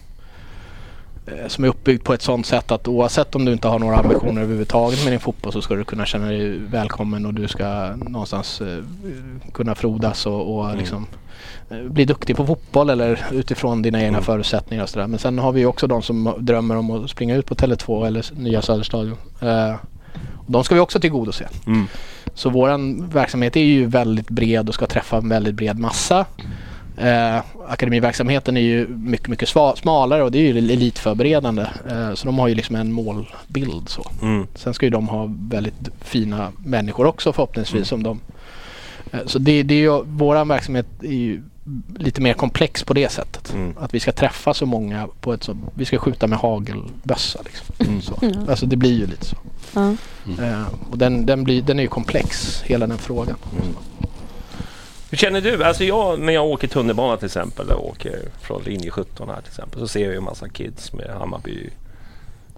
[1.26, 3.96] eh, som är uppbyggd på ett sånt sätt att oavsett om du inte har några
[3.96, 7.96] ambitioner överhuvudtaget med din fotboll så ska du kunna känna dig välkommen och du ska
[7.96, 8.84] någonstans eh,
[9.52, 10.78] kunna frodas och, och Mm.
[10.78, 11.06] liksom
[11.70, 14.22] eh, bli duktig på fotboll eller utifrån dina egna Mm.
[14.22, 15.06] förutsättningar och sådär.
[15.06, 18.06] Men sen har vi ju också de som drömmer om att springa ut på Tele2
[18.06, 19.16] eller nya Söderstadion.
[19.40, 19.74] Eh,
[20.46, 21.48] de ska vi också tillgodose.
[21.66, 21.86] Mm.
[22.34, 26.26] Så våran verksamhet är ju väldigt bred och ska träffa en väldigt bred massa.
[26.96, 31.66] Eh, akademiverksamheten är ju mycket, mycket smalare och det är ju elitförberedande.
[31.90, 34.10] Eh, så de har ju liksom en målbild så.
[34.22, 34.46] Mm.
[34.54, 38.20] Sen ska ju de ha väldigt fina människor också förhoppningsvis som de.
[39.14, 41.42] Eh, så det, det är ju, våran verksamhet är ju
[41.98, 43.52] lite mer komplex på det sättet.
[43.54, 43.74] Mm.
[43.78, 48.00] Att vi ska träffa så många på ett så, vi ska skjuta med hagelbössa liksom.
[48.02, 48.26] Så.
[48.26, 48.48] Mm.
[48.48, 49.36] Alltså det blir ju lite så.
[49.74, 49.94] Ja.
[50.44, 53.36] Eh, och den, den, blir, den är ju komplex, hela den frågan.
[55.10, 55.64] Hur känner du?
[55.64, 59.48] Alltså jag, när jag åker tunnelbana till exempel, eller åker från linje 17 här till
[59.50, 61.70] exempel, så ser jag ju en massa kids med Hammarby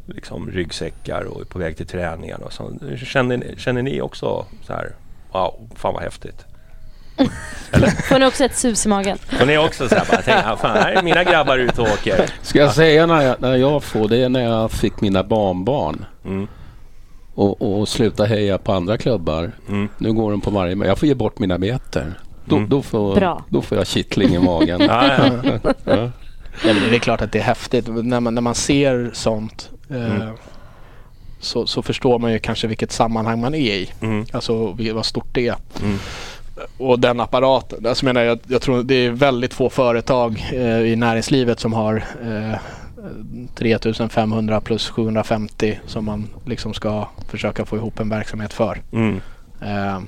[0.06, 2.72] liksom ryggsäckar och är på väg till träningar och så.
[2.96, 4.92] Känner, ni- känner ni också så här,
[5.36, 6.44] wow, fan vad häftigt?
[8.08, 9.18] Får ni också ett sus i magen?
[9.40, 11.88] Och ni också så här, bara tänker, ah, fan här är mina grabbar ute och
[11.88, 12.30] åker.
[12.42, 16.04] Ska jag säga när jag, när jag får det är när jag fick mina barnbarn.
[16.24, 16.48] Mm.
[17.34, 19.52] Och, och sluta heja på andra klubbar.
[19.98, 20.74] Nu går de på varje...
[20.76, 22.14] men Jag får ge bort mina meter.
[22.44, 22.68] Då, Mm.
[22.68, 24.80] då, får, då får jag kittling i magen.
[24.88, 25.30] Ja, ja.
[25.84, 26.10] Ja.
[26.64, 27.86] Ja, men det är klart att det är häftigt.
[27.88, 30.28] När man, när man ser sånt eh, Mm.
[31.40, 33.90] Så, så förstår man ju kanske vilket sammanhang man är i.
[34.00, 34.26] Mm.
[34.32, 35.56] Alltså vad stort det är.
[35.82, 35.98] Mm.
[36.78, 37.86] Och den apparaten.
[37.86, 42.04] Alltså menar jag, jag tror det är väldigt få företag eh, i näringslivet som har
[42.22, 42.58] eh,
[43.54, 48.82] 3500 plus 750 som man liksom ska försöka få ihop en verksamhet för.
[48.92, 49.20] Mm.
[49.62, 50.00] Eh,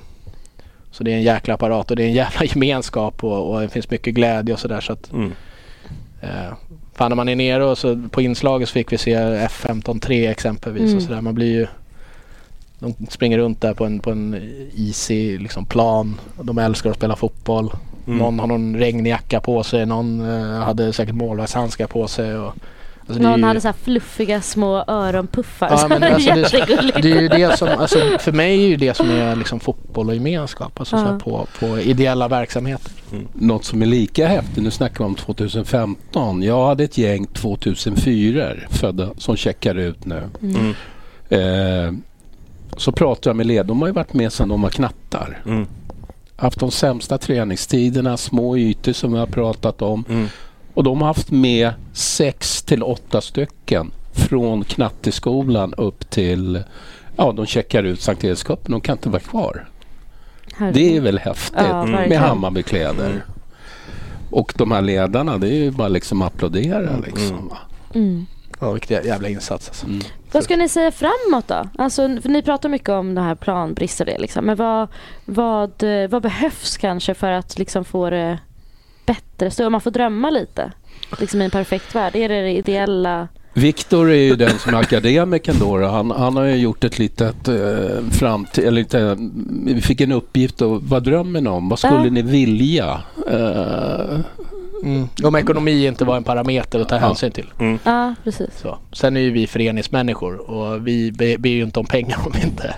[0.91, 3.69] så det är en jäkla apparat och det är en jävla gemenskap och, och det
[3.69, 4.81] finns mycket glädje och sådär.
[4.81, 5.31] Så att, Mm.
[6.21, 6.53] eh,
[6.99, 10.83] fan när man är nere och så på inslaget så fick vi se F15-3 exempelvis
[10.83, 10.97] Mm.
[10.97, 11.21] och sådär.
[11.21, 11.67] Man blir ju
[12.79, 14.35] de springer runt där på en, på en
[14.75, 16.19] easy liksom, plan.
[16.41, 17.71] De älskar att spela fotboll.
[18.07, 18.19] Mm.
[18.19, 19.85] Någon har någon regnjacka på sig.
[19.85, 22.37] Någon eh, hade säkert målvaktshandskar på sig.
[22.37, 22.53] Och,
[23.09, 25.67] alltså, Någon ju- hade så här fluffiga små öronpuffar.
[25.69, 28.63] Ja, så men det är alltså, det, det är ju det som, alltså, för mig
[28.63, 30.79] är ju det som är liksom fotboll och gemenskap.
[30.79, 31.19] Alltså, så här, Ja.
[31.19, 32.91] på, på ideella verksamheter.
[33.33, 36.43] Något som är lika häftigt, nu snackar vi om 2015.
[36.43, 40.23] Jag hade ett gäng 2004 födda som checkar ut nu.
[40.41, 40.73] Mm.
[41.29, 41.93] Eh,
[42.77, 43.65] så pratar jag med led.
[43.65, 45.41] De har ju varit med sedan de var knattar.
[45.45, 45.67] Mm.
[46.35, 50.03] Haft de sämsta träningstiderna, små ytor som vi har pratat om.
[50.09, 50.27] Mm.
[50.79, 56.63] Och de har haft med sex till åtta stycken från knatteskolan upp till
[57.15, 58.71] Ja, de checkar ut Sankt Erikscupen.
[58.71, 59.69] De kan inte vara kvar.
[60.73, 62.19] Det är väl häftigt Ja, med.
[62.19, 63.23] Hammarbykläder.
[64.29, 67.47] Och de här ledarna, det är ju bara liksom applådera liksom.
[67.47, 67.57] va.
[67.93, 68.25] Mm.
[68.59, 69.87] Ja, vilken jävla insats alltså.
[70.31, 71.69] Vad ska ni säga framåt då?
[71.77, 74.45] Alltså, för ni pratar mycket om det här planbrist och det liksom.
[74.45, 74.87] Men vad,
[75.25, 78.39] vad, eh, vad behövs kanske för att liksom få det
[79.13, 79.65] bättre?
[79.65, 80.71] Om man får drömma lite.
[81.19, 82.15] Liksom i en perfekt värld.
[82.15, 83.27] Är det det ideella?
[83.53, 85.77] Viktor är ju den som är akademikern då.
[85.77, 85.87] då.
[85.87, 87.55] Han, han har ju gjort ett litet eh,
[88.11, 89.17] framtid, eller lite,
[89.65, 91.69] vi fick en uppgift och vad drömmer ni om?
[91.69, 92.09] Vad skulle Ja.
[92.09, 93.01] ni vilja?
[93.31, 94.19] Eh,
[94.83, 95.07] Mm.
[95.23, 97.45] Om ekonomi inte var en parameter att ta hänsyn till.
[97.83, 98.49] Ja, precis.
[98.61, 98.77] Så.
[98.91, 102.41] Sen är ju vi föreningsmänniskor och vi be- ber ju inte om pengar om vi
[102.47, 102.75] inte,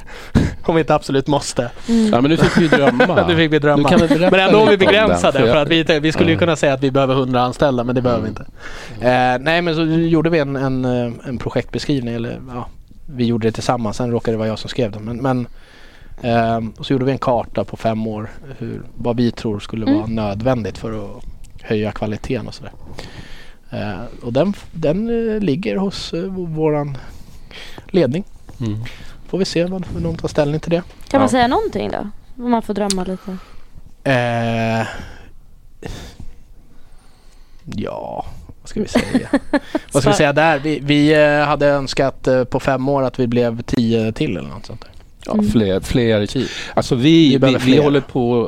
[0.65, 1.61] om vi inte absolut måste.
[2.11, 3.25] Ja, men nu fick vi drömma.
[3.27, 3.89] nu fick vi drömma.
[3.89, 5.39] Nu kan vi berätta men ändå är vi begränsade.
[5.39, 6.39] för att vi, vi skulle ju Ja.
[6.39, 8.45] kunna säga att vi behöver 100 anställda men det behöver vi inte.
[9.01, 12.13] Eh, nej men så gjorde vi en, en, eh, en projektbeskrivning.
[12.15, 12.67] Eller, ja,
[13.05, 15.03] vi gjorde det tillsammans, sen råkade det vara jag som skrev den.
[15.05, 15.47] Men, men,
[16.21, 18.29] eh, och så gjorde vi en karta på fem år.
[18.57, 20.15] Hur, vad vi tror skulle vara Mm.
[20.15, 21.23] nödvändigt för att
[21.63, 22.71] höja kvaliteten och sådär.
[23.69, 26.97] Eh, och den, den eh, ligger hos eh, våran
[27.87, 28.23] ledning.
[28.59, 28.79] Mm.
[29.27, 30.83] Får vi se vad de tar ställning till det.
[31.07, 32.09] Kan man säga någonting då?
[32.43, 33.37] Om man får drömma lite.
[34.03, 34.87] Eh,
[37.65, 38.25] ja,
[38.61, 39.29] vad ska vi säga?
[39.91, 40.59] vad ska vi säga där?
[40.59, 44.49] Vi, vi eh, hade önskat eh, på fem år att vi blev tio till eller
[44.49, 44.90] något sånt där.
[45.25, 46.27] Ja, fler, fler.
[46.73, 48.45] Alltså vi, Vi vi, håller på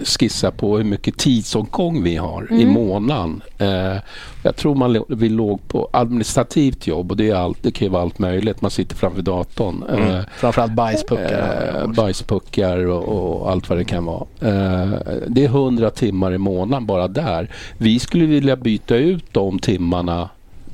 [0.00, 2.74] att skissa på hur mycket tidsåtgång vi har i Mm.
[2.74, 3.42] månaden.
[3.58, 3.96] Eh,
[4.42, 7.92] jag tror man, vi låg på administrativt jobb och det, är allt, det kan ju
[7.92, 8.62] vara allt möjligt.
[8.62, 9.84] Man sitter framför datorn.
[9.94, 10.10] Mm.
[10.14, 11.80] Eh, Framförallt bajspuckar.
[11.82, 13.02] Eh, bajspuckar och,
[13.42, 14.26] och allt vad det kan vara.
[14.40, 14.90] Eh,
[15.28, 17.50] det är 100 timmar i månaden bara där.
[17.78, 20.28] Vi skulle vilja byta ut de timmarna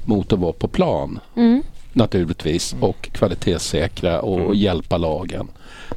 [0.04, 1.62] mot att vara på plan Mm.
[1.96, 5.48] Naturligtvis och kvalitetssäkra och hjälpa lagen.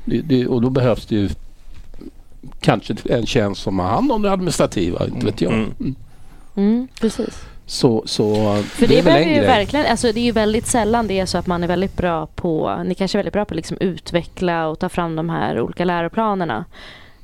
[0.06, 1.30] Det, det, och då behövs det ju
[2.60, 5.54] kanske en tjänst som har hand om det administrativa, inte vet jag.
[5.54, 5.74] Mm.
[5.80, 5.96] Mm.
[6.56, 7.46] Mm, precis.
[7.66, 10.68] Så, så För det det, är väl behöver ju verkligen, alltså det är ju väldigt
[10.68, 13.46] sällan det är så att man är väldigt bra på, ni kanske är väldigt bra
[13.46, 16.66] på att liksom utveckla och ta fram de här olika läroplanerna.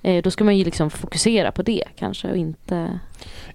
[0.06, 3.00] Eh, då ska man ju liksom fokusera på det kanske och inte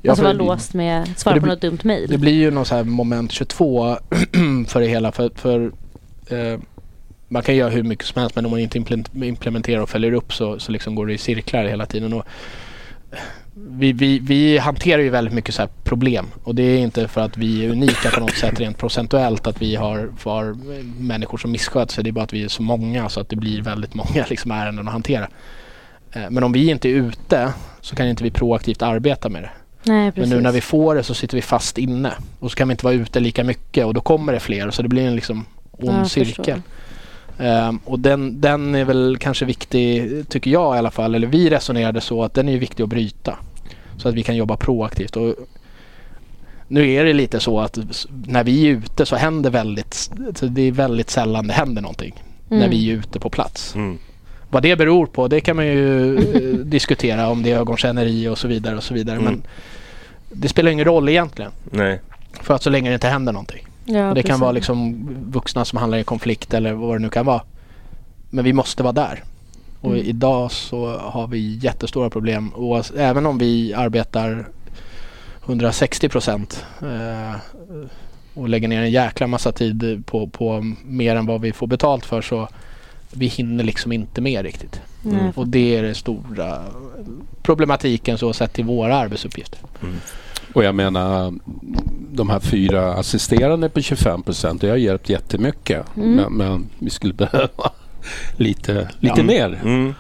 [0.03, 2.11] Ja, alltså vara låst med att svara det på något dumt mejl.
[2.11, 3.97] Det blir ju någon så här moment 22
[4.69, 5.13] för det hela.
[5.13, 5.73] För, för
[6.29, 6.61] eh,
[7.29, 10.13] man kan göra hur mycket som helst men om man inte implement- implementerar och följer
[10.13, 12.13] upp så, så liksom går det i cirklar hela tiden.
[12.13, 12.25] Och
[13.55, 17.21] vi, vi, vi hanterar ju väldigt mycket så här problem och det är inte för
[17.21, 20.57] att vi är unika på något sätt rent procentuellt att vi har, har
[21.01, 22.05] människor som missköter sig.
[22.05, 24.51] Det är bara att vi är så många så att det blir väldigt många liksom
[24.51, 25.29] ärenden att hantera.
[26.13, 29.51] Eh, Men om vi inte är ute så kan inte vi proaktivt arbeta med det.
[29.83, 30.31] Nej, Men precis.
[30.31, 32.85] nu när vi får det så sitter vi fast inne och så kan vi inte
[32.85, 35.99] vara ute lika mycket och då kommer det fler så det blir en liksom ond
[35.99, 36.63] Ja, cirkel.
[37.39, 41.51] Ehm, och den, den är väl kanske viktig, tycker jag i alla fall, eller vi
[41.51, 43.37] resonerade så att den är viktig att bryta.
[43.97, 45.17] Så att vi kan jobba proaktivt.
[45.17, 45.35] Och
[46.69, 47.79] nu är det lite så att
[48.27, 52.23] när vi är ute så händer väldigt, så det är väldigt sällan det händer någonting.
[52.49, 52.71] När Mm.
[52.71, 53.75] vi är ute på plats.
[54.51, 58.39] Vad det beror på det kan man ju eh, diskutera om det är ögonkänneri och
[58.39, 59.17] så vidare och så vidare.
[59.17, 59.25] Mm.
[59.33, 59.43] Men
[60.29, 61.51] det spelar ingen roll egentligen.
[61.71, 62.01] Nej.
[62.41, 63.67] För att så länge det inte händer någonting.
[63.85, 64.41] Ja, och det kan precis.
[64.41, 67.43] vara liksom vuxna som handlar i konflikt eller vad det nu kan vara.
[68.31, 69.23] Men vi måste vara där.
[69.81, 70.07] Och Mm.
[70.07, 72.49] idag så har vi jättestora problem.
[72.49, 74.47] Och även om vi arbetar
[75.45, 77.37] 160 procent eh,
[78.35, 82.07] och lägger ner en jäkla massa tid på, på mer än vad vi får betalt
[82.07, 82.49] för så
[83.11, 84.81] vi hinner liksom inte med riktigt.
[85.03, 86.65] Jag och det är den stora
[87.43, 89.59] problematiken så sett till våra arbetsuppgifter.
[90.55, 91.35] Och jag menar
[92.13, 95.97] de här fyra assisterande på 25 procent, det har hjälpt jättemycket.
[95.97, 96.13] Mm.
[96.15, 97.71] Men, men vi skulle behöva
[98.37, 99.25] lite, lite Ja.
[99.25, 99.61] mer.
[99.63, 99.95] Mm.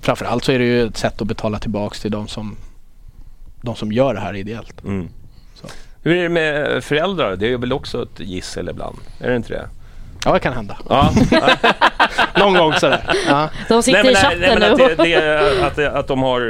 [0.00, 2.56] Framförallt så är det ju ett sätt att betala tillbaks till de som,
[3.62, 4.84] de som gör det här ideellt.
[4.84, 5.08] Mm.
[6.02, 7.36] Hur är det med föräldrar?
[7.36, 8.96] Det är väl också ett gissel ibland?
[9.20, 9.68] Är det inte det?
[10.24, 10.78] Ja, det kan hända.
[10.88, 11.12] Ja.
[12.38, 13.02] Någon gång sådär.
[13.28, 13.48] Ja.
[13.68, 14.66] De sitter Nej, i chatten nej, nu.
[14.66, 16.40] att, det, det, att, det, att de har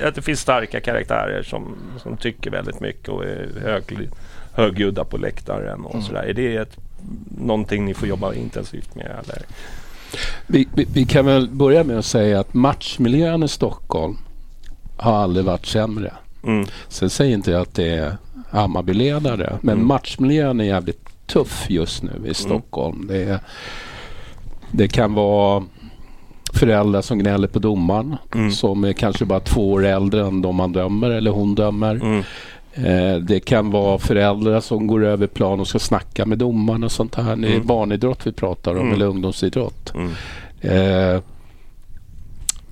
[0.00, 4.08] eh, att det finns starka karaktärer som, som tycker väldigt mycket och är hög,
[4.52, 6.06] högljudda på läktaren och Mm.
[6.06, 6.22] sådär.
[6.22, 6.76] Är det ett,
[7.40, 9.06] någonting ni får jobba intensivt med?
[9.06, 9.42] Eller?
[10.46, 14.18] Vi, vi, vi kan väl börja med att säga att matchmiljön i Stockholm
[14.96, 16.12] har aldrig varit sämre.
[16.44, 16.66] Mm.
[16.88, 18.16] Sen säger inte jag att det är
[18.50, 19.86] Hammarbyledare, men Mm.
[19.86, 23.06] matchmiljön är jävligt tuff just nu i Stockholm.
[23.08, 23.38] Det, är,
[24.70, 25.64] det kan vara
[26.52, 28.16] föräldrar som gnäller på domaren
[28.52, 32.24] som är kanske bara två år äldre än de man dömer eller hon dömer.
[32.74, 36.92] Eh, det kan vara föräldrar som går över plan och ska snacka med domaren och
[36.92, 37.36] sånt här.
[37.36, 37.66] Det är Mm.
[37.66, 38.94] barnidrott vi pratar om Mm.
[38.94, 39.92] eller ungdomsidrott.
[40.60, 41.20] Eh,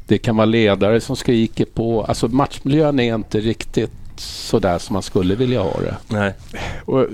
[0.07, 2.05] det kan vara ledare som skriker på.
[2.05, 5.97] Alltså matchmiljön är inte riktigt sådär som man skulle vilja ha det.
[6.09, 6.33] Nej.
[6.85, 7.07] Och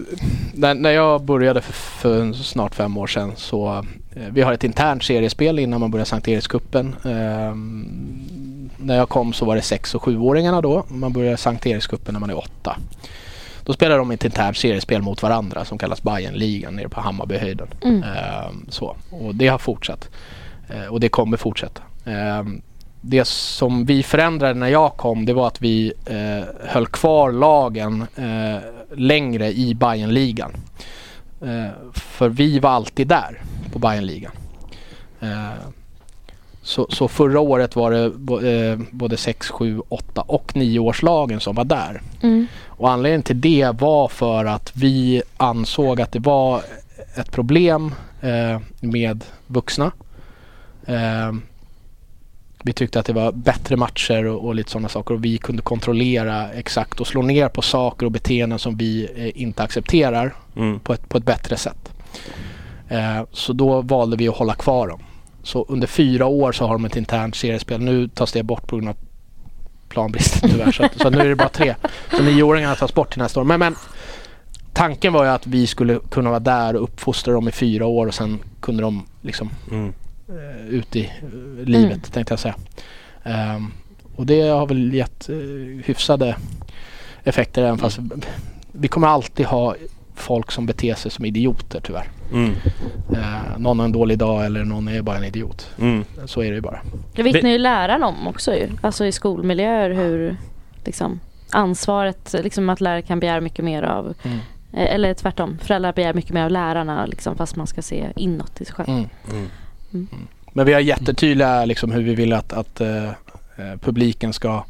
[0.54, 3.84] när, när jag började för, för snart fem år sedan så
[4.14, 6.96] vi har ett internt seriespel innan man börjar Sankt Erikscupen.
[7.04, 10.84] Ehm, när jag kom så var det sex och sjuåringarna då.
[10.88, 12.76] Man börjar Sankt Erikscupen när man är åtta.
[13.64, 17.68] Då spelar de ett internt seriespel mot varandra som kallas Bayernligan nere på Hammarbyhöjden.
[17.82, 18.02] Mm.
[18.02, 18.96] Ehm, så.
[19.10, 20.10] Och det har fortsatt.
[20.68, 21.82] Eh, och det kommer fortsätta.
[22.04, 22.62] Ehm,
[23.00, 28.06] det som vi förändrade när jag kom det var att vi eh, höll kvar lagen
[28.16, 28.62] eh,
[28.96, 30.52] längre i Bayernligan.
[31.42, 33.40] Eh, för vi var alltid där
[33.74, 34.32] på Bayernligan.
[35.20, 35.52] Eh,
[36.62, 38.04] så, så förra året var det
[38.72, 42.02] eh, både 6, 7, 8 och 9 årslagen som var där.
[42.22, 42.46] Mm.
[42.66, 46.62] Och anledningen till det var för att vi ansåg att det var
[47.16, 49.92] ett problem eh, med vuxna.
[52.62, 55.62] Vi tyckte att det var bättre matcher och, och lite sådana saker och vi kunde
[55.62, 60.80] kontrollera exakt och slå ner på saker och beteenden som vi eh, inte accepterar Mm.
[60.80, 61.92] på, ett, på ett bättre sätt.
[62.88, 65.00] Eh, så då valde vi att hålla kvar dem.
[65.42, 67.80] Så under fyra år så har de ett internt seriespel.
[67.80, 68.96] Nu tas det bort på grund av
[69.88, 70.72] planbristen tyvärr.
[70.72, 71.74] så, så nu är det bara tre.
[72.16, 73.44] Så nioåringarna tas bort till nästa år.
[73.44, 73.74] Men, men
[74.72, 78.06] tanken var ju att vi skulle kunna vara där och uppfostra dem i fyra år
[78.06, 79.92] och sen kunde de liksom Mm.
[80.28, 82.00] eh, ut i eh, livet Mm.
[82.00, 82.54] tänkte jag säga.
[83.22, 83.72] Ehm,
[84.16, 85.36] och det har väl gett eh,
[85.84, 86.36] hyfsade
[87.24, 87.98] effekter även fast
[88.72, 89.74] vi kommer alltid ha
[90.14, 92.08] folk som beter sig som idioter tyvärr.
[92.34, 92.54] Mm.
[93.12, 95.70] Eh, någon har en dålig dag eller någon är bara en idiot.
[95.78, 96.04] Mm.
[96.26, 96.80] Så är det ju bara.
[97.14, 98.68] Det vittnar ju läraren om också ju.
[98.80, 100.36] Alltså i skolmiljöer hur
[100.84, 101.20] liksom
[101.50, 104.38] ansvaret, liksom att lärare kan begära mycket mer av Mm.
[104.72, 108.60] eh, eller tvärtom, föräldrar begär mycket mer av lärarna liksom, fast man ska se inåt
[108.60, 108.88] i sig själv.
[108.88, 109.08] Mm.
[109.92, 110.08] Mm.
[110.52, 114.64] Men vi har jättetydliga liksom hur vi vill att, att eh, eh, publiken ska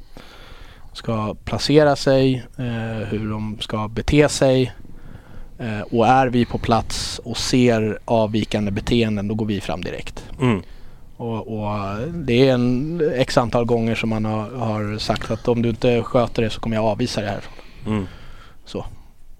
[0.93, 4.73] ska placera sig, eh, hur de ska bete sig.
[5.59, 10.25] Eh, och är vi på plats och ser avvikande beteenden då går vi fram direkt.
[10.41, 10.63] Mm.
[11.17, 15.63] Och, och det är en x antal gånger som man har, har sagt att om
[15.63, 17.55] du inte sköter det så kommer jag avvisa det härifrån.
[17.87, 18.07] Mm.
[18.65, 18.87] Så.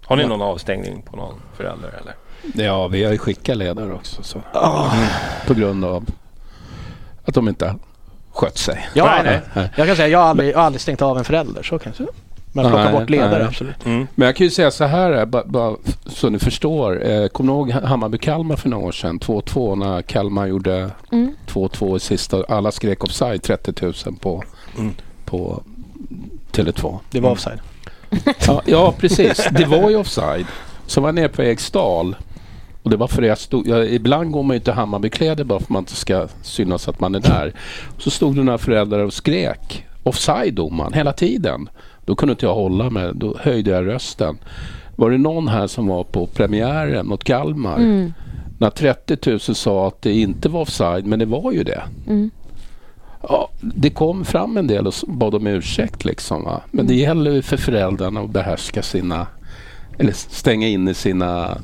[0.05, 0.27] Har ni Ja.
[0.27, 2.15] någon avstängning på någon förälder eller?
[2.65, 4.23] Ja, vi har ju skickat ledare också.
[4.23, 4.37] Så.
[4.93, 5.07] Mm.
[5.47, 6.05] På grund av
[7.25, 7.75] att de inte
[8.31, 8.87] skött sig.
[8.93, 9.23] Ja,
[9.77, 11.63] jag kan säga jag har aldrig, jag har aldrig stängt av en förälder.
[11.63, 12.09] Så kan jag säga.
[12.55, 13.47] Men plocka Nej, bort ledare, nej.
[13.47, 13.85] absolut.
[13.85, 14.07] Mm.
[14.15, 15.75] Men jag kan ju säga så här, eh, bara, bara
[16.05, 17.07] så ni förstår.
[17.09, 19.19] Eh, Kommer ni ihåg Hammarby-Kalmar för några år sedan?
[19.19, 21.31] 2-2 när Kalmar gjorde Mm.
[21.47, 22.43] 2-2 i sista.
[22.49, 24.43] Alla skrek offside 30 000 på,
[24.77, 24.93] Mm.
[25.25, 25.63] på
[26.51, 26.99] Tele2.
[27.11, 27.59] Det var offside.
[28.47, 29.47] Ja, ja, precis.
[29.51, 30.45] Det var ju offside.
[30.87, 32.15] Så var jag nere på Eriksdal.
[32.83, 35.43] Och det var för det jag stod, ja, ibland går man ju inte i Hammarbykläder
[35.43, 37.53] bara för att man inte ska synas att man är där.
[37.97, 41.69] Så stod det några föräldrar och skrek offside domaren hela tiden.
[42.05, 43.11] Då kunde inte jag hålla mig.
[43.15, 44.37] Då höjde jag rösten.
[44.95, 47.77] Var det någon här som var på premiären mot Kalmar?
[47.77, 48.13] Mm.
[48.57, 51.83] När 30 000 sa att det inte var offside, men det var ju det.
[52.07, 52.31] Mm.
[53.29, 56.43] Ja, det kom fram en del och bad om ursäkt liksom.
[56.43, 56.61] Va?
[56.71, 56.87] Men Mm.
[56.87, 59.27] det gäller ju för föräldrarna att behärska sina,
[59.97, 61.57] eller stänga in i sina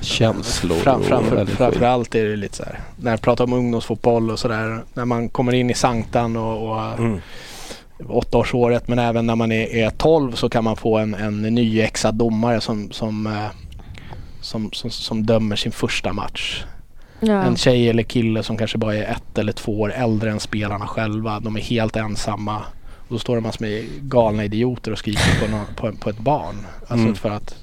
[0.00, 0.76] känslor.
[0.76, 2.80] Fram, framför, framförallt är det lite så här.
[2.96, 4.82] När jag pratar om ungdomsfotboll och sådär.
[4.94, 7.20] När man kommer in i sanktan och, och Mm.
[8.08, 12.14] Åttaårsåret men även när man är, är 12 så kan man få en, en nyexad
[12.14, 13.46] domare som, som, eh,
[14.40, 16.64] som, som, som dömer sin första match.
[17.20, 17.42] Ja.
[17.42, 20.86] En tjej eller kille som kanske bara är ett eller två år äldre än spelarna
[20.86, 21.40] själva.
[21.40, 22.56] De är helt ensamma.
[23.08, 26.18] Och då står det massor med galna idioter och skriker på, någon, på, på ett
[26.18, 26.66] barn.
[26.80, 27.14] Alltså Mm.
[27.14, 27.62] för att...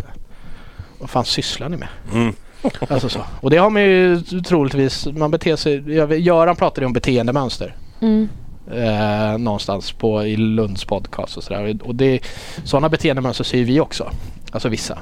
[0.99, 1.87] Vad fan sysslar ni med?
[2.13, 2.33] Mm.
[2.89, 3.19] Alltså så.
[3.41, 5.91] Och det har man ju troligtvis, man beter sig,
[6.21, 7.75] Göran pratade om beteendemönster.
[8.01, 8.29] Mm.
[8.73, 11.77] Eh, någonstans på, i Lunds podcast och sådär.
[11.83, 12.19] Och det,
[12.63, 14.09] sådana beteendemönster ser vi också.
[14.51, 14.97] Alltså vissa.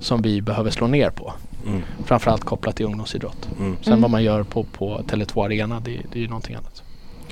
[0.00, 1.32] Som vi behöver slå ner på.
[1.66, 1.82] Mm.
[2.06, 3.48] Framförallt kopplat till ungdomsidrott.
[3.58, 3.76] Mm.
[3.82, 4.02] Sen Mm.
[4.02, 6.82] vad man gör på, på Tele2 Arena det, det är ju någonting annat.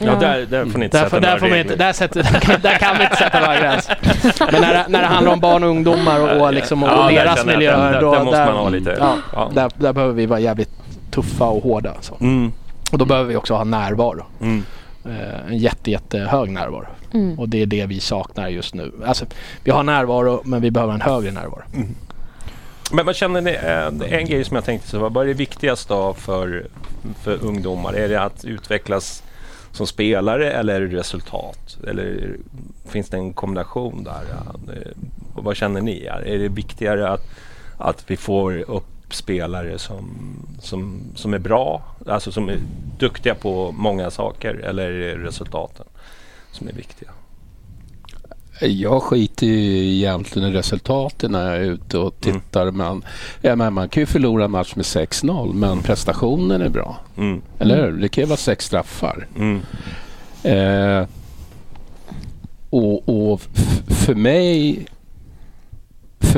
[0.00, 1.72] Ja, där, där får ni inte Där, sätta där, några får man regler.
[1.72, 3.88] inte, där, sätter, där, kan, där kan vi inte sätta några gräns.
[4.52, 7.02] Men när, det- när det handlar om barn och ungdomar och, och, liksom, och Ja,
[7.02, 7.92] där deras miljöer.
[7.92, 9.50] där- då, där måste man ha lite- Ja, ja.
[9.54, 10.70] Där, där behöver vi vara jävligt
[11.10, 11.94] tuffa och hårda.
[12.00, 12.16] Så.
[12.20, 12.52] Mm.
[12.92, 14.24] Och då behöver vi också ha närvaro.
[14.40, 14.64] Mm.
[15.08, 16.86] Eh, en jätte, jättehög närvaro.
[17.14, 17.38] Mm.
[17.38, 18.92] Och det är det vi saknar just nu.
[19.06, 19.26] Alltså,
[19.64, 21.62] vi har närvaro men vi behöver en högre närvaro.
[22.92, 25.34] Men vad känner ni, eh, en grej som jag tänkte så var, vad är det
[25.34, 26.66] viktigaste för,
[27.22, 27.92] för ungdomar?
[27.92, 29.22] Är det att utvecklas
[29.72, 31.78] som spelare eller är det resultat?
[31.88, 32.36] Eller
[32.88, 34.22] finns det en kombination där?
[34.74, 34.92] Eh,
[35.34, 36.04] och vad känner ni?
[36.04, 37.24] Är det viktigare att,
[37.78, 40.10] att vi får upp spelare som,
[40.60, 42.58] som, som är bra, alltså som är
[42.98, 45.86] duktiga på många saker eller resultaten
[46.52, 47.10] som är viktiga?
[48.60, 52.70] Jag skiter ju egentligen i resultaten när jag är ute och tittar.
[52.70, 53.04] Men,
[53.40, 56.96] ja, men man kan ju förlora en match med 6-0 men prestationen är bra.
[57.16, 57.42] Mm.
[57.58, 57.92] Eller hur?
[57.92, 59.26] Det kan ju vara sex straffar.
[59.36, 59.60] Mm.
[60.42, 61.06] Eh,
[62.70, 63.40] och och
[63.88, 64.86] för mig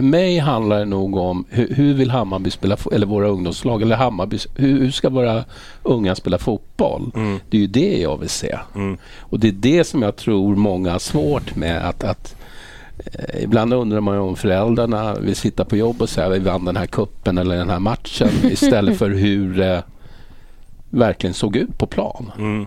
[0.00, 3.96] för mig handlar det nog om hur, hur vill Hammarby spela, eller våra ungdomslag, eller
[3.96, 5.44] Hammarby, hur, hur ska våra
[5.82, 7.10] unga spela fotboll?
[7.14, 7.40] Mm.
[7.50, 8.58] Det är ju det jag vill se.
[8.74, 8.98] Mm.
[9.18, 11.88] Och det är det som jag tror många har svårt med.
[11.88, 12.36] att, att
[12.96, 16.64] eh, Ibland undrar man ju om föräldrarna vill sitta på jobb och säga vi vann
[16.64, 19.82] den här kuppen eller den här matchen istället för hur det
[20.90, 22.32] verkligen såg ut på plan.
[22.38, 22.66] Mm.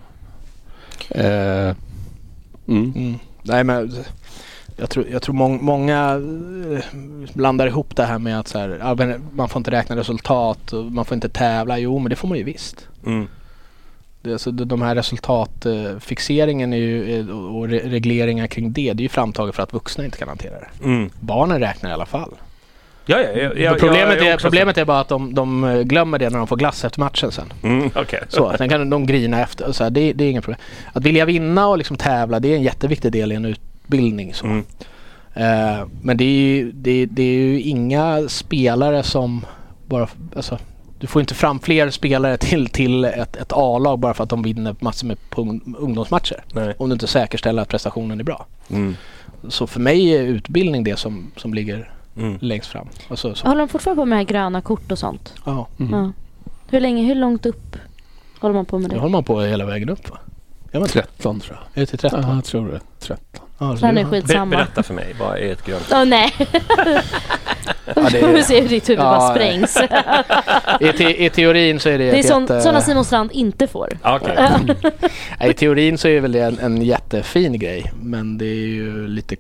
[1.10, 1.76] Eh,
[2.68, 2.94] mm.
[2.96, 3.16] Mm.
[3.44, 3.94] Nej men
[4.78, 6.22] jag tror, jag tror mång, många
[6.74, 6.84] eh,
[7.34, 11.06] blandar ihop det här med att så här, man får inte räkna resultat och man
[11.06, 11.78] får inte tävla.
[11.80, 12.88] Jo men det får man ju visst.
[13.06, 13.28] Mm.
[14.22, 18.94] Det, alltså, de de här resultatfixeringen är ju, är- och och re- regleringar kring det,
[18.94, 20.86] det är ju framtaget för att vuxna inte kan hantera det.
[20.86, 21.10] Mm.
[21.20, 22.34] Barnen räknar i alla fall.
[23.06, 26.38] Ja, ja, ja, problemet, är, problemet är bara att de, de eh, glömmer det när
[26.38, 27.54] de får glass efter matchen sen.
[27.64, 28.20] Mm, okej.
[28.30, 29.72] Så, sen kan de grina efter.
[29.72, 30.62] Så här, det, det är inget problem.
[30.94, 34.34] Att vilja vinna och liksom tävla det är en jätteviktig del i en utbildning.
[34.34, 34.46] Så.
[34.46, 34.64] Mm.
[35.34, 39.46] Eh, men det är, ju, det, det är ju inga spelare som
[39.88, 40.08] bara...
[40.36, 40.58] Alltså,
[41.00, 44.42] du får inte fram fler spelare till, till ett, ett A-lag bara för att de
[44.44, 45.18] vinner massor med
[45.78, 46.44] ungdomsmatcher.
[46.54, 46.76] Nej.
[46.78, 48.46] Om du inte säkerställer att prestationen är bra.
[48.70, 48.96] Mm.
[49.48, 52.38] Så för mig är utbildning det som, som ligger Mm.
[52.42, 52.88] längst fram.
[53.10, 53.48] Alltså, så.
[53.48, 55.34] Håller de fortfarande på med gröna kort och sånt?
[55.46, 55.68] Ja.
[55.92, 56.12] Ja.
[56.70, 57.76] Hur länge, hur långt upp
[58.40, 59.00] håller man på med Det det?
[59.00, 60.18] håller man på hela vägen upp va?
[60.72, 60.94] Gör man inte?
[61.02, 61.78] 13 tror jag.
[61.78, 62.22] Är det till 13?
[62.22, 62.80] Ja, jag tror det.
[63.00, 63.46] 13.
[63.64, 64.56] Ja, Den är Ber- skitsamma.
[64.56, 66.34] berätta för mig, vad är ett grönt Åh nej.
[67.96, 69.78] Ja, det är- se hur ditt huvud bara sprängs.
[70.80, 72.62] I, te, I teorin så är det, Det är sån, jätte...
[72.62, 73.90] sådana Simon Strand inte får.
[75.40, 79.08] Nej, I teorin så är väl det en, en jättefin grej men det är ju
[79.08, 79.36] lite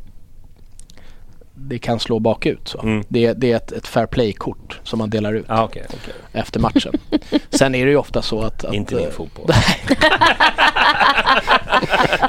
[1.69, 2.81] det kan slå bakut så.
[2.81, 3.03] Mm.
[3.07, 6.13] Det, det är ett, ett fair play-kort som man delar ut Ah, okej, okej.
[6.33, 6.93] efter matchen.
[7.49, 8.65] Sen är det ju ofta så att...
[8.65, 9.45] att Inte min eh, fotboll.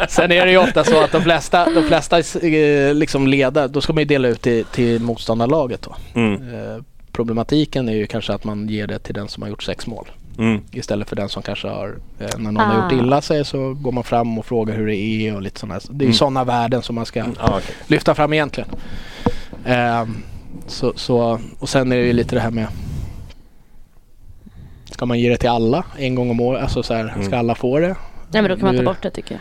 [0.08, 3.80] Sen är det ju ofta så att de flesta, de flesta eh, liksom ledare, då
[3.80, 5.94] ska man ju dela ut till, till motståndarlaget då.
[6.20, 6.32] Mm.
[6.54, 6.82] Eh,
[7.12, 10.10] problematiken är ju kanske att man ger det till den som har gjort sex mål.
[10.38, 10.60] Mm.
[10.72, 13.04] Istället för den som kanske har, eh, när någon har gjort Ah.
[13.04, 15.80] illa sig så går man fram och frågar hur det är och lite sådana.
[15.90, 16.14] Det är Mm.
[16.14, 17.26] sådana värden som man ska Ah,
[17.58, 17.74] okej.
[17.86, 18.70] lyfta fram egentligen.
[19.64, 20.16] Ehm,
[20.66, 22.66] så, så, och sen är det ju lite det här med
[24.90, 26.62] Ska man ge det till alla en gång om året?
[26.62, 27.96] Alltså så här, ska alla få det?
[28.30, 29.40] Nej men då kan man ta bort det tycker jag.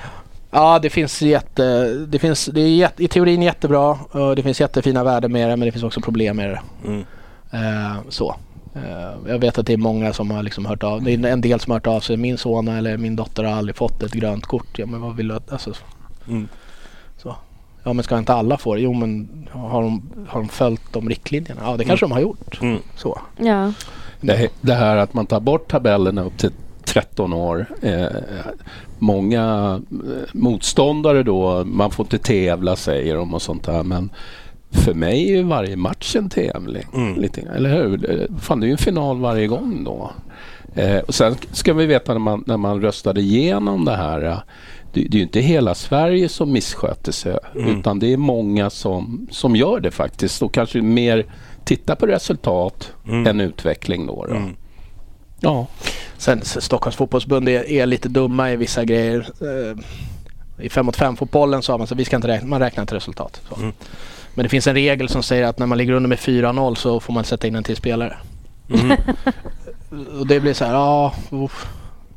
[0.52, 1.94] Ja, det finns jätte...
[2.08, 5.56] Det finns, det är jätte, I teorin jättebra och det finns jättefina värden med det
[5.56, 6.62] men det finns också problem med det.
[6.86, 7.06] Mm.
[7.52, 8.36] Eh, så.
[8.76, 11.42] Eh, jag vet att det är många som har liksom hört av Det är en
[11.42, 12.18] del som har hört av sig.
[12.18, 14.80] Min son eller min dotter har aldrig fått ett grönt kort.
[14.80, 15.52] Ja men vad vill du att...
[15.52, 15.74] Alltså,
[16.28, 16.48] Mm.
[17.84, 18.82] Ja men ska inte alla få det?
[18.82, 21.62] Jo men har de, har de följt de riktlinjerna?
[21.64, 22.60] Ja det kanske de har gjort.
[22.62, 22.80] Mm.
[22.96, 23.20] Så.
[23.38, 23.74] Ja.
[24.22, 26.52] Det, det här att man tar bort tabellerna upp till
[26.86, 27.66] 13 år.
[27.82, 28.06] Eh,
[29.00, 33.84] många eh, motståndare då, man får inte tävla säger de och sånt där.
[33.84, 34.10] Men
[34.72, 36.86] för mig är ju varje match en tävling.
[36.94, 37.22] Mm.
[37.22, 38.12] Lite, eller hur?
[38.12, 40.12] Eh, Fan, det är ju en final varje gång då.
[40.76, 44.44] Eh, och sen ska vi veta när man, när man röstade igenom det här.
[44.94, 47.38] Det, det är ju inte hela Sverige som missköter sig.
[47.56, 47.80] Mm.
[47.80, 50.42] Utan det är många som, som gör det faktiskt.
[50.42, 51.26] Och kanske mer
[51.66, 53.28] tittar på resultat Mm.
[53.28, 54.26] än utveckling då.
[54.26, 54.36] då.
[54.36, 54.56] Mm.
[55.40, 55.68] Ja.
[56.18, 59.28] Sen Stockholms fotbollsförbund är, är lite dumma i vissa grejer.
[59.42, 62.84] Eh, I 5 mot 5 fotbollen sa man så vi ska inte räkna, man räknar
[62.84, 63.42] inte resultat.
[63.50, 63.56] Så.
[63.56, 63.74] Mm.
[64.34, 67.00] Men det finns en regel som säger att när man ligger under med 4-0 så
[67.00, 68.18] får man sätta in en till spelare.
[68.70, 68.98] Mm.
[70.20, 71.68] Och det blir så här, ja, uff,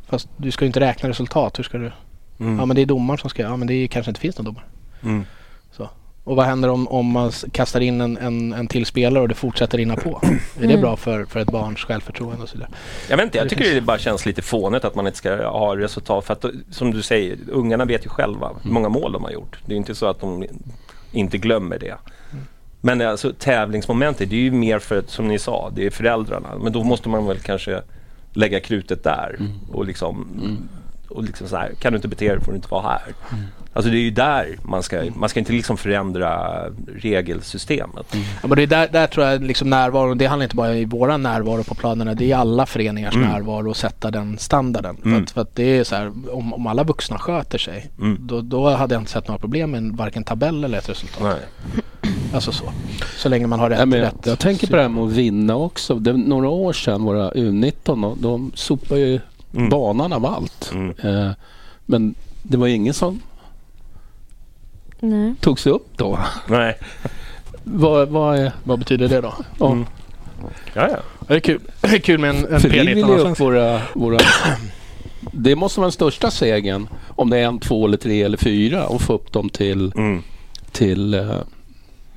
[0.06, 1.58] fast du ska ju inte räkna resultat.
[1.58, 1.92] Hur ska du?
[2.40, 2.58] Mm.
[2.58, 4.44] Ja men det är domaren som ska, ja men det är, kanske inte finns någon
[4.44, 4.64] domare.
[5.02, 5.24] Mm.
[5.72, 5.88] Så.
[6.24, 9.34] Och vad händer om, om man kastar in en, en, en till spelare och det
[9.34, 10.20] fortsätter rinna på?
[10.22, 10.80] Är det Mm.
[10.80, 12.70] bra för, för ett barns självförtroende och så vidare?
[13.10, 15.18] Jag vet inte, jag Det tycker finns- det bara känns lite fånigt att man inte
[15.18, 16.24] ska ha resultat.
[16.24, 19.58] För att som du säger, ungarna vet ju själva hur många mål de har gjort.
[19.66, 20.44] Det är inte så att de
[21.12, 21.94] inte glömmer det.
[22.80, 26.48] Men alltså tävlingsmomentet, det är ju mer för, att, som ni sa, det är föräldrarna.
[26.62, 27.82] Men då måste man väl kanske
[28.32, 29.38] lägga krutet där.
[29.72, 30.26] Och liksom,
[31.08, 33.00] och liksom så här, kan du inte bete dig får du inte vara här.
[33.72, 36.62] Alltså det är ju där man ska, man ska inte liksom förändra
[37.20, 38.06] regelsystemet.
[38.42, 40.84] Ja, men det är där, där tror jag liksom närvaron, det handlar inte bara i
[40.84, 43.28] våra närvaro på planerna, det är alla föreningars Mm.
[43.28, 44.96] närvaro och sätta den standarden.
[44.96, 45.22] För, Mm.
[45.22, 48.18] att, för att det är så här, om, om alla vuxna sköter sig, Mm.
[48.20, 51.22] då, då hade jag inte sett några problem med varken tabell eller ett resultat.
[51.22, 52.12] Nej.
[52.34, 52.64] Alltså så.
[53.16, 53.88] Så länge man har rätt.
[53.88, 54.26] Men jag, rätt.
[54.26, 55.94] jag tänker på det här med att vinna också.
[55.94, 59.20] Det, några år sedan, våra U19, de, de sopade ju
[59.56, 59.68] Mm.
[59.68, 60.70] banan av allt.
[60.74, 60.94] Mm.
[61.02, 61.30] Eh,
[61.86, 63.20] men det var ingen som
[65.00, 65.34] Nej.
[65.40, 66.18] tog sig upp då.
[66.48, 66.78] Nej.
[67.64, 69.34] Vad, vad, är, Vad betyder det då?
[69.58, 69.72] ja.
[69.72, 69.86] Mm.
[70.74, 70.98] Ja, ja.
[71.28, 73.40] Det är kul, det är kul med en, en För vi P19 vill ju upp
[73.40, 74.18] våra, våra...
[75.32, 76.88] Det måste vara den största segern.
[77.08, 80.22] Om det är en, två eller tre eller fyra och få upp dem till, Mm.
[80.72, 81.36] till eh,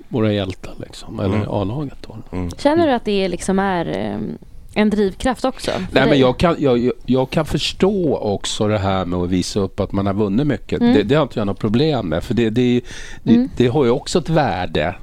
[0.08, 1.20] våra hjältar liksom.
[1.20, 1.50] Eller Mm.
[1.50, 2.18] A-laget då.
[2.58, 4.38] Känner du att det liksom är ehm,
[4.82, 5.72] en drivkraft också?
[5.92, 9.80] Nej, men jag, kan, jag, jag- kan förstå också det här med att visa upp
[9.80, 10.82] att man har vunnit mycket.
[10.82, 10.94] Mm.
[10.94, 12.24] Det, det har inte jag något problem med.
[12.24, 12.82] För det, det,
[13.24, 13.50] det, Mm.
[13.58, 14.96] det har ju också ett värde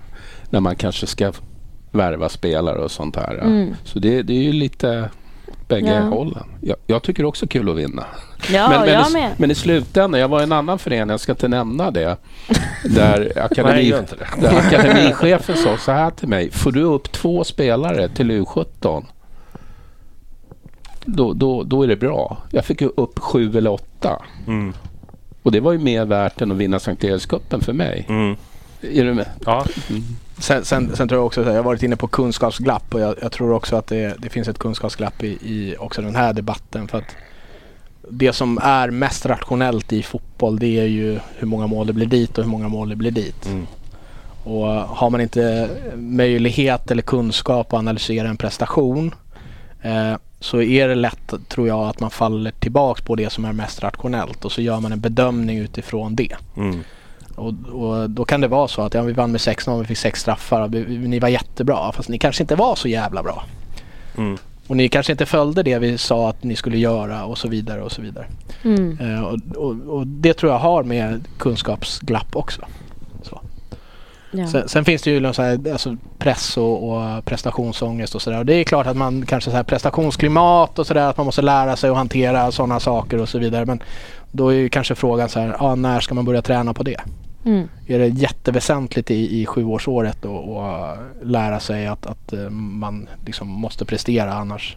[0.50, 1.32] när man kanske ska
[1.92, 3.34] värva spelare och sånt här.
[3.34, 3.74] Mm.
[3.84, 5.10] Så det, det är ju lite
[5.68, 6.00] bägge Ja.
[6.00, 6.44] hållen.
[6.60, 8.04] Jag, jag tycker också kul att vinna.
[8.52, 9.30] Ja, men, men, jag i, med.
[9.36, 12.16] men i slutändan, jag var i en annan förening, jag ska inte nämna det.
[12.84, 14.40] Där, Nej, akademi, inte det.
[14.48, 16.50] där akademichefen sa så här till mig.
[16.50, 19.04] Får du upp två spelare till U17
[21.06, 22.36] då, då, då är det bra.
[22.50, 24.22] Jag fick ju upp sju eller åtta.
[24.46, 24.72] Mm.
[25.42, 28.06] Och det var ju mer värt än att vinna Sankt Erikscupen för mig.
[28.08, 28.36] Mm.
[28.80, 29.26] Är du med?
[29.46, 29.64] Ja.
[30.38, 33.14] Sen, sen, sen tror jag också att jag har varit inne på kunskapsglapp och jag,
[33.22, 36.88] jag tror också att det, det finns ett kunskapsglapp i, i också den här debatten.
[36.88, 37.16] För att
[38.10, 42.06] det som är mest rationellt i fotboll det är ju hur många mål det blir
[42.06, 43.46] dit och hur många mål det blir dit.
[43.46, 43.66] Mm.
[44.44, 49.14] Och har man inte möjlighet eller kunskap att analysera en prestation
[50.40, 53.82] så är det lätt, tror jag, att man faller tillbaks på det som är mest
[53.82, 56.36] rationellt och så gör man en bedömning utifrån det.
[56.56, 56.80] Mm.
[57.34, 59.98] Och, och då kan det vara så att ja, vi vann med 6-0, vi fick
[59.98, 63.44] sex straffar, vi, ni var jättebra fast ni kanske inte var så jävla bra.
[64.18, 64.38] Mm.
[64.66, 67.82] Och ni kanske inte följde det vi sa att ni skulle göra och så vidare
[67.82, 68.26] och så vidare.
[68.62, 68.98] Mm.
[69.00, 72.62] Eh, och, och, och det tror jag har med kunskapsglapp också.
[74.30, 74.46] Ja.
[74.46, 78.44] Sen, sen finns det ju så här, alltså press och, och prestationsångest och sådär.
[78.44, 81.76] Det är klart att man kanske så här prestationsklimat och sådär att man måste lära
[81.76, 83.66] sig att hantera sådana saker och så vidare.
[83.66, 83.82] Men
[84.32, 87.00] då är ju kanske frågan så här, ja, när ska man börja träna på det?
[87.44, 87.68] Mm.
[87.86, 93.48] Är det jätteväsentligt i, i sjuårsåret att att lära sig att, att eh, man liksom
[93.48, 94.76] måste prestera annars?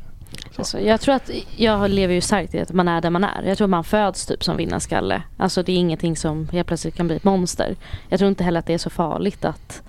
[0.59, 3.43] Alltså, jag tror att jag lever ju starkt i att man är där man är.
[3.43, 5.21] Jag tror man föds typ som vinnarskalle.
[5.37, 7.75] Alltså det är ingenting som helt plötsligt kan bli ett monster.
[8.09, 9.81] Jag tror inte heller att det är så farligt att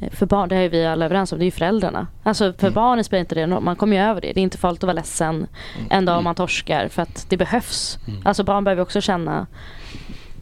[0.00, 2.06] eh, för barn, det är ju vi alla överens om, det är ju föräldrarna.
[2.22, 4.32] Alltså för barnen spelar inte det någon man kommer ju över det.
[4.32, 5.46] Det är inte farligt att vara ledsen
[5.90, 7.98] en dag om man torskar för att det behövs.
[8.24, 9.46] Alltså barn behöver också känna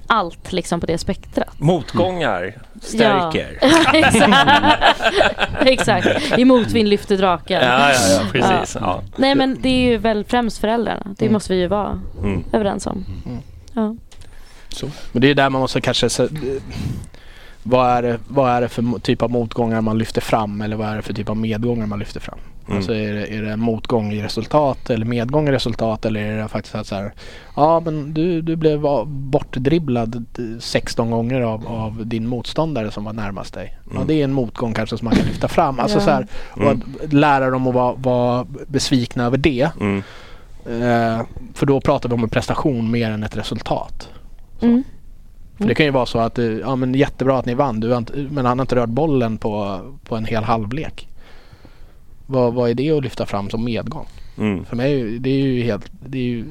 [0.09, 1.61] allt liksom på det spektrat.
[1.61, 3.59] Motgångar stärker.
[3.63, 5.61] Ja, exakt.
[5.67, 6.39] exakt.
[6.39, 7.63] I motvind lyfter draken.
[7.63, 8.77] Ja, ja, ja, precis.
[8.81, 9.03] Ja.
[9.17, 11.07] Nej men det är ju väl främst föräldrarna.
[11.19, 11.33] Det Mm.
[11.33, 12.45] måste vi ju vara Mm.
[12.53, 13.05] överens om.
[13.73, 13.95] Ja.
[15.13, 16.29] Men det är där man måste kanske se,
[17.63, 20.89] vad, är det, vad är det för typ av motgångar man lyfter fram eller vad
[20.89, 22.39] är det för typ av medgångar man lyfter fram?
[22.69, 22.77] Mm.
[22.77, 26.49] Alltså är det, är det motgång i resultat eller medgång i resultat eller är det
[26.49, 27.13] faktiskt att så här,
[27.57, 30.25] ja men du, du blev bortdribblad
[30.61, 33.79] 16 gånger av, av din motståndare som var närmast dig.
[33.85, 34.07] Ja Mm.
[34.07, 35.81] det är en motgång kanske som man kan lyfta fram.
[35.81, 36.05] Alltså Ja.
[36.05, 36.83] så här, och Mm.
[37.05, 39.69] att lära dem att vara, vara besvikna över det.
[39.81, 40.03] Mm.
[40.67, 41.21] Eh,
[41.55, 44.09] för då pratar vi om en prestation mer än ett resultat.
[44.63, 44.83] Mm.
[45.59, 47.91] För det kan ju vara så att, eh, ja men jättebra att ni vann, du
[47.91, 51.09] har inte, men han har inte rört bollen på, på en hel halvlek.
[52.31, 54.07] Vad, vad är det att lyfta fram som medgång?
[54.39, 54.65] Mm.
[54.65, 56.45] För mig är ju- det är ju helt, det är ju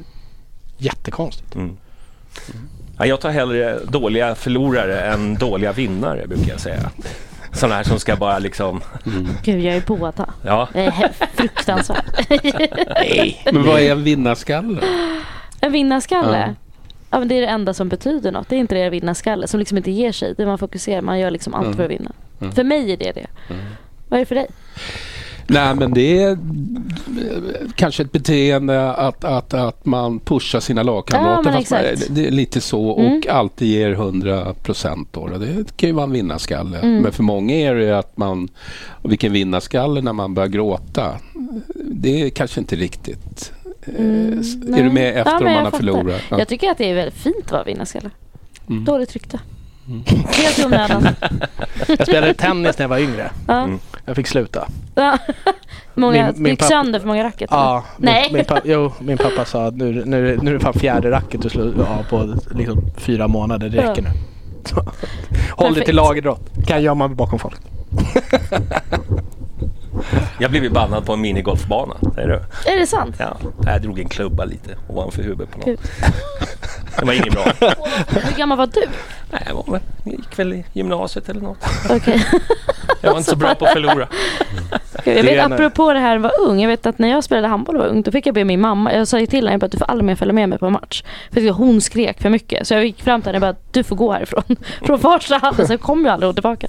[0.78, 1.56] jättekonstigt.
[1.56, 1.78] Mm.
[2.98, 6.92] Ja, jag tar hellre dåliga förlorare än dåliga vinnare brukar jag säga.
[7.54, 8.82] Sådana här som ska bara liksom...
[9.44, 10.30] Gud jag är båda.
[10.46, 10.70] Ja.
[10.74, 12.30] Det är fruktansvärt.
[13.54, 14.82] Men vad är en vinnarskalle?
[15.62, 16.38] En vinnarskalle?
[16.48, 16.54] Ja.
[17.10, 17.20] Ja.
[17.20, 18.50] men det är det enda som betyder något.
[18.50, 20.34] Det är inte det vinnarskalle som liksom inte ger sig.
[20.38, 21.78] Det man fokuserar, man gör liksom allt Mm.
[21.78, 22.12] för att vinna.
[22.42, 22.52] Mm.
[22.54, 23.28] För mig är det det.
[24.10, 24.48] Vad är det för dig?
[25.48, 26.38] Nej men det är eh,
[27.76, 31.44] kanske ett beteende att, att, att man pushar sina Ja, lagkamrater.
[31.52, 33.18] men fast det är lite så Mm.
[33.18, 35.14] och alltid ger 100 procent.
[35.40, 36.80] Det kan ju vara en vinnarskalle.
[36.80, 37.02] Mm.
[37.02, 38.48] Men för många är det att man,
[39.04, 41.18] vilken vinnarskalle när man börjar gråta.
[41.76, 43.52] Det är kanske inte riktigt.
[43.86, 44.80] eh, Mm, s- nej.
[44.80, 46.22] är du med efter Ja, om man har förlorat?
[46.30, 46.40] Ja.
[46.40, 48.10] Jag tycker att det är väldigt fint att vara vinnarskalle.
[48.70, 48.86] Mm.
[48.86, 49.40] Dåligt rykte.
[50.06, 51.08] Helt i onödan.
[51.88, 53.32] Jag spelade tennis när jag var yngre.
[53.48, 53.62] Ja.
[53.64, 53.80] Mm.
[54.06, 54.68] Jag fick sluta.
[54.96, 55.18] Ja.
[55.94, 57.48] många, Min- min gick pappa- sönder för många racket?
[57.52, 58.24] Ja, Nej.
[58.24, 61.12] Min, min, pappa, jo, min pappa sa att nu, nu, nu är det fan fjärde
[61.12, 63.70] racket du slår av på liksom fyra månader.
[63.70, 64.10] Det räcker Ja.
[64.14, 64.20] nu.
[64.66, 64.76] Så,
[65.64, 66.50] Håll dig till lagidrott.
[66.68, 67.56] Kan gömma mig bakom folk.
[70.40, 71.96] Jag blev ju bannad på en minigolfbana.
[72.18, 72.46] Är det?
[72.72, 73.16] Är det sant?
[73.20, 75.66] Ja, jag drog en klubba lite ovanför huvudet på någon.
[75.66, 75.80] Gud.
[77.00, 77.44] Det var inget bra.
[78.10, 78.82] Hur gammal var du?
[79.32, 81.58] Nej, jag, var, väl- jag gick väl i gymnasiet eller något.
[81.90, 82.26] Okej.
[83.02, 84.08] Jag var inte så bra på att förlora.
[85.04, 86.62] Jag Det vet apropå det här att vara ung.
[86.62, 88.62] Jag vet att när jag spelade handboll och var ung då fick jag be min
[88.62, 88.94] mamma.
[88.94, 91.04] Jag sa till henne bara, du får aldrig mer följa med mig på en match.
[91.32, 92.68] För att hon skrek för mycket.
[92.68, 94.44] Så jag gick fram till henne och bara du får gå härifrån.
[94.86, 96.68] Från Farsta hallen så kom jag aldrig tillbaka.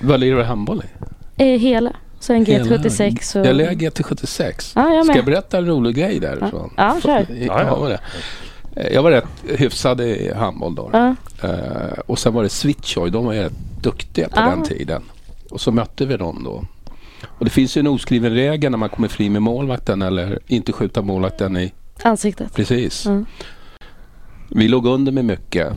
[0.00, 0.82] Vad lirar du handboll
[1.36, 1.54] i?
[1.54, 1.92] Eh, hela.
[2.20, 3.46] Så en Hela- GT76 och...
[3.46, 4.72] Jag lirar GT76.
[4.74, 6.74] Ja, jag Ska jag berätta en rolig grej därifrån?
[6.76, 7.26] Ja, kör.
[7.46, 7.98] Ja, ja.
[8.76, 10.90] Eh, Jag var rätt hyfsad i handboll då.
[10.92, 11.14] Ja.
[11.42, 13.10] Eh, och sen var det Switchoy.
[13.10, 13.52] De var rätt
[13.82, 14.46] duktiga på Ja.
[14.50, 15.02] den tiden.
[15.50, 16.64] Och så mötte vi dem då.
[17.26, 20.72] Och det finns ju en oskriven regel när man kommer fri med målvakten eller inte
[20.72, 21.72] skjuta målvakten i...
[22.02, 22.54] Ansiktet.
[22.54, 23.06] Precis.
[23.06, 23.26] Mm.
[24.48, 25.72] Vi låg under med mycket.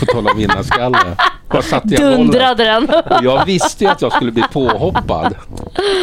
[0.00, 0.98] På tal om vinnarskalle.
[1.48, 1.82] Var jag?
[1.86, 2.88] Dundrade den.
[3.22, 5.34] Jag visste ju att jag skulle bli påhoppad.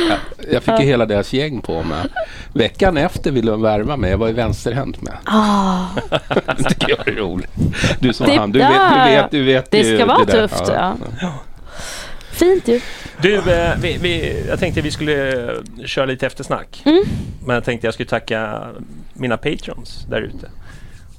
[0.09, 2.05] Jag, jag fick ju hela deras gäng på mig.
[2.53, 4.11] Veckan efter ville de värva mig.
[4.11, 5.13] Jag var ju vänsterhänt med.
[5.25, 5.85] Ah.
[6.57, 7.51] det tycker jag är roligt.
[7.99, 9.21] Du som Det- han, du ja, vet, du ja.
[9.21, 10.47] vet, du vet Det ju ska vara där.
[10.47, 10.95] tufft, ja.
[12.31, 12.81] Fint ju.
[13.21, 15.49] Du, eh, vi, vi, jag tänkte vi skulle eh,
[15.85, 16.81] köra lite eftersnack.
[16.85, 17.03] Mm.
[17.45, 18.61] Men jag tänkte jag skulle tacka
[19.13, 20.49] mina patrons där ute.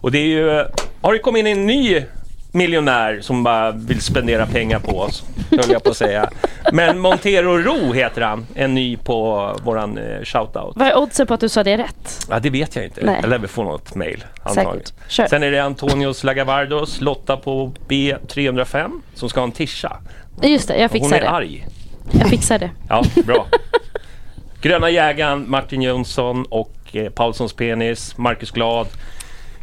[0.00, 0.66] Och det är ju, eh,
[1.00, 2.02] har det kommit in en ny
[2.52, 6.30] miljonär som bara vill spendera pengar på oss, höll jag på att säga.
[6.72, 10.76] Men Montero Ro heter han, en ny på våran eh, shoutout.
[10.76, 12.26] Vad är oddsen på att du sa det rätt?
[12.30, 13.00] Ja, det vet jag inte.
[13.04, 13.18] Nej.
[13.20, 14.86] Jag lär väl få något mail antagligen.
[14.86, 15.10] Säkert.
[15.10, 15.26] Kör.
[15.26, 19.96] Sen är det Antonios Lagavardos, Lotta på B305 som ska ha en tisha.
[20.42, 21.30] Just det, jag fixar Hon är det.
[21.30, 21.66] arg.
[22.12, 22.70] Jag fixar det.
[22.88, 23.46] Ja, bra.
[24.60, 28.86] Gröna jägaren, Martin Jönsson och eh, Paulssons penis, Marcus Glad,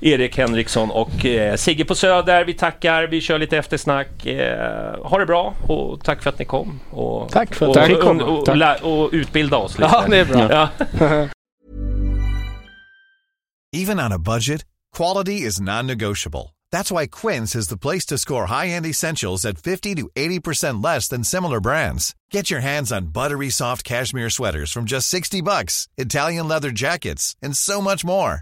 [0.02, 2.46] Erik Henriksson och eh, Sigge på Söder.
[2.46, 4.26] Vi tackar, vi kör lite eftersnack.
[4.26, 6.80] Eh, ha det bra och tack för att ni kom.
[6.92, 8.50] Och, Tack för att jag fick och, och,
[8.84, 9.90] och, och utbilda oss lite.
[9.94, 10.52] Ja, det är bra.
[10.52, 10.70] Ja.
[13.74, 14.66] Even on a budget,
[14.98, 16.56] quality is non-negotiable.
[16.72, 21.08] That's why Quince is the place to score high-end essentials at 50 to 80% less
[21.08, 22.16] than similar brands.
[22.32, 27.36] Get your hands on buttery soft cashmere sweaters from just 60 bucks, Italian leather jackets,
[27.42, 28.42] and so much more.